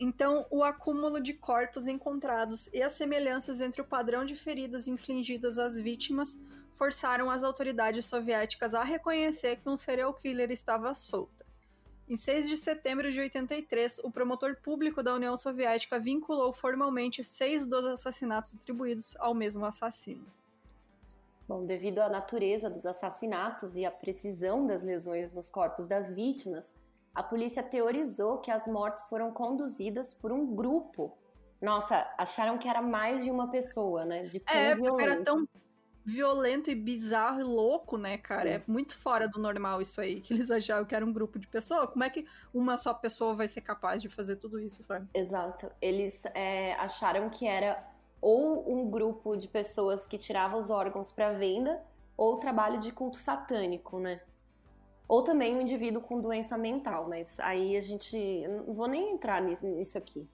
Então, 0.00 0.46
o 0.50 0.62
acúmulo 0.62 1.20
de 1.20 1.34
corpos 1.34 1.88
encontrados 1.88 2.68
e 2.72 2.80
as 2.82 2.92
semelhanças 2.92 3.60
entre 3.60 3.80
o 3.80 3.84
padrão 3.84 4.24
de 4.24 4.36
feridas 4.36 4.86
infligidas 4.86 5.58
às 5.58 5.76
vítimas 5.76 6.38
forçaram 6.76 7.28
as 7.28 7.42
autoridades 7.42 8.04
soviéticas 8.04 8.74
a 8.74 8.84
reconhecer 8.84 9.56
que 9.56 9.68
um 9.68 9.76
serial 9.76 10.14
killer 10.14 10.52
estava 10.52 10.94
solto. 10.94 11.44
Em 12.08 12.14
6 12.16 12.48
de 12.48 12.56
setembro 12.56 13.10
de 13.10 13.20
83, 13.20 13.98
o 13.98 14.10
promotor 14.10 14.56
público 14.62 15.02
da 15.02 15.14
União 15.14 15.36
Soviética 15.36 15.98
vinculou 15.98 16.52
formalmente 16.52 17.22
seis 17.22 17.66
dos 17.66 17.84
assassinatos 17.84 18.54
atribuídos 18.54 19.14
ao 19.18 19.34
mesmo 19.34 19.66
assassino. 19.66 20.24
Bom, 21.46 21.66
devido 21.66 21.98
à 21.98 22.08
natureza 22.08 22.70
dos 22.70 22.86
assassinatos 22.86 23.74
e 23.74 23.84
à 23.84 23.90
precisão 23.90 24.66
das 24.66 24.82
lesões 24.82 25.34
nos 25.34 25.50
corpos 25.50 25.86
das 25.86 26.10
vítimas, 26.10 26.74
a 27.18 27.22
polícia 27.24 27.64
teorizou 27.64 28.38
que 28.38 28.48
as 28.48 28.68
mortes 28.68 29.02
foram 29.06 29.32
conduzidas 29.32 30.14
por 30.14 30.30
um 30.30 30.54
grupo. 30.54 31.18
Nossa, 31.60 32.08
acharam 32.16 32.56
que 32.56 32.68
era 32.68 32.80
mais 32.80 33.24
de 33.24 33.30
uma 33.32 33.50
pessoa, 33.50 34.04
né? 34.04 34.22
De 34.22 34.38
tão 34.38 34.56
É, 34.56 34.76
porque 34.76 35.02
era 35.02 35.16
violento. 35.16 35.24
tão 35.24 35.48
violento 36.04 36.70
e 36.70 36.76
bizarro 36.76 37.40
e 37.40 37.42
louco, 37.42 37.98
né, 37.98 38.18
cara? 38.18 38.48
Sim. 38.50 38.54
É 38.54 38.62
muito 38.68 38.96
fora 38.96 39.26
do 39.28 39.40
normal 39.40 39.82
isso 39.82 40.00
aí, 40.00 40.20
que 40.20 40.32
eles 40.32 40.48
achavam 40.48 40.84
que 40.84 40.94
era 40.94 41.04
um 41.04 41.12
grupo 41.12 41.40
de 41.40 41.48
pessoas. 41.48 41.90
Como 41.90 42.04
é 42.04 42.08
que 42.08 42.24
uma 42.54 42.76
só 42.76 42.94
pessoa 42.94 43.34
vai 43.34 43.48
ser 43.48 43.62
capaz 43.62 44.00
de 44.00 44.08
fazer 44.08 44.36
tudo 44.36 44.60
isso, 44.60 44.80
sabe? 44.84 45.08
Exato. 45.12 45.72
Eles 45.82 46.24
é, 46.36 46.74
acharam 46.74 47.28
que 47.28 47.48
era 47.48 47.84
ou 48.20 48.72
um 48.72 48.88
grupo 48.88 49.36
de 49.36 49.48
pessoas 49.48 50.06
que 50.06 50.18
tirava 50.18 50.56
os 50.56 50.70
órgãos 50.70 51.10
para 51.10 51.32
venda, 51.32 51.82
ou 52.16 52.38
trabalho 52.38 52.78
de 52.78 52.92
culto 52.92 53.18
satânico, 53.18 53.98
né? 53.98 54.20
Ou 55.08 55.22
também 55.24 55.56
um 55.56 55.62
indivíduo 55.62 56.02
com 56.02 56.20
doença 56.20 56.58
mental, 56.58 57.08
mas 57.08 57.40
aí 57.40 57.76
a 57.76 57.80
gente. 57.80 58.46
Não 58.46 58.74
vou 58.74 58.86
nem 58.86 59.12
entrar 59.12 59.40
nisso, 59.40 59.96
aqui. 59.96 60.28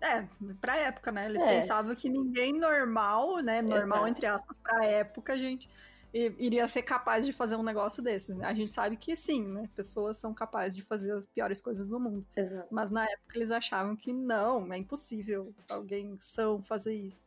É, 0.00 0.26
pra 0.60 0.76
época, 0.76 1.12
né? 1.12 1.26
Eles 1.26 1.42
É. 1.42 1.60
pensavam 1.60 1.94
que 1.94 2.08
ninguém 2.08 2.52
normal, 2.52 3.38
né? 3.38 3.60
Normal 3.62 3.98
Exato. 3.98 4.10
entre 4.10 4.26
aspas, 4.26 4.56
pra 4.58 4.84
época, 4.84 5.36
gente, 5.36 5.68
iria 6.12 6.66
ser 6.68 6.82
capaz 6.82 7.24
de 7.26 7.32
fazer 7.32 7.56
um 7.56 7.62
negócio 7.62 8.02
desses, 8.02 8.36
né? 8.36 8.46
A 8.46 8.54
gente 8.54 8.74
sabe 8.74 8.96
que 8.96 9.14
sim, 9.16 9.42
né? 9.46 9.68
Pessoas 9.74 10.16
são 10.16 10.32
capazes 10.34 10.76
de 10.76 10.82
fazer 10.82 11.12
as 11.12 11.26
piores 11.26 11.60
coisas 11.60 11.88
do 11.88 11.98
mundo. 11.98 12.26
Exato. 12.36 12.68
Mas 12.70 12.90
na 12.90 13.04
época 13.04 13.36
eles 13.36 13.50
achavam 13.50 13.96
que 13.96 14.12
não, 14.12 14.70
é 14.72 14.78
impossível 14.78 15.54
alguém 15.68 16.16
são 16.20 16.62
fazer 16.62 16.94
isso. 16.94 17.22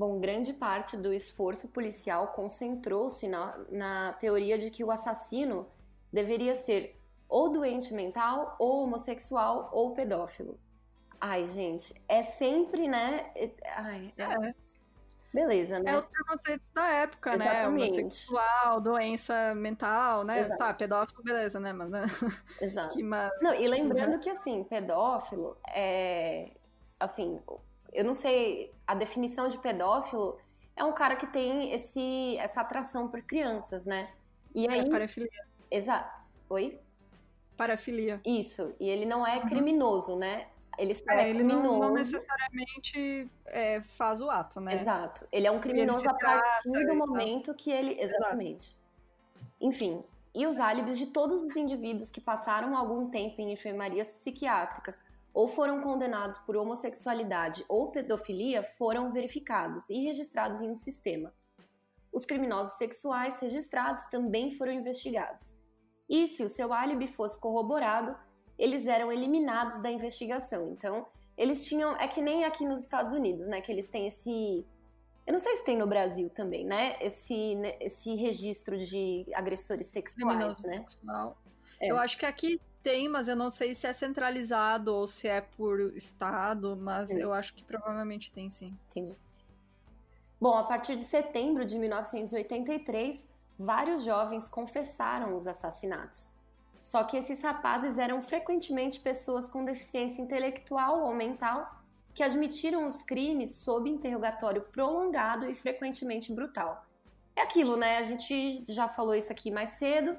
Bom, 0.00 0.18
grande 0.18 0.54
parte 0.54 0.96
do 0.96 1.12
esforço 1.12 1.68
policial 1.68 2.28
concentrou-se 2.28 3.28
na, 3.28 3.54
na 3.70 4.14
teoria 4.14 4.58
de 4.58 4.70
que 4.70 4.82
o 4.82 4.90
assassino 4.90 5.66
deveria 6.10 6.54
ser 6.54 6.98
ou 7.28 7.52
doente 7.52 7.92
mental, 7.92 8.56
ou 8.58 8.84
homossexual, 8.84 9.68
ou 9.74 9.94
pedófilo. 9.94 10.58
Ai, 11.20 11.46
gente, 11.48 11.94
é 12.08 12.22
sempre, 12.22 12.88
né? 12.88 13.30
Ai, 13.76 14.10
É, 14.16 14.54
beleza, 15.34 15.78
né? 15.80 15.90
é 15.90 15.98
os 15.98 16.06
preconceitos 16.06 16.66
da 16.72 16.86
época, 16.92 17.36
né? 17.36 17.44
Exatamente. 17.44 17.90
Homossexual, 17.90 18.80
doença 18.80 19.54
mental, 19.54 20.24
né? 20.24 20.40
Exato. 20.40 20.58
Tá, 20.58 20.72
pedófilo, 20.72 21.22
beleza, 21.22 21.60
né? 21.60 21.74
Mas, 21.74 21.90
né? 21.90 22.06
Exato. 22.58 22.96
Que 22.96 23.02
Não, 23.02 23.52
e 23.52 23.58
tipo, 23.58 23.68
lembrando 23.68 24.12
né? 24.12 24.18
que, 24.18 24.30
assim, 24.30 24.64
pedófilo 24.64 25.58
é. 25.68 26.52
Assim, 26.98 27.38
eu 27.92 28.04
não 28.04 28.14
sei. 28.14 28.72
A 28.86 28.94
definição 28.94 29.48
de 29.48 29.58
pedófilo 29.58 30.38
é 30.76 30.84
um 30.84 30.92
cara 30.92 31.16
que 31.16 31.26
tem 31.26 31.72
esse, 31.72 32.36
essa 32.38 32.60
atração 32.60 33.08
por 33.08 33.22
crianças, 33.22 33.86
né? 33.86 34.10
E 34.54 34.68
aí. 34.68 34.80
É, 34.80 34.90
parafilia. 34.90 35.30
Exato. 35.70 36.20
Oi? 36.48 36.80
Parafilia. 37.56 38.20
Isso. 38.24 38.74
E 38.80 38.88
ele 38.88 39.04
não 39.04 39.26
é 39.26 39.40
criminoso, 39.40 40.16
né? 40.16 40.48
Ele 40.78 40.94
só 40.94 41.04
é, 41.10 41.14
Uhum. 41.14 41.20
É, 41.20 41.30
ele 41.30 41.42
não, 41.42 41.60
criminoso. 41.60 41.80
não 41.80 41.92
necessariamente 41.92 43.30
é, 43.46 43.80
faz 43.82 44.22
o 44.22 44.30
ato, 44.30 44.60
né? 44.60 44.74
Exato. 44.74 45.28
Ele 45.30 45.46
é 45.46 45.50
um 45.50 45.60
criminoso 45.60 46.08
a 46.08 46.14
partir 46.14 46.70
trata 46.70 46.86
do 46.86 46.94
momento 46.94 47.54
que 47.54 47.70
ele. 47.70 48.00
Exatamente. 48.00 48.76
Enfim. 49.60 50.02
E 50.34 50.46
os 50.46 50.58
álibis 50.58 50.96
de 50.96 51.06
todos 51.06 51.42
os 51.42 51.56
indivíduos 51.56 52.10
que 52.10 52.20
passaram 52.20 52.76
algum 52.76 53.10
tempo 53.10 53.40
em 53.40 53.52
enfermarias 53.52 54.12
psiquiátricas 54.12 55.02
ou 55.32 55.48
foram 55.48 55.80
condenados 55.80 56.38
por 56.38 56.56
homossexualidade 56.56 57.64
ou 57.68 57.90
pedofilia 57.90 58.62
foram 58.62 59.12
verificados 59.12 59.88
e 59.88 60.04
registrados 60.04 60.60
em 60.60 60.70
um 60.70 60.76
sistema. 60.76 61.32
Os 62.12 62.24
criminosos 62.24 62.76
sexuais 62.76 63.38
registrados 63.40 64.06
também 64.06 64.50
foram 64.50 64.72
investigados. 64.72 65.56
E 66.08 66.26
se 66.26 66.42
o 66.42 66.48
seu 66.48 66.72
álibi 66.72 67.06
fosse 67.06 67.38
corroborado, 67.38 68.16
eles 68.58 68.86
eram 68.86 69.12
eliminados 69.12 69.80
da 69.80 69.90
investigação. 69.90 70.72
Então, 70.72 71.06
eles 71.38 71.64
tinham. 71.64 71.96
É 71.96 72.08
que 72.08 72.20
nem 72.20 72.44
aqui 72.44 72.66
nos 72.66 72.82
Estados 72.82 73.12
Unidos, 73.12 73.46
né? 73.46 73.60
Que 73.60 73.70
eles 73.70 73.86
têm 73.86 74.08
esse. 74.08 74.66
Eu 75.26 75.32
não 75.32 75.38
sei 75.38 75.54
se 75.56 75.64
tem 75.64 75.78
no 75.78 75.86
Brasil 75.86 76.28
também, 76.28 76.64
né? 76.64 76.96
Esse, 77.00 77.54
né, 77.54 77.76
esse 77.80 78.16
registro 78.16 78.76
de 78.76 79.24
agressores 79.32 79.86
sexuais, 79.86 80.36
Criminoso 80.36 80.66
né? 80.66 80.78
sexual. 80.78 81.38
É. 81.80 81.90
Eu 81.90 81.96
acho 81.96 82.18
que 82.18 82.26
aqui 82.26 82.60
tem, 82.82 83.08
mas 83.08 83.28
eu 83.28 83.36
não 83.36 83.50
sei 83.50 83.74
se 83.74 83.86
é 83.86 83.92
centralizado 83.92 84.94
ou 84.94 85.06
se 85.06 85.28
é 85.28 85.40
por 85.40 85.80
estado, 85.96 86.76
mas 86.76 87.08
Sim. 87.08 87.20
eu 87.20 87.32
acho 87.32 87.54
que 87.54 87.62
provavelmente 87.62 88.32
tem 88.32 88.48
sim. 88.48 88.76
Entendi. 88.90 89.16
Bom, 90.40 90.54
a 90.54 90.64
partir 90.64 90.96
de 90.96 91.04
setembro 91.04 91.64
de 91.64 91.78
1983, 91.78 93.26
vários 93.58 94.02
jovens 94.02 94.48
confessaram 94.48 95.36
os 95.36 95.46
assassinatos. 95.46 96.34
Só 96.80 97.04
que 97.04 97.16
esses 97.16 97.42
rapazes 97.42 97.98
eram 97.98 98.22
frequentemente 98.22 99.00
pessoas 99.00 99.48
com 99.48 99.64
deficiência 99.64 100.22
intelectual 100.22 101.02
ou 101.02 101.14
mental 101.14 101.78
que 102.14 102.22
admitiram 102.22 102.88
os 102.88 103.02
crimes 103.02 103.56
sob 103.56 103.88
interrogatório 103.88 104.62
prolongado 104.62 105.44
e 105.44 105.54
frequentemente 105.54 106.32
brutal. 106.32 106.86
É 107.36 107.42
aquilo, 107.42 107.76
né? 107.76 107.98
A 107.98 108.02
gente 108.02 108.64
já 108.66 108.88
falou 108.88 109.14
isso 109.14 109.30
aqui 109.30 109.50
mais 109.50 109.70
cedo 109.70 110.18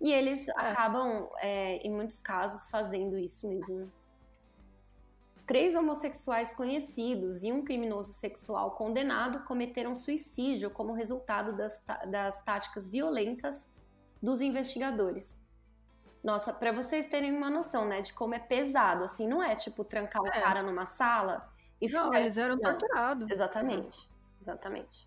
e 0.00 0.12
eles 0.12 0.48
acabam, 0.50 1.28
é, 1.38 1.76
em 1.78 1.90
muitos 1.90 2.20
casos, 2.20 2.68
fazendo 2.68 3.16
isso 3.18 3.48
mesmo. 3.48 3.90
Três 5.46 5.74
homossexuais 5.74 6.54
conhecidos 6.54 7.42
e 7.42 7.52
um 7.52 7.62
criminoso 7.62 8.12
sexual 8.14 8.70
condenado 8.72 9.44
cometeram 9.44 9.94
suicídio 9.94 10.70
como 10.70 10.94
resultado 10.94 11.54
das, 11.54 11.82
das 12.10 12.40
táticas 12.42 12.88
violentas 12.88 13.66
dos 14.22 14.40
investigadores. 14.40 15.38
Nossa, 16.22 16.50
pra 16.54 16.72
vocês 16.72 17.06
terem 17.08 17.30
uma 17.36 17.50
noção, 17.50 17.84
né, 17.86 18.00
de 18.00 18.14
como 18.14 18.34
é 18.34 18.38
pesado, 18.38 19.04
assim, 19.04 19.28
não 19.28 19.42
é 19.42 19.54
tipo 19.54 19.84
trancar 19.84 20.22
o 20.22 20.26
É. 20.28 20.30
cara 20.40 20.62
numa 20.62 20.86
sala 20.86 21.46
e 21.78 21.86
Não, 21.90 22.06
ficar- 22.06 22.20
eles 22.20 22.38
eram 22.38 22.58
torturados. 22.58 23.30
Exatamente, 23.30 24.10
exatamente. 24.40 25.06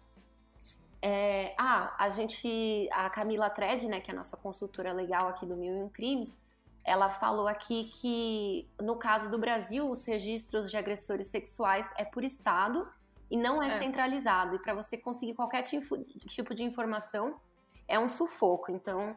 É, 1.10 1.56
ah, 1.58 1.96
a 1.98 2.10
gente, 2.10 2.90
a 2.92 3.10
Camila 3.10 3.50
Tred, 3.50 3.88
né, 3.88 4.02
que 4.02 4.12
é 4.12 4.14
a 4.14 4.18
nossa 4.18 4.36
consultora 4.36 4.92
legal 4.92 5.30
aqui 5.30 5.46
do 5.46 5.56
Mil 5.56 5.74
e 5.74 5.82
Um 5.84 5.88
Crimes, 5.88 6.38
ela 6.84 7.10
falou 7.10 7.48
aqui 7.48 7.86
que 7.86 8.68
no 8.82 8.98
caso 8.98 9.32
do 9.32 9.38
Brasil, 9.38 9.90
os 9.90 10.04
registros 10.04 10.70
de 10.70 10.76
agressores 10.76 11.28
sexuais 11.28 11.90
é 11.98 12.04
por 12.04 12.26
estado 12.26 12.86
e 13.32 13.38
não 13.38 13.64
é, 13.64 13.76
É. 13.76 13.78
centralizado. 13.78 14.56
E 14.56 14.60
para 14.60 14.74
você 14.74 14.98
conseguir 14.98 15.34
qualquer 15.34 15.62
tipo, 15.62 16.54
de 16.54 16.64
informação 16.66 17.40
é 17.88 17.98
um 17.98 18.10
sufoco. 18.10 18.70
Então 18.70 19.16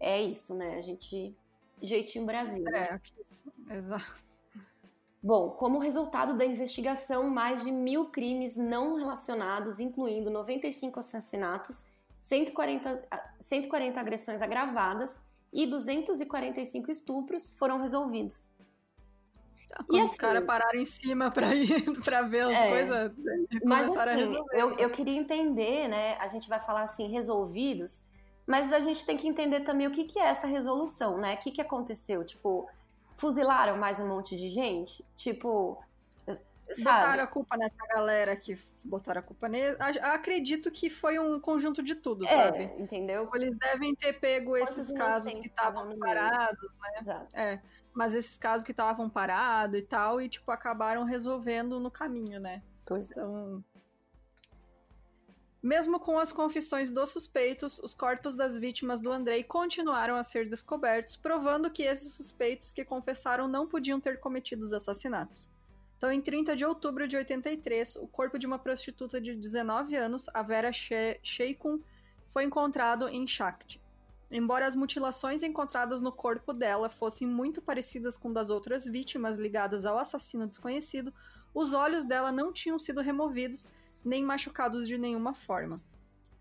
é 0.00 0.18
isso, 0.22 0.54
né? 0.54 0.76
A 0.76 0.82
gente 0.82 1.36
jeitinho 1.82 2.24
Brasil. 2.24 2.64
né? 2.64 2.88
É, 2.88 2.92
aqui, 2.94 3.12
exato. 3.70 4.24
Bom, 5.28 5.50
como 5.50 5.78
resultado 5.78 6.32
da 6.38 6.46
investigação, 6.46 7.28
mais 7.28 7.62
de 7.62 7.70
mil 7.70 8.06
crimes 8.06 8.56
não 8.56 8.94
relacionados, 8.94 9.78
incluindo 9.78 10.30
95 10.30 11.00
assassinatos, 11.00 11.84
140, 12.18 13.06
ah, 13.10 13.30
140 13.38 14.00
agressões 14.00 14.40
agravadas 14.40 15.20
e 15.52 15.66
245 15.66 16.90
estupros 16.90 17.50
foram 17.50 17.78
resolvidos. 17.78 18.48
Quando 19.86 20.02
os 20.02 20.08
assim- 20.12 20.16
caras 20.16 20.46
pararam 20.46 20.80
em 20.80 20.86
cima 20.86 21.30
pra 21.30 21.48
ir 21.54 22.00
pra 22.02 22.22
ver 22.22 22.44
as 22.44 22.56
É. 22.56 22.70
coisas 22.70 23.12
e 23.50 23.66
Mas 23.66 23.82
começaram 23.88 24.12
a 24.12 24.14
assim, 24.14 24.24
resolver. 24.30 24.56
eu, 24.58 24.78
eu 24.78 24.90
queria 24.90 25.14
entender, 25.18 25.88
né? 25.88 26.16
A 26.20 26.28
gente 26.28 26.48
vai 26.48 26.58
falar 26.58 26.84
assim, 26.84 27.06
resolvidos, 27.08 28.02
mas 28.46 28.72
a 28.72 28.80
gente 28.80 29.04
tem 29.04 29.18
que 29.18 29.28
entender 29.28 29.60
também 29.60 29.86
o 29.88 29.90
que, 29.90 30.04
que 30.04 30.18
é 30.18 30.24
essa 30.24 30.46
resolução, 30.46 31.18
né? 31.18 31.34
O 31.34 31.38
que, 31.40 31.50
que 31.50 31.60
aconteceu? 31.60 32.24
Tipo, 32.24 32.66
fuzilaram 33.18 33.76
mais 33.76 34.00
um 34.00 34.08
monte 34.08 34.36
de 34.36 34.48
gente? 34.48 35.04
Tipo, 35.14 35.78
Botaram 36.76 37.10
sabe? 37.10 37.20
a 37.22 37.26
culpa 37.26 37.56
nessa 37.56 37.86
galera 37.94 38.36
que 38.36 38.58
botaram 38.84 39.20
a 39.20 39.22
culpa 39.22 39.48
nele. 39.48 39.76
Acredito 40.02 40.70
que 40.70 40.90
foi 40.90 41.18
um 41.18 41.40
conjunto 41.40 41.82
de 41.82 41.94
tudo, 41.94 42.26
sabe? 42.26 42.64
É, 42.64 42.80
entendeu? 42.80 43.28
Eles 43.34 43.56
devem 43.56 43.94
ter 43.94 44.12
pego 44.14 44.50
Quantos 44.50 44.76
esses 44.76 44.92
casos 44.92 45.38
que 45.38 45.46
estavam 45.46 45.98
parados, 45.98 46.76
né? 46.76 46.90
Exato. 47.00 47.36
É, 47.36 47.62
mas 47.94 48.14
esses 48.14 48.36
casos 48.36 48.64
que 48.64 48.72
estavam 48.72 49.08
parados 49.08 49.78
e 49.78 49.82
tal, 49.82 50.20
e 50.20 50.28
tipo, 50.28 50.50
acabaram 50.50 51.04
resolvendo 51.04 51.80
no 51.80 51.90
caminho, 51.90 52.38
né? 52.38 52.62
Pois 52.84 53.10
é. 53.10 53.20
Mesmo 55.68 56.00
com 56.00 56.18
as 56.18 56.32
confissões 56.32 56.88
dos 56.88 57.10
suspeitos, 57.10 57.78
os 57.80 57.92
corpos 57.92 58.34
das 58.34 58.58
vítimas 58.58 59.00
do 59.00 59.12
Andrei 59.12 59.44
continuaram 59.44 60.16
a 60.16 60.24
ser 60.24 60.48
descobertos, 60.48 61.14
provando 61.14 61.70
que 61.70 61.82
esses 61.82 62.14
suspeitos 62.14 62.72
que 62.72 62.86
confessaram 62.86 63.46
não 63.46 63.66
podiam 63.66 64.00
ter 64.00 64.18
cometido 64.18 64.64
os 64.64 64.72
assassinatos. 64.72 65.50
Então, 65.98 66.10
em 66.10 66.22
30 66.22 66.56
de 66.56 66.64
outubro 66.64 67.06
de 67.06 67.18
83, 67.18 67.96
o 67.96 68.06
corpo 68.06 68.38
de 68.38 68.46
uma 68.46 68.58
prostituta 68.58 69.20
de 69.20 69.34
19 69.34 69.94
anos, 69.94 70.24
a 70.32 70.40
Vera 70.40 70.72
She- 70.72 71.20
Sheikun, 71.22 71.80
foi 72.30 72.44
encontrado 72.44 73.06
em 73.06 73.26
Shakti. 73.26 73.78
Embora 74.30 74.66
as 74.66 74.74
mutilações 74.74 75.42
encontradas 75.42 76.00
no 76.00 76.10
corpo 76.10 76.54
dela 76.54 76.88
fossem 76.88 77.28
muito 77.28 77.60
parecidas 77.60 78.16
com 78.16 78.32
das 78.32 78.48
outras 78.48 78.86
vítimas 78.86 79.36
ligadas 79.36 79.84
ao 79.84 79.98
assassino 79.98 80.46
desconhecido, 80.46 81.12
os 81.52 81.74
olhos 81.74 82.06
dela 82.06 82.32
não 82.32 82.54
tinham 82.54 82.78
sido 82.78 83.02
removidos 83.02 83.68
nem 84.04 84.24
machucados 84.24 84.86
de 84.86 84.98
nenhuma 84.98 85.34
forma. 85.34 85.78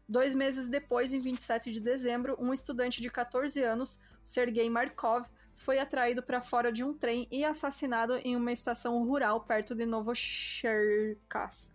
Dois 0.07 0.33
meses 0.33 0.67
depois, 0.67 1.11
em 1.13 1.19
27 1.19 1.71
de 1.71 1.79
dezembro, 1.79 2.37
um 2.39 2.53
estudante 2.53 3.01
de 3.01 3.09
14 3.09 3.61
anos, 3.61 3.99
Sergei 4.23 4.69
Markov, 4.69 5.27
foi 5.53 5.79
atraído 5.79 6.23
para 6.23 6.39
fora 6.39 6.71
de 6.71 6.83
um 6.83 6.93
trem 6.93 7.27
e 7.31 7.43
assassinado 7.43 8.15
em 8.17 8.35
uma 8.35 8.51
estação 8.51 9.03
rural 9.03 9.41
perto 9.41 9.75
de 9.75 9.85
Novocherkassk. 9.85 11.73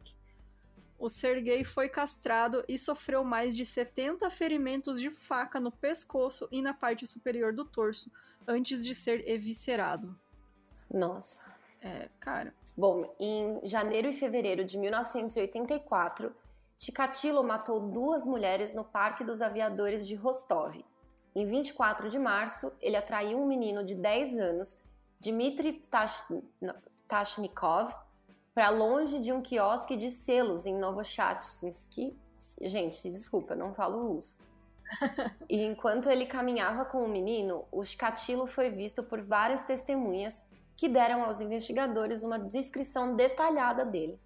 O 0.99 1.09
Sergei 1.09 1.65
foi 1.65 1.89
castrado 1.89 2.65
e 2.69 2.79
sofreu 2.79 3.25
mais 3.25 3.57
de 3.57 3.67
70 3.67 4.31
ferimentos 4.31 5.01
de 5.01 5.11
faca 5.11 5.59
no 5.59 5.73
pescoço 5.73 6.49
e 6.53 6.63
na 6.63 6.73
parte 6.73 7.07
superior 7.09 7.53
do 7.53 7.65
torso 7.65 8.11
antes 8.47 8.85
de 8.85 8.95
ser 8.95 9.29
eviscerado. 9.29 10.17
Nossa. 10.89 11.41
É, 11.81 12.09
cara. 12.21 12.55
Bom, 12.77 13.15
em 13.21 13.61
janeiro 13.65 14.09
e 14.09 14.13
fevereiro 14.13 14.65
de 14.65 14.79
1984, 14.79 16.35
Chikatilo 16.79 17.45
matou 17.45 17.79
duas 17.81 18.25
mulheres 18.25 18.73
no 18.73 18.83
Parque 18.83 19.23
dos 19.23 19.43
Aviadores 19.43 20.07
de 20.07 20.15
Rostov. 20.15 20.83
Em 21.35 21.47
24 21.47 22.09
de 22.09 22.19
março, 22.19 22.73
ele 22.81 22.97
atraiu 22.97 23.39
um 23.39 23.47
menino 23.47 23.85
de 23.85 23.95
10 23.95 24.39
anos, 24.39 24.79
Dmitry 25.21 25.75
Tash- 25.91 26.27
Tashnikov, 27.07 27.95
para 28.55 28.71
longe 28.71 29.19
de 29.21 29.33
um 29.33 29.41
quiosque 29.41 29.97
de 29.97 30.11
selos 30.11 30.67
em 30.67 30.77
Novochatsky 30.77 32.17
Gente, 32.61 33.11
desculpa, 33.11 33.55
não 33.55 33.75
falo 33.75 34.15
russo. 34.15 34.41
e 35.49 35.65
enquanto 35.65 36.11
ele 36.11 36.27
caminhava 36.27 36.85
com 36.85 37.03
o 37.03 37.09
menino, 37.09 37.65
o 37.73 37.85
Chikatilo 37.85 38.47
foi 38.47 38.71
visto 38.71 39.03
por 39.03 39.21
várias 39.21 39.65
testemunhas 39.65 40.45
que 40.77 40.89
deram 40.89 41.23
aos 41.23 41.41
investigadores 41.41 42.23
uma 42.23 42.39
descrição 42.39 43.15
detalhada 43.15 43.85
dele. 43.85 44.19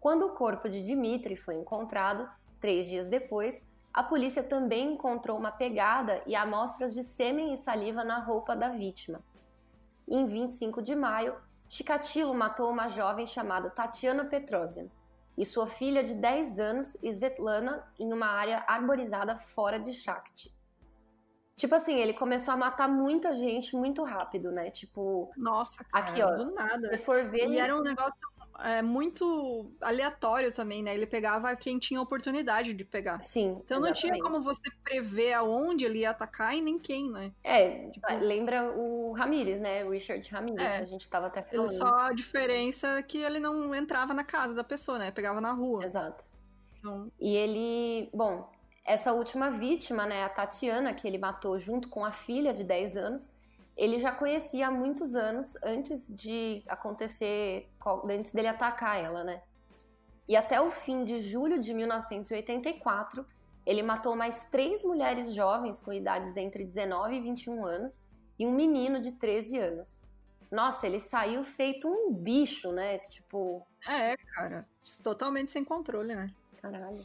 Quando 0.00 0.26
o 0.26 0.34
corpo 0.34 0.68
de 0.68 0.82
Dmitri 0.82 1.36
foi 1.36 1.56
encontrado, 1.56 2.28
três 2.60 2.88
dias 2.88 3.08
depois, 3.08 3.66
a 3.92 4.02
polícia 4.02 4.42
também 4.42 4.92
encontrou 4.92 5.36
uma 5.36 5.50
pegada 5.50 6.22
e 6.26 6.34
amostras 6.34 6.94
de 6.94 7.02
sêmen 7.02 7.52
e 7.52 7.56
saliva 7.56 8.04
na 8.04 8.18
roupa 8.18 8.54
da 8.54 8.68
vítima. 8.68 9.20
Em 10.08 10.26
25 10.26 10.80
de 10.80 10.94
maio, 10.94 11.36
Chikatilo 11.68 12.34
matou 12.34 12.70
uma 12.70 12.88
jovem 12.88 13.26
chamada 13.26 13.70
Tatiana 13.70 14.24
Petrosian 14.24 14.88
e 15.36 15.44
sua 15.44 15.66
filha 15.66 16.02
de 16.02 16.14
10 16.14 16.58
anos, 16.58 16.96
Svetlana, 17.02 17.84
em 17.98 18.12
uma 18.12 18.26
área 18.26 18.64
arborizada 18.66 19.38
fora 19.38 19.78
de 19.78 19.92
Shakti. 19.92 20.52
Tipo 21.60 21.74
assim, 21.74 22.00
ele 22.00 22.14
começou 22.14 22.54
a 22.54 22.56
matar 22.56 22.88
muita 22.88 23.34
gente 23.34 23.76
muito 23.76 24.02
rápido, 24.02 24.50
né? 24.50 24.70
Tipo. 24.70 25.30
Nossa, 25.36 25.84
cara, 25.84 26.06
aqui, 26.06 26.22
ó. 26.22 26.30
do 26.30 26.54
nada. 26.54 26.88
Se 26.90 26.96
for 26.96 27.22
ver. 27.24 27.50
E 27.50 27.58
era 27.58 27.76
um 27.76 27.82
negócio 27.82 28.26
é, 28.60 28.80
muito 28.80 29.70
aleatório 29.78 30.50
também, 30.50 30.82
né? 30.82 30.94
Ele 30.94 31.04
pegava 31.04 31.54
quem 31.54 31.78
tinha 31.78 32.00
oportunidade 32.00 32.72
de 32.72 32.82
pegar. 32.82 33.20
Sim. 33.20 33.60
Então 33.62 33.78
não 33.78 33.92
tinha 33.92 34.18
como 34.22 34.40
você 34.40 34.70
prever 34.82 35.34
aonde 35.34 35.84
ele 35.84 35.98
ia 35.98 36.10
atacar 36.10 36.56
e 36.56 36.62
nem 36.62 36.78
quem, 36.78 37.10
né? 37.10 37.30
É, 37.44 37.90
tipo, 37.90 38.06
lembra 38.22 38.72
o 38.74 39.12
Ramirez, 39.12 39.60
né? 39.60 39.84
O 39.84 39.90
Richard 39.90 40.26
Ramirez, 40.30 40.66
é, 40.66 40.78
a 40.78 40.84
gente 40.84 41.06
tava 41.10 41.26
até 41.26 41.42
falando. 41.42 41.68
Ele 41.68 41.76
só 41.76 41.94
a 41.94 42.12
diferença 42.14 42.88
é 42.96 43.02
que 43.02 43.18
ele 43.18 43.38
não 43.38 43.74
entrava 43.74 44.14
na 44.14 44.24
casa 44.24 44.54
da 44.54 44.64
pessoa, 44.64 44.98
né? 44.98 45.10
Pegava 45.10 45.42
na 45.42 45.52
rua. 45.52 45.84
Exato. 45.84 46.24
Então... 46.78 47.12
E 47.20 47.36
ele, 47.36 48.08
bom, 48.14 48.50
essa 48.84 49.12
última 49.12 49.50
vítima, 49.50 50.06
né, 50.06 50.24
a 50.24 50.28
Tatiana, 50.28 50.94
que 50.94 51.06
ele 51.06 51.18
matou 51.18 51.58
junto 51.58 51.88
com 51.88 52.04
a 52.04 52.10
filha 52.10 52.52
de 52.52 52.64
10 52.64 52.96
anos, 52.96 53.32
ele 53.76 53.98
já 53.98 54.12
conhecia 54.12 54.68
há 54.68 54.70
muitos 54.70 55.14
anos 55.14 55.56
antes 55.62 56.06
de 56.14 56.62
acontecer, 56.68 57.70
antes 58.04 58.32
dele 58.32 58.48
atacar 58.48 59.02
ela, 59.02 59.24
né? 59.24 59.42
E 60.28 60.36
até 60.36 60.60
o 60.60 60.70
fim 60.70 61.04
de 61.04 61.20
julho 61.20 61.60
de 61.60 61.72
1984, 61.72 63.26
ele 63.64 63.82
matou 63.82 64.14
mais 64.14 64.46
três 64.46 64.84
mulheres 64.84 65.34
jovens 65.34 65.80
com 65.80 65.92
idades 65.92 66.36
entre 66.36 66.64
19 66.64 67.16
e 67.16 67.20
21 67.20 67.64
anos 67.64 68.06
e 68.38 68.46
um 68.46 68.52
menino 68.52 69.00
de 69.00 69.12
13 69.12 69.58
anos. 69.58 70.02
Nossa, 70.50 70.86
ele 70.86 70.98
saiu 70.98 71.44
feito 71.44 71.88
um 71.88 72.12
bicho, 72.12 72.72
né? 72.72 72.98
Tipo. 72.98 73.66
É, 73.88 74.16
cara. 74.16 74.68
Totalmente 75.02 75.52
sem 75.52 75.64
controle, 75.64 76.14
né? 76.14 76.32
Caralho. 76.60 77.04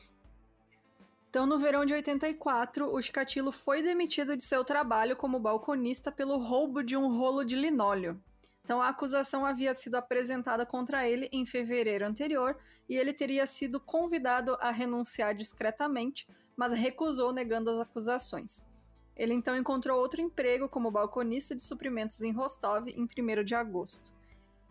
Então, 1.36 1.46
no 1.46 1.60
verão 1.60 1.86
de 1.86 1.94
84, 1.94 2.90
o 2.96 3.02
Chikatilo 3.02 3.52
foi 3.52 3.82
demitido 3.82 4.38
de 4.38 4.44
seu 4.46 4.64
trabalho 4.64 5.18
como 5.18 5.38
balconista 5.38 6.10
pelo 6.10 6.38
roubo 6.38 6.82
de 6.82 6.96
um 6.96 7.10
rolo 7.10 7.44
de 7.44 7.58
linóleo. 7.58 8.18
Então, 8.64 8.82
a 8.82 8.88
acusação 8.88 9.46
havia 9.46 9.76
sido 9.76 9.96
apresentada 9.96 10.66
contra 10.66 11.06
ele 11.06 11.28
em 11.34 11.46
fevereiro 11.46 12.06
anterior 12.06 12.56
e 12.88 12.96
ele 12.96 13.12
teria 13.12 13.46
sido 13.46 13.82
convidado 13.82 14.58
a 14.62 14.72
renunciar 14.72 15.36
discretamente, 15.36 16.26
mas 16.56 16.72
recusou 16.72 17.34
negando 17.34 17.70
as 17.70 17.82
acusações. 17.82 18.66
Ele 19.14 19.34
então 19.34 19.58
encontrou 19.58 20.00
outro 20.00 20.22
emprego 20.22 20.70
como 20.70 20.90
balconista 20.90 21.54
de 21.54 21.64
suprimentos 21.64 22.22
em 22.22 22.32
Rostov 22.32 22.88
em 22.88 23.04
1 23.04 23.44
de 23.44 23.56
agosto. 23.56 24.14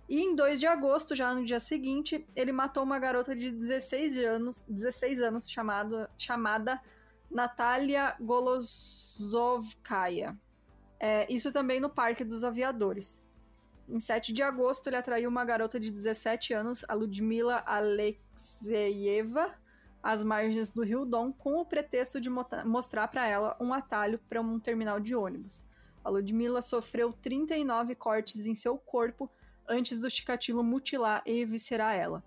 E 0.09 0.21
em 0.21 0.35
2 0.37 0.61
de 0.61 0.67
agosto, 0.67 1.15
já 1.15 1.35
no 1.35 1.45
dia 1.45 1.61
seguinte, 1.61 2.27
ele 2.37 2.53
matou 2.53 2.83
uma 2.83 2.99
garota 2.99 3.35
de 3.35 3.51
16 3.51 4.19
anos, 4.19 4.63
16 4.69 5.23
anos 5.23 5.51
chamado, 5.51 6.07
chamada 6.19 6.81
Natalia 7.31 8.15
Golozovkaya. 8.21 8.79
É, 11.01 11.27
isso 11.33 11.51
também 11.51 11.81
no 11.81 11.89
Parque 11.89 12.23
dos 12.25 12.45
Aviadores. 12.45 13.23
Em 13.89 13.99
7 14.01 14.33
de 14.33 14.43
agosto, 14.43 14.89
ele 14.89 14.97
atraiu 14.97 15.29
uma 15.29 15.45
garota 15.45 15.81
de 15.81 15.91
17 15.91 16.55
anos, 16.55 16.85
a 16.89 16.95
Ludmila 16.95 17.63
Alexeyeva, 17.67 19.55
às 20.03 20.23
margens 20.23 20.71
do 20.71 20.83
Rio 20.83 21.05
Dom, 21.05 21.33
com 21.33 21.57
o 21.57 21.65
pretexto 21.65 22.21
de 22.21 22.29
mostrar 22.31 23.09
para 23.09 23.27
ela 23.27 23.57
um 23.61 23.73
atalho 23.73 24.19
para 24.29 24.41
um 24.41 24.61
terminal 24.61 25.01
de 25.01 25.15
ônibus. 25.15 25.67
A 26.03 26.11
Ludmila 26.11 26.61
sofreu 26.61 27.13
39 27.13 27.95
cortes 27.95 28.47
em 28.47 28.55
seu 28.55 28.77
corpo 28.77 29.31
antes 29.69 29.99
do 29.99 30.11
Chikatilo 30.11 30.63
mutilar 30.63 31.23
e 31.27 31.41
eviscerar 31.41 31.95
ela. 31.95 32.23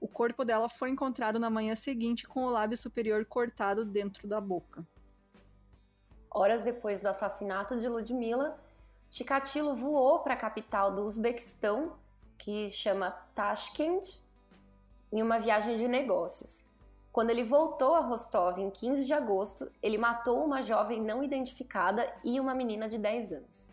O 0.00 0.08
corpo 0.08 0.44
dela 0.44 0.68
foi 0.68 0.90
encontrado 0.90 1.38
na 1.38 1.50
manhã 1.50 1.74
seguinte 1.74 2.26
com 2.26 2.44
o 2.44 2.50
lábio 2.50 2.76
superior 2.76 3.24
cortado 3.24 3.84
dentro 3.84 4.26
da 4.26 4.40
boca. 4.40 4.86
Horas 6.30 6.62
depois 6.62 7.00
do 7.00 7.08
assassinato 7.08 7.78
de 7.78 7.88
Ludmila, 7.88 8.58
Chikatilo 9.10 9.74
voou 9.74 10.20
para 10.20 10.34
a 10.34 10.36
capital 10.36 10.94
do 10.94 11.02
Uzbequistão, 11.02 11.96
que 12.38 12.70
chama 12.70 13.10
Tashkent, 13.34 14.20
em 15.12 15.22
uma 15.22 15.38
viagem 15.38 15.76
de 15.76 15.88
negócios. 15.88 16.64
Quando 17.12 17.30
ele 17.30 17.42
voltou 17.42 17.94
a 17.94 18.00
Rostov 18.00 18.58
em 18.58 18.70
15 18.70 19.04
de 19.04 19.12
agosto, 19.12 19.70
ele 19.82 19.98
matou 19.98 20.44
uma 20.44 20.62
jovem 20.62 21.02
não 21.02 21.24
identificada 21.24 22.06
e 22.24 22.38
uma 22.38 22.54
menina 22.54 22.88
de 22.88 22.96
10 22.96 23.32
anos. 23.32 23.72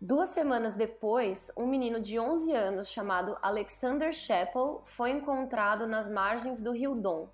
Duas 0.00 0.30
semanas 0.30 0.76
depois, 0.76 1.50
um 1.56 1.66
menino 1.66 1.98
de 1.98 2.20
11 2.20 2.52
anos 2.52 2.88
chamado 2.88 3.36
Alexander 3.42 4.12
Chappell 4.12 4.80
foi 4.84 5.10
encontrado 5.10 5.88
nas 5.88 6.08
margens 6.08 6.60
do 6.60 6.70
rio 6.70 6.94
Don, 6.94 7.28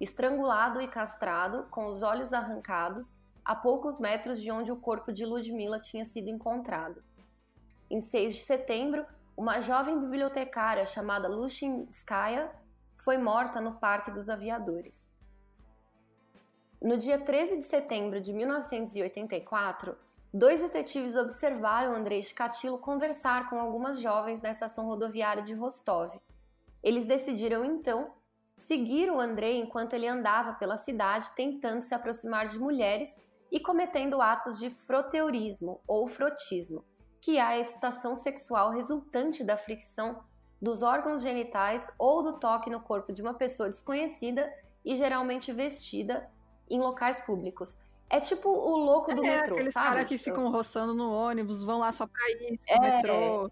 estrangulado 0.00 0.80
e 0.80 0.88
castrado, 0.88 1.68
com 1.70 1.86
os 1.86 2.02
olhos 2.02 2.32
arrancados, 2.32 3.16
a 3.44 3.54
poucos 3.54 4.00
metros 4.00 4.42
de 4.42 4.50
onde 4.50 4.72
o 4.72 4.76
corpo 4.76 5.12
de 5.12 5.24
Ludmila 5.24 5.78
tinha 5.78 6.04
sido 6.04 6.28
encontrado. 6.28 7.04
Em 7.88 8.00
6 8.00 8.34
de 8.34 8.40
setembro, 8.40 9.06
uma 9.36 9.60
jovem 9.60 9.96
bibliotecária 10.00 10.84
chamada 10.84 11.28
Lushinskaya 11.28 12.50
foi 12.96 13.16
morta 13.16 13.60
no 13.60 13.74
Parque 13.76 14.10
dos 14.10 14.28
Aviadores. 14.28 15.14
No 16.82 16.98
dia 16.98 17.16
13 17.16 17.58
de 17.58 17.64
setembro 17.64 18.20
de 18.20 18.32
1984, 18.32 19.96
Dois 20.32 20.60
detetives 20.60 21.16
observaram 21.16 21.94
Andrei 21.94 22.22
Chikatilo 22.22 22.78
conversar 22.78 23.48
com 23.48 23.58
algumas 23.58 23.98
jovens 23.98 24.42
na 24.42 24.50
estação 24.50 24.84
rodoviária 24.84 25.42
de 25.42 25.54
Rostov. 25.54 26.20
Eles 26.82 27.06
decidiram 27.06 27.64
então 27.64 28.12
seguir 28.54 29.10
o 29.10 29.18
Andrei 29.18 29.58
enquanto 29.58 29.94
ele 29.94 30.06
andava 30.06 30.52
pela 30.52 30.76
cidade 30.76 31.30
tentando 31.34 31.80
se 31.80 31.94
aproximar 31.94 32.46
de 32.46 32.58
mulheres 32.58 33.18
e 33.50 33.58
cometendo 33.58 34.20
atos 34.20 34.58
de 34.58 34.68
froteurismo 34.68 35.80
ou 35.86 36.06
frotismo, 36.06 36.84
que 37.22 37.38
é 37.38 37.42
a 37.42 37.58
excitação 37.58 38.14
sexual 38.14 38.70
resultante 38.70 39.42
da 39.42 39.56
fricção 39.56 40.22
dos 40.60 40.82
órgãos 40.82 41.22
genitais 41.22 41.90
ou 41.98 42.22
do 42.22 42.38
toque 42.38 42.68
no 42.68 42.80
corpo 42.80 43.14
de 43.14 43.22
uma 43.22 43.32
pessoa 43.32 43.70
desconhecida 43.70 44.52
e 44.84 44.94
geralmente 44.94 45.52
vestida 45.52 46.30
em 46.68 46.78
locais 46.78 47.18
públicos. 47.20 47.78
É 48.10 48.20
tipo 48.20 48.48
o 48.48 48.76
louco 48.76 49.14
do 49.14 49.24
é, 49.24 49.36
metrô, 49.36 49.54
aqueles 49.54 49.74
sabe? 49.74 49.86
caras 49.86 50.04
que 50.06 50.16
ficam 50.16 50.50
roçando 50.50 50.94
no 50.94 51.12
ônibus, 51.12 51.62
vão 51.62 51.78
lá 51.78 51.92
só 51.92 52.06
pra 52.06 52.30
isso, 52.50 52.64
é, 52.68 52.80
metrô. 52.80 53.50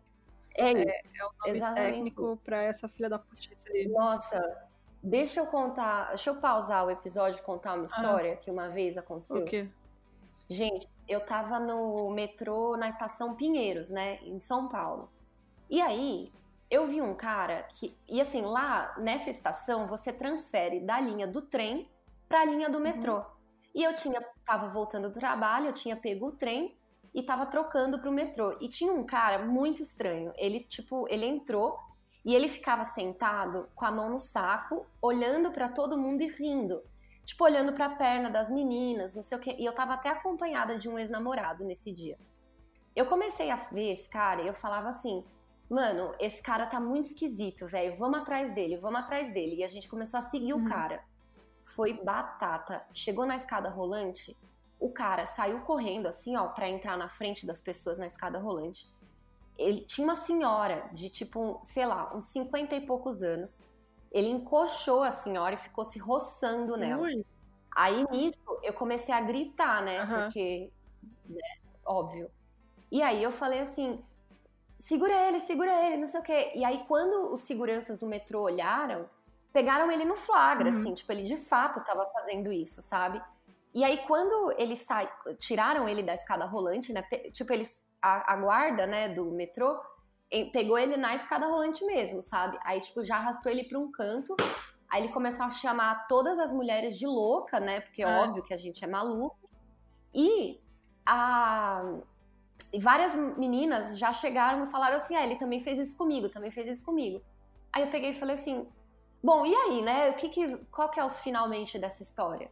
É, 0.54 0.72
é, 0.72 1.02
é 1.14 1.24
o 1.24 1.30
nome 1.40 1.56
exatamente. 1.56 1.92
técnico 1.92 2.40
pra 2.42 2.62
essa 2.62 2.88
filha 2.88 3.10
da 3.10 3.18
putice 3.18 3.70
aí. 3.70 3.86
Nossa, 3.88 4.66
deixa 5.02 5.40
eu 5.40 5.46
contar, 5.46 6.08
deixa 6.08 6.30
eu 6.30 6.36
pausar 6.36 6.86
o 6.86 6.90
episódio 6.90 7.38
e 7.40 7.42
contar 7.42 7.74
uma 7.74 7.82
ah. 7.82 7.84
história 7.84 8.32
ah. 8.32 8.36
que 8.36 8.50
uma 8.50 8.70
vez 8.70 8.96
aconteceu. 8.96 9.36
O 9.36 9.44
quê? 9.44 9.68
Gente, 10.48 10.88
eu 11.08 11.20
tava 11.20 11.58
no 11.58 12.10
metrô 12.10 12.76
na 12.76 12.88
estação 12.88 13.34
Pinheiros, 13.34 13.90
né, 13.90 14.20
em 14.22 14.40
São 14.40 14.68
Paulo. 14.68 15.10
E 15.68 15.82
aí, 15.82 16.32
eu 16.70 16.86
vi 16.86 17.02
um 17.02 17.14
cara 17.14 17.64
que. 17.64 17.96
E 18.08 18.20
assim, 18.20 18.42
lá 18.42 18.94
nessa 18.98 19.28
estação, 19.28 19.86
você 19.86 20.12
transfere 20.12 20.80
da 20.80 21.00
linha 21.00 21.26
do 21.26 21.42
trem 21.42 21.88
pra 22.28 22.44
linha 22.44 22.68
do 22.70 22.80
metrô. 22.80 23.16
Uhum. 23.16 23.24
E 23.76 23.84
eu 23.84 23.94
tinha, 23.94 24.18
tava 24.42 24.70
voltando 24.70 25.10
do 25.10 25.20
trabalho, 25.20 25.66
eu 25.66 25.72
tinha 25.74 25.94
pego 25.94 26.28
o 26.28 26.32
trem 26.32 26.74
e 27.14 27.22
tava 27.22 27.44
trocando 27.44 27.98
pro 27.98 28.10
metrô. 28.10 28.56
E 28.58 28.70
tinha 28.70 28.90
um 28.90 29.04
cara 29.04 29.44
muito 29.44 29.82
estranho. 29.82 30.32
Ele, 30.38 30.60
tipo, 30.60 31.06
ele 31.10 31.26
entrou 31.26 31.78
e 32.24 32.34
ele 32.34 32.48
ficava 32.48 32.86
sentado 32.86 33.68
com 33.74 33.84
a 33.84 33.92
mão 33.92 34.08
no 34.08 34.18
saco, 34.18 34.86
olhando 35.00 35.52
para 35.52 35.68
todo 35.68 35.98
mundo 35.98 36.22
e 36.22 36.26
rindo. 36.26 36.82
Tipo, 37.26 37.44
olhando 37.44 37.74
pra 37.74 37.90
perna 37.90 38.30
das 38.30 38.50
meninas, 38.50 39.14
não 39.14 39.22
sei 39.22 39.36
o 39.36 39.40
quê. 39.42 39.54
E 39.58 39.66
eu 39.66 39.74
tava 39.74 39.92
até 39.92 40.08
acompanhada 40.08 40.78
de 40.78 40.88
um 40.88 40.98
ex-namorado 40.98 41.62
nesse 41.62 41.92
dia. 41.92 42.18
Eu 42.94 43.04
comecei 43.04 43.50
a 43.50 43.56
ver 43.56 43.92
esse 43.92 44.08
cara 44.08 44.40
e 44.40 44.46
eu 44.46 44.54
falava 44.54 44.88
assim: 44.88 45.22
mano, 45.68 46.14
esse 46.18 46.42
cara 46.42 46.64
tá 46.64 46.80
muito 46.80 47.10
esquisito, 47.10 47.66
velho. 47.66 47.94
Vamos 47.98 48.20
atrás 48.20 48.54
dele, 48.54 48.78
vamos 48.78 49.00
atrás 49.00 49.34
dele. 49.34 49.56
E 49.56 49.64
a 49.64 49.68
gente 49.68 49.86
começou 49.86 50.18
a 50.18 50.22
seguir 50.22 50.54
uhum. 50.54 50.64
o 50.64 50.66
cara 50.66 51.04
foi 51.66 52.02
batata. 52.02 52.86
Chegou 52.94 53.26
na 53.26 53.36
escada 53.36 53.68
rolante, 53.68 54.34
o 54.78 54.90
cara 54.90 55.26
saiu 55.26 55.60
correndo 55.62 56.06
assim, 56.06 56.36
ó, 56.36 56.48
para 56.48 56.68
entrar 56.68 56.96
na 56.96 57.08
frente 57.08 57.44
das 57.44 57.60
pessoas 57.60 57.98
na 57.98 58.06
escada 58.06 58.38
rolante. 58.38 58.88
Ele 59.58 59.80
tinha 59.80 60.06
uma 60.06 60.16
senhora 60.16 60.88
de 60.92 61.10
tipo, 61.10 61.60
sei 61.62 61.84
lá, 61.86 62.14
uns 62.14 62.26
50 62.26 62.76
e 62.76 62.86
poucos 62.86 63.22
anos. 63.22 63.58
ele 64.12 64.28
encoxou 64.28 65.02
a 65.02 65.12
senhora 65.12 65.56
e 65.56 65.58
ficou 65.58 65.84
se 65.84 65.98
roçando 65.98 66.76
nela. 66.76 67.02
Ui. 67.02 67.24
Aí 67.74 68.06
nisso 68.10 68.38
eu 68.62 68.72
comecei 68.72 69.14
a 69.14 69.20
gritar, 69.20 69.82
né? 69.82 69.98
Aham. 70.00 70.22
Porque, 70.22 70.72
né, 71.26 71.58
óbvio. 71.84 72.30
E 72.90 73.02
aí 73.02 73.22
eu 73.22 73.32
falei 73.32 73.60
assim: 73.60 74.02
segura 74.78 75.14
ele, 75.28 75.40
segura 75.40 75.72
ele, 75.86 75.98
não 75.98 76.08
sei 76.08 76.20
o 76.20 76.22
quê. 76.22 76.52
E 76.54 76.64
aí 76.64 76.84
quando 76.86 77.32
os 77.32 77.42
seguranças 77.42 77.98
do 77.98 78.06
metrô 78.06 78.42
olharam, 78.42 79.08
pegaram 79.56 79.90
ele 79.90 80.04
no 80.04 80.14
flagra, 80.14 80.68
Uhum. 80.70 80.78
assim, 80.78 80.92
tipo, 80.92 81.10
ele 81.12 81.22
de 81.24 81.38
fato 81.38 81.82
tava 81.82 82.04
fazendo 82.12 82.52
isso, 82.52 82.82
sabe? 82.82 83.22
E 83.74 83.82
aí 83.82 83.96
quando 84.06 84.52
eles 84.58 84.86
tiraram 85.38 85.88
ele 85.88 86.02
da 86.02 86.12
escada 86.12 86.44
rolante, 86.44 86.92
né? 86.92 87.02
Tipo, 87.32 87.52
eles. 87.54 87.82
A, 88.02 88.34
a 88.34 88.36
guarda, 88.36 88.86
né, 88.86 89.08
do 89.08 89.24
metrô 89.32 89.80
pegou 90.52 90.78
ele 90.78 90.96
na 90.98 91.14
escada 91.14 91.46
rolante 91.46 91.82
mesmo, 91.86 92.22
sabe? 92.22 92.58
Aí, 92.62 92.78
tipo, 92.80 93.02
já 93.02 93.16
arrastou 93.16 93.50
ele 93.50 93.64
pra 93.68 93.78
um 93.78 93.90
canto. 93.90 94.36
Aí 94.90 95.02
ele 95.02 95.12
começou 95.12 95.46
a 95.46 95.50
chamar 95.50 96.06
todas 96.06 96.38
as 96.38 96.52
mulheres 96.52 96.98
de 96.98 97.06
louca, 97.06 97.58
né? 97.58 97.80
Porque 97.80 98.02
é 98.02 98.06
É. 98.06 98.08
óbvio 98.22 98.42
que 98.42 98.52
a 98.52 98.56
gente 98.58 98.84
é 98.84 98.86
maluco. 98.86 99.48
E 100.14 100.60
a 101.06 101.82
e 102.72 102.78
várias 102.78 103.14
meninas 103.38 103.98
já 103.98 104.12
chegaram 104.12 104.64
e 104.64 104.70
falaram 104.70 104.96
assim: 104.98 105.16
ah, 105.16 105.24
ele 105.24 105.36
também 105.36 105.60
fez 105.62 105.78
isso 105.78 105.96
comigo, 105.96 106.28
também 106.28 106.50
fez 106.50 106.66
isso 106.72 106.84
comigo. 106.84 107.22
Aí 107.72 107.82
eu 107.84 107.90
peguei 107.90 108.10
e 108.10 108.14
falei 108.14 108.34
assim: 108.34 108.68
bom, 109.26 109.44
e 109.46 109.54
aí, 109.54 109.82
né? 109.82 110.10
O 110.10 110.14
que 110.16 110.28
que, 110.28 110.56
qual 110.70 110.88
que 110.90 111.00
é 111.00 111.04
os 111.04 111.18
finalmente 111.20 111.78
dessa 111.78 112.02
história? 112.02 112.50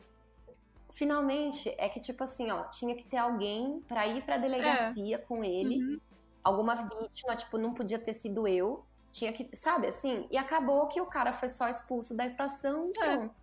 Finalmente 0.90 1.74
é 1.78 1.88
que, 1.88 2.00
tipo 2.00 2.22
assim, 2.24 2.50
ó, 2.50 2.64
tinha 2.68 2.94
que 2.96 3.04
ter 3.04 3.16
alguém 3.16 3.80
pra 3.88 4.06
ir 4.06 4.22
pra 4.24 4.36
delegacia 4.38 5.18
com 5.18 5.42
ele, 5.44 5.76
Uhum. 5.82 6.00
alguma 6.42 6.74
vítima, 6.76 7.36
tipo, 7.36 7.58
não 7.58 7.74
podia 7.74 7.98
ter 7.98 8.14
sido 8.14 8.46
eu. 8.46 8.84
Tinha 9.10 9.32
que, 9.32 9.48
sabe 9.56 9.86
assim? 9.88 10.26
E 10.30 10.36
acabou 10.36 10.88
que 10.88 11.00
o 11.00 11.06
cara 11.06 11.32
foi 11.32 11.48
só 11.48 11.68
expulso 11.68 12.16
da 12.16 12.26
estação 12.26 12.90
e 12.90 12.98
É. 13.00 13.16
pronto. 13.16 13.40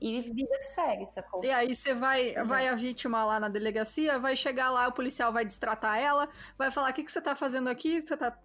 E 0.00 0.20
vida 0.20 0.58
que 0.58 0.64
segue, 0.64 1.06
sacou? 1.06 1.44
E 1.44 1.50
aí 1.50 1.74
você 1.74 1.94
vai, 1.94 2.30
Exato. 2.30 2.48
vai 2.48 2.68
a 2.68 2.74
vítima 2.74 3.24
lá 3.24 3.38
na 3.38 3.48
delegacia, 3.48 4.18
vai 4.18 4.34
chegar 4.36 4.70
lá, 4.70 4.88
o 4.88 4.92
policial 4.92 5.32
vai 5.32 5.44
destratar 5.44 5.98
ela, 5.98 6.28
vai 6.58 6.70
falar: 6.72 6.90
o 6.90 6.94
que, 6.94 7.04
que 7.04 7.12
você 7.12 7.20
tá 7.20 7.36
fazendo 7.36 7.68
aqui? 7.68 8.02
Você 8.02 8.16
tá. 8.16 8.36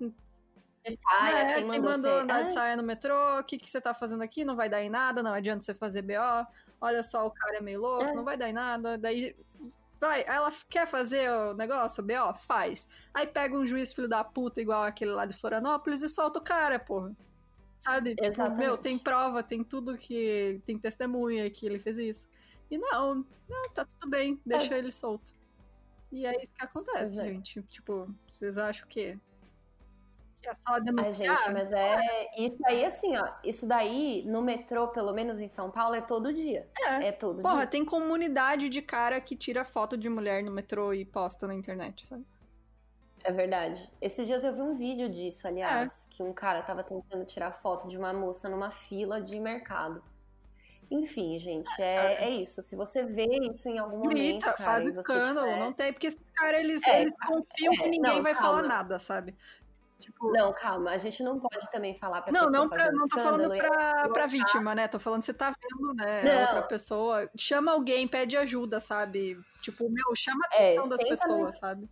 De 0.87 0.97
saia, 1.01 1.35
É, 1.35 1.53
quem 1.55 1.65
mandou, 1.65 1.91
você... 1.91 2.07
andar 2.07 2.41
de 2.41 2.43
Ai, 2.43 2.49
saia 2.49 2.75
no 2.77 2.83
metrô? 2.83 3.39
O 3.39 3.43
que, 3.43 3.57
que 3.57 3.69
você 3.69 3.79
tá 3.81 3.93
fazendo 3.93 4.21
aqui? 4.23 4.43
Não 4.45 4.55
vai 4.55 4.69
dar 4.69 4.81
em 4.81 4.89
nada, 4.89 5.21
não 5.23 5.33
adianta 5.33 5.63
você 5.63 5.73
fazer 5.73 6.01
BO. 6.01 6.47
Olha 6.79 7.03
só, 7.03 7.25
o 7.25 7.31
cara 7.31 7.57
é 7.57 7.61
meio 7.61 7.81
louco, 7.81 8.03
É. 8.05 8.13
não 8.13 8.23
vai 8.23 8.37
dar 8.37 8.49
em 8.49 8.53
nada. 8.53 8.97
Daí. 8.97 9.35
Vai, 9.99 10.23
ela 10.27 10.51
quer 10.69 10.85
fazer 10.85 11.29
o 11.31 11.53
negócio, 11.55 12.03
o 12.03 12.05
BO? 12.05 12.33
Faz. 12.35 12.87
Aí 13.13 13.25
pega 13.25 13.57
um 13.57 13.65
juiz 13.65 13.91
filho 13.91 14.07
da 14.07 14.23
puta, 14.23 14.61
igual 14.61 14.83
aquele 14.83 15.11
lá 15.11 15.25
de 15.25 15.35
Florianópolis, 15.35 16.03
e 16.03 16.09
solta 16.09 16.39
o 16.39 16.43
cara, 16.43 16.77
porra. 16.77 17.15
Sabe? 17.79 18.15
Tipo, 18.15 18.49
meu, 18.51 18.77
tem 18.77 18.97
prova, 18.97 19.41
tem 19.41 19.63
tudo 19.63 19.97
que. 19.97 20.61
Tem 20.65 20.77
testemunha 20.77 21.49
que 21.49 21.65
ele 21.65 21.79
fez 21.79 21.97
isso. 21.97 22.27
E 22.69 22.77
não, 22.77 23.25
não, 23.49 23.69
tá 23.73 23.85
tudo 23.85 24.09
bem, 24.09 24.39
deixa 24.45 24.77
ele 24.77 24.91
solto. 24.91 25.33
E 26.11 26.25
é 26.25 26.41
isso 26.41 26.53
que 26.53 26.63
acontece, 26.63 27.13
Exato. 27.13 27.27
gente. 27.27 27.61
Tipo, 27.63 28.13
vocês 28.29 28.57
acham 28.57 28.87
que. 28.87 29.17
Que 30.47 30.51
é 30.51 30.53
só 30.53 30.73
Ai, 30.75 30.81
denunciar? 30.81 31.37
gente, 31.43 31.51
mas 31.53 31.73
é. 31.73 32.29
Isso 32.37 32.57
aí, 32.65 32.85
assim, 32.85 33.17
ó. 33.17 33.33
Isso 33.43 33.67
daí, 33.67 34.23
no 34.25 34.41
metrô, 34.41 34.87
pelo 34.87 35.11
menos 35.11 35.41
em 35.41 35.47
São 35.49 35.69
Paulo, 35.69 35.93
é 35.93 35.99
todo 35.99 36.33
dia. 36.33 36.69
É. 36.79 37.07
É 37.07 37.11
todo 37.11 37.41
Porra, 37.41 37.57
dia. 37.57 37.67
tem 37.67 37.83
comunidade 37.83 38.69
de 38.69 38.81
cara 38.81 39.19
que 39.19 39.35
tira 39.35 39.65
foto 39.65 39.97
de 39.97 40.07
mulher 40.07 40.41
no 40.41 40.51
metrô 40.51 40.93
e 40.93 41.03
posta 41.03 41.45
na 41.47 41.53
internet, 41.53 42.07
sabe? 42.07 42.25
É 43.25 43.31
verdade. 43.33 43.91
Esses 43.99 44.25
dias 44.25 44.41
eu 44.45 44.53
vi 44.53 44.61
um 44.61 44.73
vídeo 44.73 45.09
disso, 45.09 45.45
aliás, 45.49 46.05
É. 46.05 46.15
que 46.15 46.23
um 46.23 46.31
cara 46.31 46.61
tava 46.61 46.81
tentando 46.81 47.25
tirar 47.25 47.51
foto 47.51 47.89
de 47.89 47.97
uma 47.97 48.13
moça 48.13 48.47
numa 48.47 48.71
fila 48.71 49.19
de 49.21 49.37
mercado. 49.41 50.01
Enfim, 50.89 51.37
gente, 51.37 51.69
é, 51.81 52.23
é 52.23 52.29
isso. 52.29 52.61
Se 52.61 52.73
você 52.73 53.03
vê 53.03 53.27
isso 53.51 53.67
em 53.67 53.77
algum 53.77 53.97
momento, 53.97 54.13
Grita, 54.15 54.53
cara, 54.53 54.55
faz 54.83 54.95
escândalo, 54.95 55.47
tiver- 55.47 55.59
não 55.59 55.73
tem, 55.73 55.91
porque 55.91 56.07
esses 56.07 56.29
caras, 56.33 56.61
eles, 56.61 56.81
É, 56.83 57.01
eles 57.01 57.13
confiam 57.17 57.73
é, 57.73 57.77
que 57.79 57.89
ninguém 57.89 58.15
não, 58.15 58.23
vai 58.23 58.33
calma. 58.33 58.47
falar 58.47 58.61
nada, 58.63 58.97
sabe? 58.97 59.35
Tipo, 59.99 60.31
Não, 60.31 60.53
calma, 60.53 60.91
a 60.91 60.97
gente 60.97 61.23
não 61.23 61.39
pode 61.39 61.69
também 61.71 61.97
falar 61.97 62.21
pra 62.21 62.31
não, 62.31 62.41
pessoa 62.45 62.61
não, 62.61 62.69
pra, 62.69 62.91
não 62.91 63.07
tô 63.07 63.17
falando 63.19 63.49
pra, 63.57 64.09
pra 64.09 64.27
vítima, 64.27 64.75
né? 64.75 64.87
Tô 64.87 64.99
falando 64.99 65.23
se 65.23 65.33
tá 65.33 65.51
vendo, 65.59 65.93
né, 65.95 66.23
Não. 66.23 66.41
outra 66.41 66.61
pessoa. 66.63 67.29
Chama 67.35 67.71
alguém, 67.71 68.07
pede 68.07 68.37
ajuda, 68.37 68.79
sabe? 68.79 69.39
Tipo, 69.61 69.89
meu, 69.89 70.15
chama 70.15 70.45
a 70.51 70.55
É, 70.55 70.67
atenção 70.69 70.87
das 70.87 70.99
tenta 70.99 71.09
não- 71.09 71.35
pessoas, 71.37 71.57
sabe? 71.57 71.89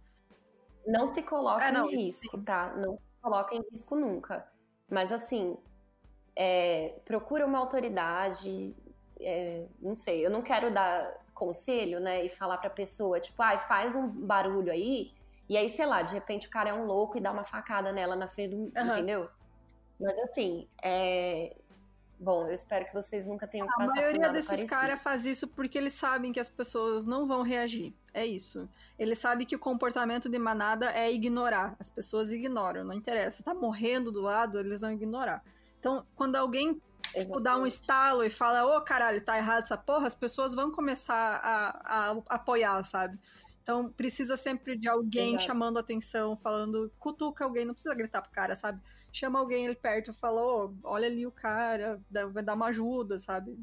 Não 0.85 1.07
se 1.07 1.23
coloca 1.23 1.65
É, 1.65 1.71
não, 1.71 1.89
em 1.89 1.95
risco, 2.05 2.39
tá? 2.43 2.75
Não 2.77 2.93
se 2.97 3.21
coloca 3.21 3.55
em 3.55 3.63
risco 3.71 3.95
nunca. 3.95 4.47
Mas 4.87 5.11
assim, 5.11 5.57
é, 6.35 6.99
procura 7.05 7.45
uma 7.45 7.57
autoridade. 7.57 8.75
é, 9.19 9.65
não 9.81 9.95
sei, 9.95 10.23
eu 10.25 10.29
não 10.29 10.41
quero 10.43 10.71
dar 10.71 11.11
conselho, 11.33 11.99
né? 11.99 12.23
E 12.23 12.29
falar 12.29 12.57
pra 12.59 12.69
pessoa, 12.69 13.19
tipo, 13.19 13.41
ai, 13.41 13.57
faz 13.67 13.95
um 13.95 14.07
barulho 14.07 14.71
aí. 14.71 15.13
E 15.47 15.57
aí, 15.57 15.69
sei 15.69 15.85
lá, 15.85 16.01
de 16.01 16.13
repente 16.13 16.47
o 16.47 16.49
cara 16.49 16.69
é 16.69 16.73
um 16.73 16.85
louco 16.85 17.17
e 17.17 17.21
dá 17.21 17.31
uma 17.31 17.43
facada 17.43 17.91
nela 17.91 18.15
na 18.15 18.27
frente 18.27 18.55
do. 18.55 18.71
Aham. 18.75 18.93
Entendeu? 18.93 19.29
Mas 19.99 20.17
assim, 20.19 20.67
é. 20.81 21.55
Bom, 22.17 22.47
eu 22.47 22.53
espero 22.53 22.85
que 22.85 22.93
vocês 22.93 23.27
nunca 23.27 23.45
tenham 23.45 23.67
A 23.67 23.71
passado 23.71 23.87
por 23.87 23.95
maioria 23.95 24.29
desses 24.29 24.69
caras 24.69 25.01
faz 25.01 25.25
isso 25.25 25.49
porque 25.49 25.77
eles 25.77 25.93
sabem 25.93 26.31
que 26.31 26.39
as 26.39 26.47
pessoas 26.47 27.05
não 27.05 27.27
vão 27.27 27.41
reagir. 27.41 27.93
É 28.13 28.25
isso. 28.25 28.69
Eles 28.97 29.19
sabem 29.19 29.45
que 29.45 29.55
o 29.55 29.59
comportamento 29.59 30.29
de 30.29 30.39
manada 30.39 30.91
é 30.91 31.11
ignorar. 31.11 31.75
As 31.77 31.89
pessoas 31.89 32.31
ignoram, 32.31 32.85
não 32.85 32.93
interessa. 32.93 33.43
Tá 33.43 33.53
morrendo 33.53 34.13
do 34.13 34.21
lado, 34.21 34.57
eles 34.57 34.79
vão 34.79 34.91
ignorar. 34.91 35.43
Então, 35.77 36.05
quando 36.15 36.37
alguém 36.37 36.81
tipo, 37.13 37.39
dá 37.41 37.57
um 37.57 37.65
estalo 37.65 38.23
e 38.23 38.29
fala, 38.29 38.77
ô 38.77 38.81
caralho, 38.81 39.21
tá 39.21 39.37
errado 39.37 39.63
essa 39.63 39.77
porra, 39.77 40.07
as 40.07 40.15
pessoas 40.15 40.55
vão 40.55 40.71
começar 40.71 41.39
a, 41.43 42.11
a 42.11 42.35
apoiar, 42.35 42.83
sabe? 42.85 43.19
Então 43.65 43.89
precisa 43.89 44.37
sempre 44.37 44.77
de 44.77 44.87
alguém 44.87 45.29
Exato. 45.31 45.45
chamando 45.45 45.79
atenção, 45.79 46.37
falando, 46.37 46.91
cutuca 46.99 47.43
alguém, 47.43 47.65
não 47.65 47.73
precisa 47.73 47.95
gritar 47.95 48.21
pro 48.21 48.29
cara, 48.31 48.55
sabe? 48.55 48.79
Chama 49.11 49.39
alguém 49.39 49.65
ali 49.65 49.75
perto 49.75 50.11
e 50.11 50.13
fala, 50.13 50.39
ô, 50.39 50.71
olha 50.83 51.07
ali 51.07 51.25
o 51.25 51.31
cara, 51.31 51.99
vai 52.31 52.43
dar 52.43 52.53
uma 52.53 52.67
ajuda, 52.67 53.17
sabe? 53.17 53.57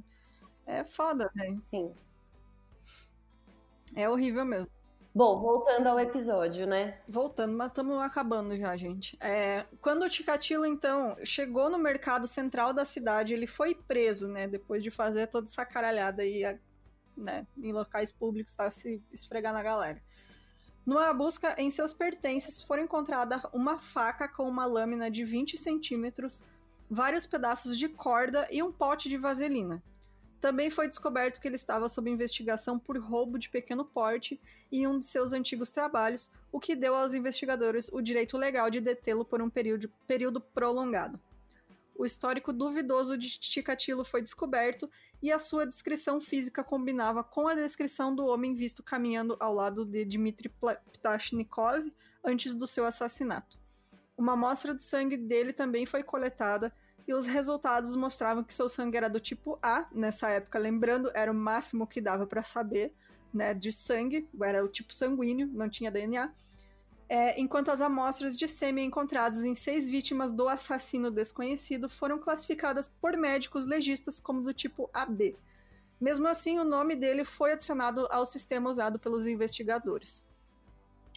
É 0.67 0.83
foda, 0.83 1.31
velho. 1.33 1.61
Sim. 1.61 1.95
É 3.95 4.09
horrível 4.09 4.45
mesmo. 4.45 4.69
Bom, 5.15 5.39
voltando 5.41 5.87
ao 5.87 6.01
episódio, 6.01 6.67
né? 6.67 6.99
Voltando, 7.07 7.57
mas 7.57 7.69
estamos 7.69 8.03
acabando 8.03 8.57
já, 8.57 8.77
gente. 8.77 9.17
É, 9.21 9.65
quando 9.81 10.03
o 10.05 10.11
Chikatilo, 10.11 10.67
então, 10.67 11.17
chegou 11.23 11.71
no 11.71 11.79
mercado 11.79 12.27
central 12.27 12.73
da 12.73 12.85
cidade, 12.85 13.35
ele 13.35 13.47
foi 13.47 13.73
preso, 13.73 14.27
né? 14.27 14.49
Depois 14.49 14.83
de 14.83 14.91
fazer 14.91 15.29
toda 15.29 15.47
essa 15.47 15.65
caralhada 15.65 16.23
aí, 16.23 16.45
a- 16.45 16.59
né? 17.17 17.47
Em 17.57 17.73
locais 17.73 18.11
públicos, 18.11 18.55
tá? 18.55 18.71
Se 18.71 19.03
esfregar 19.13 19.53
na 19.53 19.63
galera. 19.63 20.03
Numa 20.85 21.13
busca 21.13 21.55
em 21.59 21.71
seus 21.71 21.93
pertences, 21.93 22.61
foram 22.63 22.83
encontrada 22.83 23.41
uma 23.53 23.79
faca 23.79 24.27
com 24.27 24.49
uma 24.49 24.67
lâmina 24.67 25.11
de 25.11 25.25
20 25.25 25.57
centímetros, 25.57 26.43
vários 26.91 27.25
pedaços 27.25 27.79
de 27.79 27.89
corda 27.89 28.49
e 28.51 28.63
um 28.63 28.73
pote 28.73 29.09
de 29.09 29.17
vaselina. 29.17 29.83
Também 30.41 30.71
foi 30.71 30.89
descoberto 30.89 31.41
que 31.41 31.47
ele 31.47 31.55
estava 31.55 31.89
sob 31.89 32.11
investigação 32.11 32.77
por 32.77 32.99
roubo 32.99 33.39
de 33.39 33.49
pequeno 33.49 33.85
porte 33.85 34.41
em 34.73 34.89
um 34.89 34.99
de 34.99 35.07
seus 35.07 35.33
antigos 35.33 35.71
trabalhos, 35.71 36.29
o 36.51 36.59
que 36.59 36.75
deu 36.75 36.97
aos 36.97 37.15
investigadores 37.15 37.89
o 37.93 38.03
direito 38.03 38.37
legal 38.37 38.69
de 38.69 38.81
detê-lo 38.81 39.25
por 39.25 39.41
um 39.41 39.49
período, 39.49 39.89
período 40.05 40.41
prolongado. 40.41 41.21
O 41.95 42.07
histórico 42.07 42.53
duvidoso 42.53 43.17
de 43.17 43.39
Chikatilo 43.41 44.05
foi 44.05 44.23
descoberto 44.23 44.91
e 45.23 45.31
a 45.31 45.39
sua 45.39 45.67
descrição 45.67 46.21
física 46.21 46.65
combinava 46.65 47.23
com 47.23 47.47
a 47.47 47.55
descrição 47.55 48.15
do 48.15 48.27
homem 48.27 48.55
visto 48.55 48.83
caminhando 48.83 49.37
ao 49.39 49.55
lado 49.55 49.85
de 49.85 50.05
Dmitry 50.05 50.51
Ptashnikov 50.93 51.93
antes 52.25 52.55
do 52.55 52.67
seu 52.67 52.85
assassinato. 52.85 53.59
Uma 54.17 54.33
amostra 54.33 54.75
do 54.75 54.83
sangue 54.83 55.17
dele 55.17 55.53
também 55.53 55.87
foi 55.87 56.03
coletada 56.03 56.73
e 57.07 57.15
os 57.15 57.27
resultados 57.27 57.97
mostravam 57.97 58.45
que 58.45 58.55
seu 58.55 58.69
sangue 58.69 58.97
era 58.97 59.11
do 59.11 59.21
tipo 59.21 59.59
A, 59.63 59.87
nessa 59.93 60.29
época, 60.29 60.59
lembrando, 60.59 61.11
era 61.15 61.31
o 61.31 61.35
máximo 61.35 61.87
que 61.87 62.01
dava 62.01 62.27
para 62.27 62.43
saber, 62.43 62.95
né, 63.33 63.55
de 63.55 63.73
sangue, 63.73 64.29
era 64.41 64.65
o 64.65 64.69
tipo 64.69 64.95
sanguíneo, 64.95 65.49
não 65.53 65.69
tinha 65.69 65.91
DNA. 65.91 66.33
É, 67.15 67.39
enquanto 67.39 67.71
as 67.71 67.83
amostras 67.83 68.39
de 68.39 68.49
sêmen 68.49 68.87
encontradas 68.87 69.45
em 69.45 69.55
seis 69.55 69.87
vítimas 69.87 70.33
do 70.33 70.49
assassino 70.49 71.11
desconhecido 71.11 71.87
foram 71.87 72.19
classificadas 72.19 72.89
por 72.89 73.19
médicos 73.19 73.67
legistas 73.67 74.19
como 74.19 74.41
do 74.41 74.55
tipo 74.55 74.89
AB. 74.95 75.37
Mesmo 76.01 76.27
assim, 76.27 76.59
o 76.59 76.65
nome 76.65 76.97
dele 76.97 77.23
foi 77.23 77.53
adicionado 77.53 78.09
ao 78.11 78.25
sistema 78.25 78.71
usado 78.71 78.99
pelos 78.99 79.27
investigadores. 79.27 80.27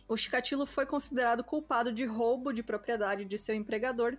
O 0.05 0.17
Chikatilo 0.17 0.65
foi 0.65 0.85
considerado 0.85 1.45
culpado 1.45 1.93
de 1.93 2.03
roubo 2.03 2.51
de 2.51 2.61
propriedade 2.61 3.23
de 3.23 3.37
seu 3.37 3.55
empregador 3.55 4.17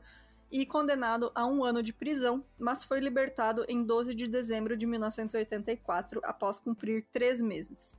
e 0.51 0.65
condenado 0.65 1.31
a 1.35 1.45
um 1.45 1.63
ano 1.63 1.83
de 1.83 1.93
prisão, 1.93 2.43
mas 2.59 2.85
foi 2.85 3.01
libertado 3.01 3.67
em 3.69 3.85
12 3.85 4.15
de 4.15 4.27
dezembro 4.27 4.79
de 4.79 4.87
1984 4.87 6.23
após 6.25 6.59
cumprir 6.59 7.05
três 7.13 7.39
meses. 7.39 7.99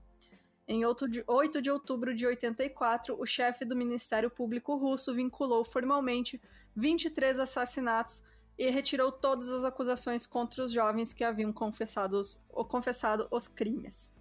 Em 0.68 0.84
8 0.84 1.08
de, 1.08 1.24
8 1.26 1.62
de 1.62 1.72
outubro 1.72 2.14
de 2.14 2.28
84, 2.28 3.16
o 3.18 3.26
chefe 3.26 3.64
do 3.64 3.76
Ministério 3.76 4.30
Público 4.30 4.76
russo 4.76 5.14
vinculou 5.14 5.64
formalmente 5.64 6.42
23 6.76 7.40
assassinatos 7.40 8.22
e 8.58 8.70
retirou 8.70 9.12
todas 9.12 9.50
as 9.50 9.64
acusações 9.64 10.26
contra 10.26 10.64
os 10.66 10.72
jovens 10.72 11.14
que 11.14 11.24
haviam 11.24 11.54
confessado 11.54 12.20
os, 12.20 12.42
confessado 12.68 13.28
os 13.32 13.48
crimes. 13.48 14.14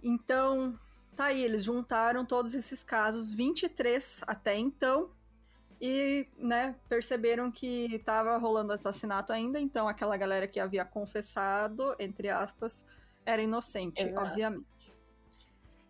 Então, 0.00 0.78
tá 1.16 1.26
aí, 1.26 1.42
eles 1.42 1.64
juntaram 1.64 2.24
todos 2.24 2.54
esses 2.54 2.82
casos, 2.84 3.34
23 3.34 4.22
até 4.26 4.56
então, 4.56 5.10
e 5.80 6.28
né, 6.38 6.76
perceberam 6.88 7.50
que 7.50 7.92
estava 7.92 8.36
rolando 8.36 8.72
assassinato 8.72 9.32
ainda, 9.32 9.58
então 9.58 9.88
aquela 9.88 10.16
galera 10.16 10.46
que 10.46 10.60
havia 10.60 10.84
confessado, 10.84 11.96
entre 11.98 12.28
aspas, 12.28 12.84
era 13.26 13.42
inocente, 13.42 14.02
Exato. 14.02 14.26
obviamente. 14.28 14.73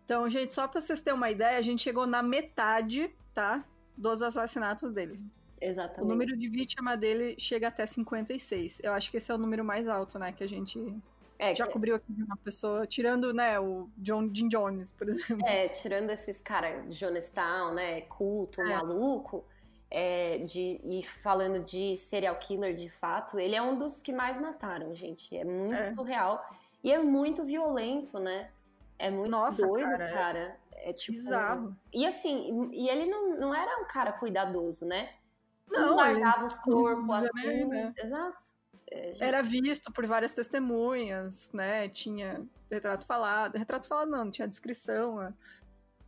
Então, 0.05 0.29
gente, 0.29 0.53
só 0.53 0.67
pra 0.67 0.79
vocês 0.79 1.01
terem 1.01 1.17
uma 1.17 1.31
ideia, 1.31 1.57
a 1.57 1.61
gente 1.61 1.81
chegou 1.81 2.05
na 2.05 2.21
metade, 2.21 3.09
tá? 3.33 3.65
Dos 3.97 4.21
assassinatos 4.21 4.91
dele. 4.91 5.17
O 5.61 5.65
Exatamente. 5.65 6.07
número 6.09 6.37
de 6.37 6.47
vítima 6.47 6.95
dele 6.95 7.35
chega 7.39 7.69
até 7.69 7.85
56. 7.85 8.81
Eu 8.83 8.93
acho 8.93 9.09
que 9.09 9.17
esse 9.17 9.31
é 9.31 9.35
o 9.35 9.37
número 9.37 9.63
mais 9.65 9.87
alto, 9.87 10.19
né? 10.19 10.31
Que 10.31 10.43
a 10.43 10.47
gente 10.47 10.79
É, 11.39 11.55
já 11.55 11.65
que- 11.65 11.73
cobriu 11.73 11.95
aqui 11.95 12.13
de 12.13 12.23
uma 12.23 12.37
pessoa, 12.37 12.85
tirando, 12.85 13.33
né, 13.33 13.59
o 13.59 13.89
John 13.97 14.29
Jim 14.33 14.47
Jones, 14.47 14.91
por 14.91 15.09
exemplo. 15.09 15.45
É, 15.47 15.67
tirando 15.69 16.09
esses 16.11 16.39
caras 16.41 16.87
de 16.87 16.95
Jonestown, 16.95 17.73
né, 17.73 18.01
culto, 18.01 18.61
É. 18.61 18.75
maluco, 18.75 19.43
é, 19.89 20.37
de, 20.39 20.79
e 20.83 21.01
falando 21.03 21.59
de 21.63 21.97
serial 21.97 22.35
killer 22.35 22.75
de 22.75 22.89
fato, 22.89 23.39
ele 23.39 23.55
é 23.55 23.61
um 23.61 23.77
dos 23.77 23.99
que 23.99 24.13
mais 24.13 24.37
mataram, 24.37 24.93
gente. 24.93 25.35
É 25.35 25.43
muito 25.43 26.03
É. 26.03 26.05
real. 26.05 26.45
E 26.83 26.91
é 26.91 26.99
muito 27.01 27.43
violento, 27.43 28.19
né? 28.19 28.49
É 28.97 29.09
muito 29.11 29.29
Nossa, 29.31 29.65
doido, 29.65 29.89
cara, 29.89 30.11
cara. 30.13 30.59
é 30.71 30.89
É, 30.89 30.93
tipo. 30.93 31.17
Bizarro. 31.17 31.75
E 31.93 32.05
assim, 32.05 32.69
e 32.71 32.87
ele 32.89 33.05
não, 33.05 33.37
não 33.37 33.53
era 33.55 33.81
um 33.81 33.85
cara 33.87 34.11
cuidadoso, 34.13 34.85
né? 34.85 35.13
Não, 35.69 35.99
ele 36.05 36.19
guardava 36.19 36.45
os 36.45 36.59
corpos 36.59 37.09
assim. 37.15 37.29
né, 37.33 37.65
né? 37.65 37.93
Exato. 37.97 38.45
É, 38.91 39.13
era 39.19 39.41
visto 39.41 39.91
por 39.91 40.05
várias 40.05 40.31
testemunhas, 40.31 41.51
né? 41.51 41.89
Tinha 41.89 42.45
retrato 42.69 43.05
falado. 43.05 43.57
Retrato 43.57 43.87
falado 43.87 44.09
não, 44.09 44.29
tinha 44.29 44.47
descrição. 44.47 45.17
né? 45.17 45.33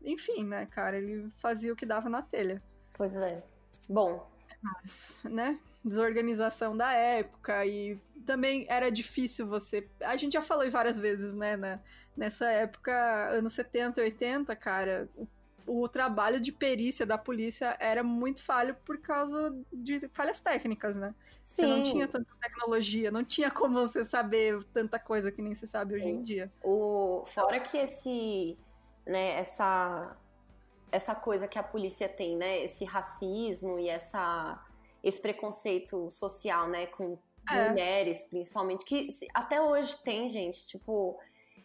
Enfim, 0.04 0.44
né, 0.46 0.66
cara? 0.68 0.98
Ele 0.98 1.30
fazia 1.38 1.74
o 1.74 1.76
que 1.76 1.86
dava 1.86 2.08
na 2.10 2.22
telha. 2.22 2.62
Pois 2.94 3.16
é. 3.16 3.44
Bom, 3.90 4.28
Mas, 4.62 5.24
né? 5.24 5.60
Desorganização 5.84 6.76
da 6.76 6.92
época 6.92 7.66
e 7.66 7.98
também 8.26 8.66
era 8.70 8.90
difícil 8.90 9.48
você. 9.48 9.88
A 10.02 10.18
gente 10.18 10.34
já 10.34 10.42
falou 10.42 10.70
várias 10.70 11.00
vezes, 11.00 11.34
né? 11.34 11.56
né? 11.56 11.80
Nessa 12.16 12.50
época, 12.52 13.30
anos 13.30 13.54
70 13.54 14.02
e 14.02 14.04
80, 14.06 14.56
cara, 14.56 15.08
o, 15.16 15.28
o 15.68 15.88
trabalho 15.88 16.40
de 16.40 16.52
perícia 16.52 17.06
da 17.06 17.18
polícia 17.18 17.78
era 17.80 18.04
muito 18.04 18.42
falho 18.42 18.76
por 18.86 18.98
causa 19.00 19.56
de 19.72 20.08
falhas 20.14 20.40
técnicas, 20.40 20.96
né? 20.96 21.14
sim. 21.44 21.62
Você 21.62 21.68
não 21.68 21.84
tinha 21.84 22.08
tanta 22.08 22.30
tecnologia, 22.42 23.12
não 23.12 23.24
tinha 23.24 23.52
como 23.52 23.80
você 23.80 24.04
saber 24.04 24.64
tanta 24.74 24.98
coisa 24.98 25.32
que 25.32 25.42
nem 25.42 25.54
se 25.54 25.68
sabe 25.68 25.96
hoje 25.96 26.08
em 26.08 26.18
Sim. 26.18 26.24
dia. 26.24 26.52
O, 26.64 27.24
fora 27.26 27.60
que 27.60 27.78
esse, 27.78 28.58
né, 29.06 29.40
essa, 29.40 30.18
essa 30.92 31.14
coisa 31.14 31.48
que 31.48 31.60
a 31.60 31.64
polícia 31.64 32.08
tem, 32.08 32.36
né, 32.36 32.64
esse 32.64 32.86
racismo 32.86 33.78
e 33.78 33.90
essa, 33.90 34.60
esse 35.08 35.22
preconceito 35.22 36.10
social, 36.12 36.68
né, 36.68 36.88
com 36.88 37.18
É. 37.50 37.70
mulheres, 37.70 38.26
principalmente, 38.26 38.84
que 38.86 39.10
até 39.34 39.62
hoje 39.62 39.96
tem, 40.04 40.28
gente, 40.30 40.66
tipo, 40.68 41.18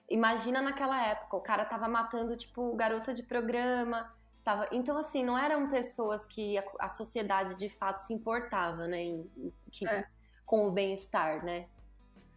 imagina 0.08 0.62
naquela 0.62 1.04
época, 1.06 1.36
o 1.36 1.40
cara 1.40 1.64
tava 1.64 1.88
matando, 1.88 2.36
tipo, 2.36 2.72
garota 2.76 3.12
de 3.12 3.22
programa, 3.22 4.14
tava, 4.44 4.68
então, 4.72 4.96
assim, 4.96 5.24
não 5.24 5.36
eram 5.36 5.68
pessoas 5.70 6.26
que 6.26 6.56
a, 6.58 6.64
a 6.80 6.90
sociedade 6.90 7.54
de 7.56 7.68
fato 7.68 7.98
se 7.98 8.12
importava, 8.14 8.86
né, 8.86 9.02
em- 9.02 9.30
em- 9.36 9.52
que- 9.70 9.86
É. 9.88 10.06
com 10.46 10.68
o 10.68 10.70
bem-estar, 10.70 11.44
né, 11.44 11.66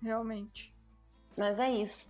Realmente. 0.01 0.71
mas 1.37 1.59
é 1.59 1.69
isso, 1.69 2.09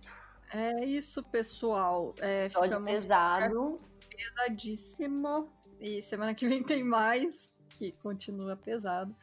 É 0.52 0.84
isso, 0.84 1.24
pessoal. 1.24 2.14
É, 2.20 2.44
episódio 2.46 2.68
ficamos 2.70 2.90
pesado, 2.92 3.80
pesadíssimo. 4.08 5.50
E 5.80 6.00
semana 6.00 6.32
que 6.34 6.46
vem 6.48 6.62
tem 6.62 6.84
mais, 6.84 7.52
que 7.78 7.92
continua 8.02 8.56
pesado. 8.56 9.14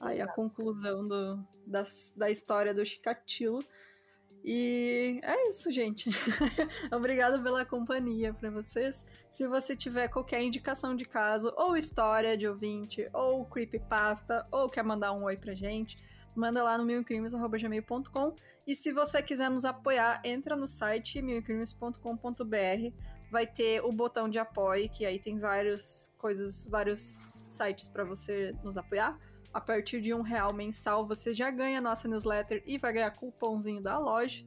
Aí 0.00 0.20
a 0.20 0.26
conclusão 0.26 1.06
do, 1.06 1.38
das- 1.66 2.12
da 2.16 2.28
história 2.30 2.74
do 2.74 2.84
Chikatilo. 2.84 3.64
E 4.44 5.20
é 5.22 5.48
isso, 5.48 5.70
gente. 5.70 6.10
Obrigada 6.90 7.38
pela 7.40 7.64
companhia 7.64 8.34
para 8.34 8.50
vocês. 8.50 9.04
Se 9.30 9.46
você 9.46 9.76
tiver 9.76 10.08
qualquer 10.08 10.42
indicação 10.42 10.96
de 10.96 11.04
caso, 11.04 11.52
ou 11.56 11.76
história 11.76 12.36
de 12.36 12.48
ouvinte, 12.48 13.08
ou 13.12 13.44
creepypasta, 13.46 14.44
ou 14.50 14.68
quer 14.68 14.82
mandar 14.82 15.12
um 15.12 15.22
oi 15.24 15.36
pra 15.36 15.54
gente, 15.54 15.96
manda 16.34 16.62
lá 16.62 16.76
no 16.78 16.84
milcrimes.gmail.com. 16.84 18.34
E 18.66 18.74
se 18.74 18.92
você 18.92 19.22
quiser 19.22 19.50
nos 19.50 19.64
apoiar, 19.64 20.20
entra 20.24 20.54
no 20.56 20.68
site 20.68 21.20
milcrimes.com.br 21.20 22.96
vai 23.32 23.46
ter 23.46 23.82
o 23.82 23.90
botão 23.90 24.28
de 24.28 24.38
apoio, 24.38 24.90
que 24.90 25.06
aí 25.06 25.18
tem 25.18 25.38
várias 25.38 26.12
coisas, 26.18 26.66
vários 26.66 27.40
sites 27.48 27.88
para 27.88 28.04
você 28.04 28.54
nos 28.62 28.76
apoiar. 28.76 29.18
A 29.54 29.60
partir 29.60 30.02
de 30.02 30.12
um 30.12 30.20
real 30.20 30.52
mensal, 30.52 31.06
você 31.06 31.32
já 31.32 31.50
ganha 31.50 31.78
a 31.78 31.80
nossa 31.80 32.06
newsletter 32.06 32.62
e 32.66 32.76
vai 32.76 32.92
ganhar 32.92 33.10
cupomzinho 33.12 33.82
da 33.82 33.98
loja. 33.98 34.44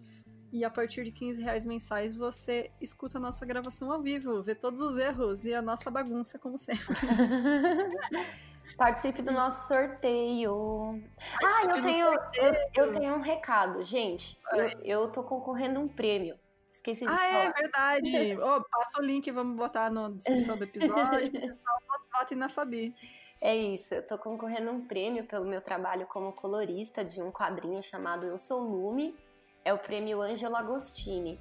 E 0.52 0.64
a 0.64 0.70
partir 0.70 1.04
de 1.04 1.12
15 1.12 1.42
reais 1.42 1.66
mensais, 1.66 2.16
você 2.16 2.72
escuta 2.80 3.18
a 3.18 3.22
nossa 3.22 3.44
gravação 3.44 3.92
ao 3.92 4.02
vivo, 4.02 4.42
vê 4.44 4.54
todos 4.54 4.80
os 4.80 4.98
erros 4.98 5.46
e 5.46 5.54
a 5.54 5.64
nossa 5.64 5.90
bagunça, 5.90 6.38
como 6.38 6.58
sempre. 6.58 6.86
Participe 8.78 9.22
do 9.22 9.32
nosso 9.32 9.68
sorteio. 9.68 11.02
Ah, 11.44 11.64
eu 11.64 11.82
tenho, 11.82 12.08
eu, 12.08 12.54
eu 12.76 12.94
tenho 12.94 13.14
um 13.16 13.22
recado, 13.22 13.84
gente. 13.86 14.38
Eu, 14.54 14.70
eu 14.84 15.12
tô 15.12 15.24
concorrendo 15.24 15.80
um 15.80 15.88
prêmio. 15.88 16.38
Esqueci 16.74 17.02
de 17.06 17.08
Ah, 17.10 17.26
é 17.28 17.42
falar. 17.44 17.54
verdade! 17.54 18.38
Ô, 18.42 18.62
passa 18.64 19.00
o 19.00 19.04
link, 19.04 19.30
vamos 19.32 19.56
botar 19.56 19.90
na 19.90 20.10
descrição 20.10 20.58
do 20.58 20.64
episódio. 20.66 21.32
pessoal, 21.32 21.80
votem 22.14 22.38
na 22.38 22.50
Fabi. 22.50 22.94
É 23.42 23.56
isso, 23.56 23.94
eu 23.94 24.06
tô 24.06 24.18
concorrendo 24.18 24.72
um 24.72 24.86
prêmio 24.86 25.26
pelo 25.26 25.46
meu 25.46 25.62
trabalho 25.62 26.08
como 26.08 26.32
colorista 26.34 27.04
de 27.04 27.22
um 27.22 27.32
quadrinho 27.32 27.84
chamado 27.84 28.26
Eu 28.26 28.38
Sou 28.38 28.60
Lume. 28.60 29.16
É 29.64 29.74
o 29.74 29.78
prêmio 29.78 30.22
Ângelo 30.22 30.56
Agostini. 30.56 31.40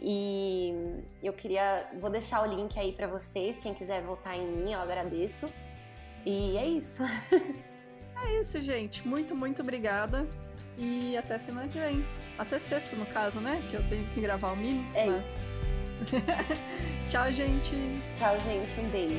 E 0.00 0.72
eu 1.22 1.32
queria. 1.32 1.88
Vou 2.00 2.08
deixar 2.10 2.42
o 2.42 2.46
link 2.46 2.78
aí 2.78 2.92
pra 2.92 3.06
vocês. 3.06 3.58
Quem 3.58 3.74
quiser 3.74 4.02
votar 4.02 4.36
em 4.36 4.46
mim, 4.46 4.72
eu 4.72 4.80
agradeço. 4.80 5.52
E 6.28 6.58
é 6.58 6.66
isso. 6.66 7.02
É 8.20 8.40
isso, 8.40 8.60
gente. 8.60 9.06
Muito, 9.06 9.34
muito 9.34 9.62
obrigada. 9.62 10.26
E 10.76 11.16
até 11.16 11.38
semana 11.38 11.68
que 11.68 11.78
vem. 11.78 12.04
Até 12.36 12.58
sexta, 12.58 12.94
no 12.96 13.06
caso, 13.06 13.40
né? 13.40 13.62
Que 13.70 13.76
eu 13.76 13.86
tenho 13.86 14.04
que 14.08 14.20
gravar 14.20 14.52
o 14.52 14.56
mini. 14.56 14.84
É 14.94 15.06
mas... 15.06 15.26
Tchau, 17.08 17.32
gente. 17.32 17.74
Tchau, 18.14 18.38
gente. 18.40 18.78
Um 18.78 18.88
beijo. 18.90 19.16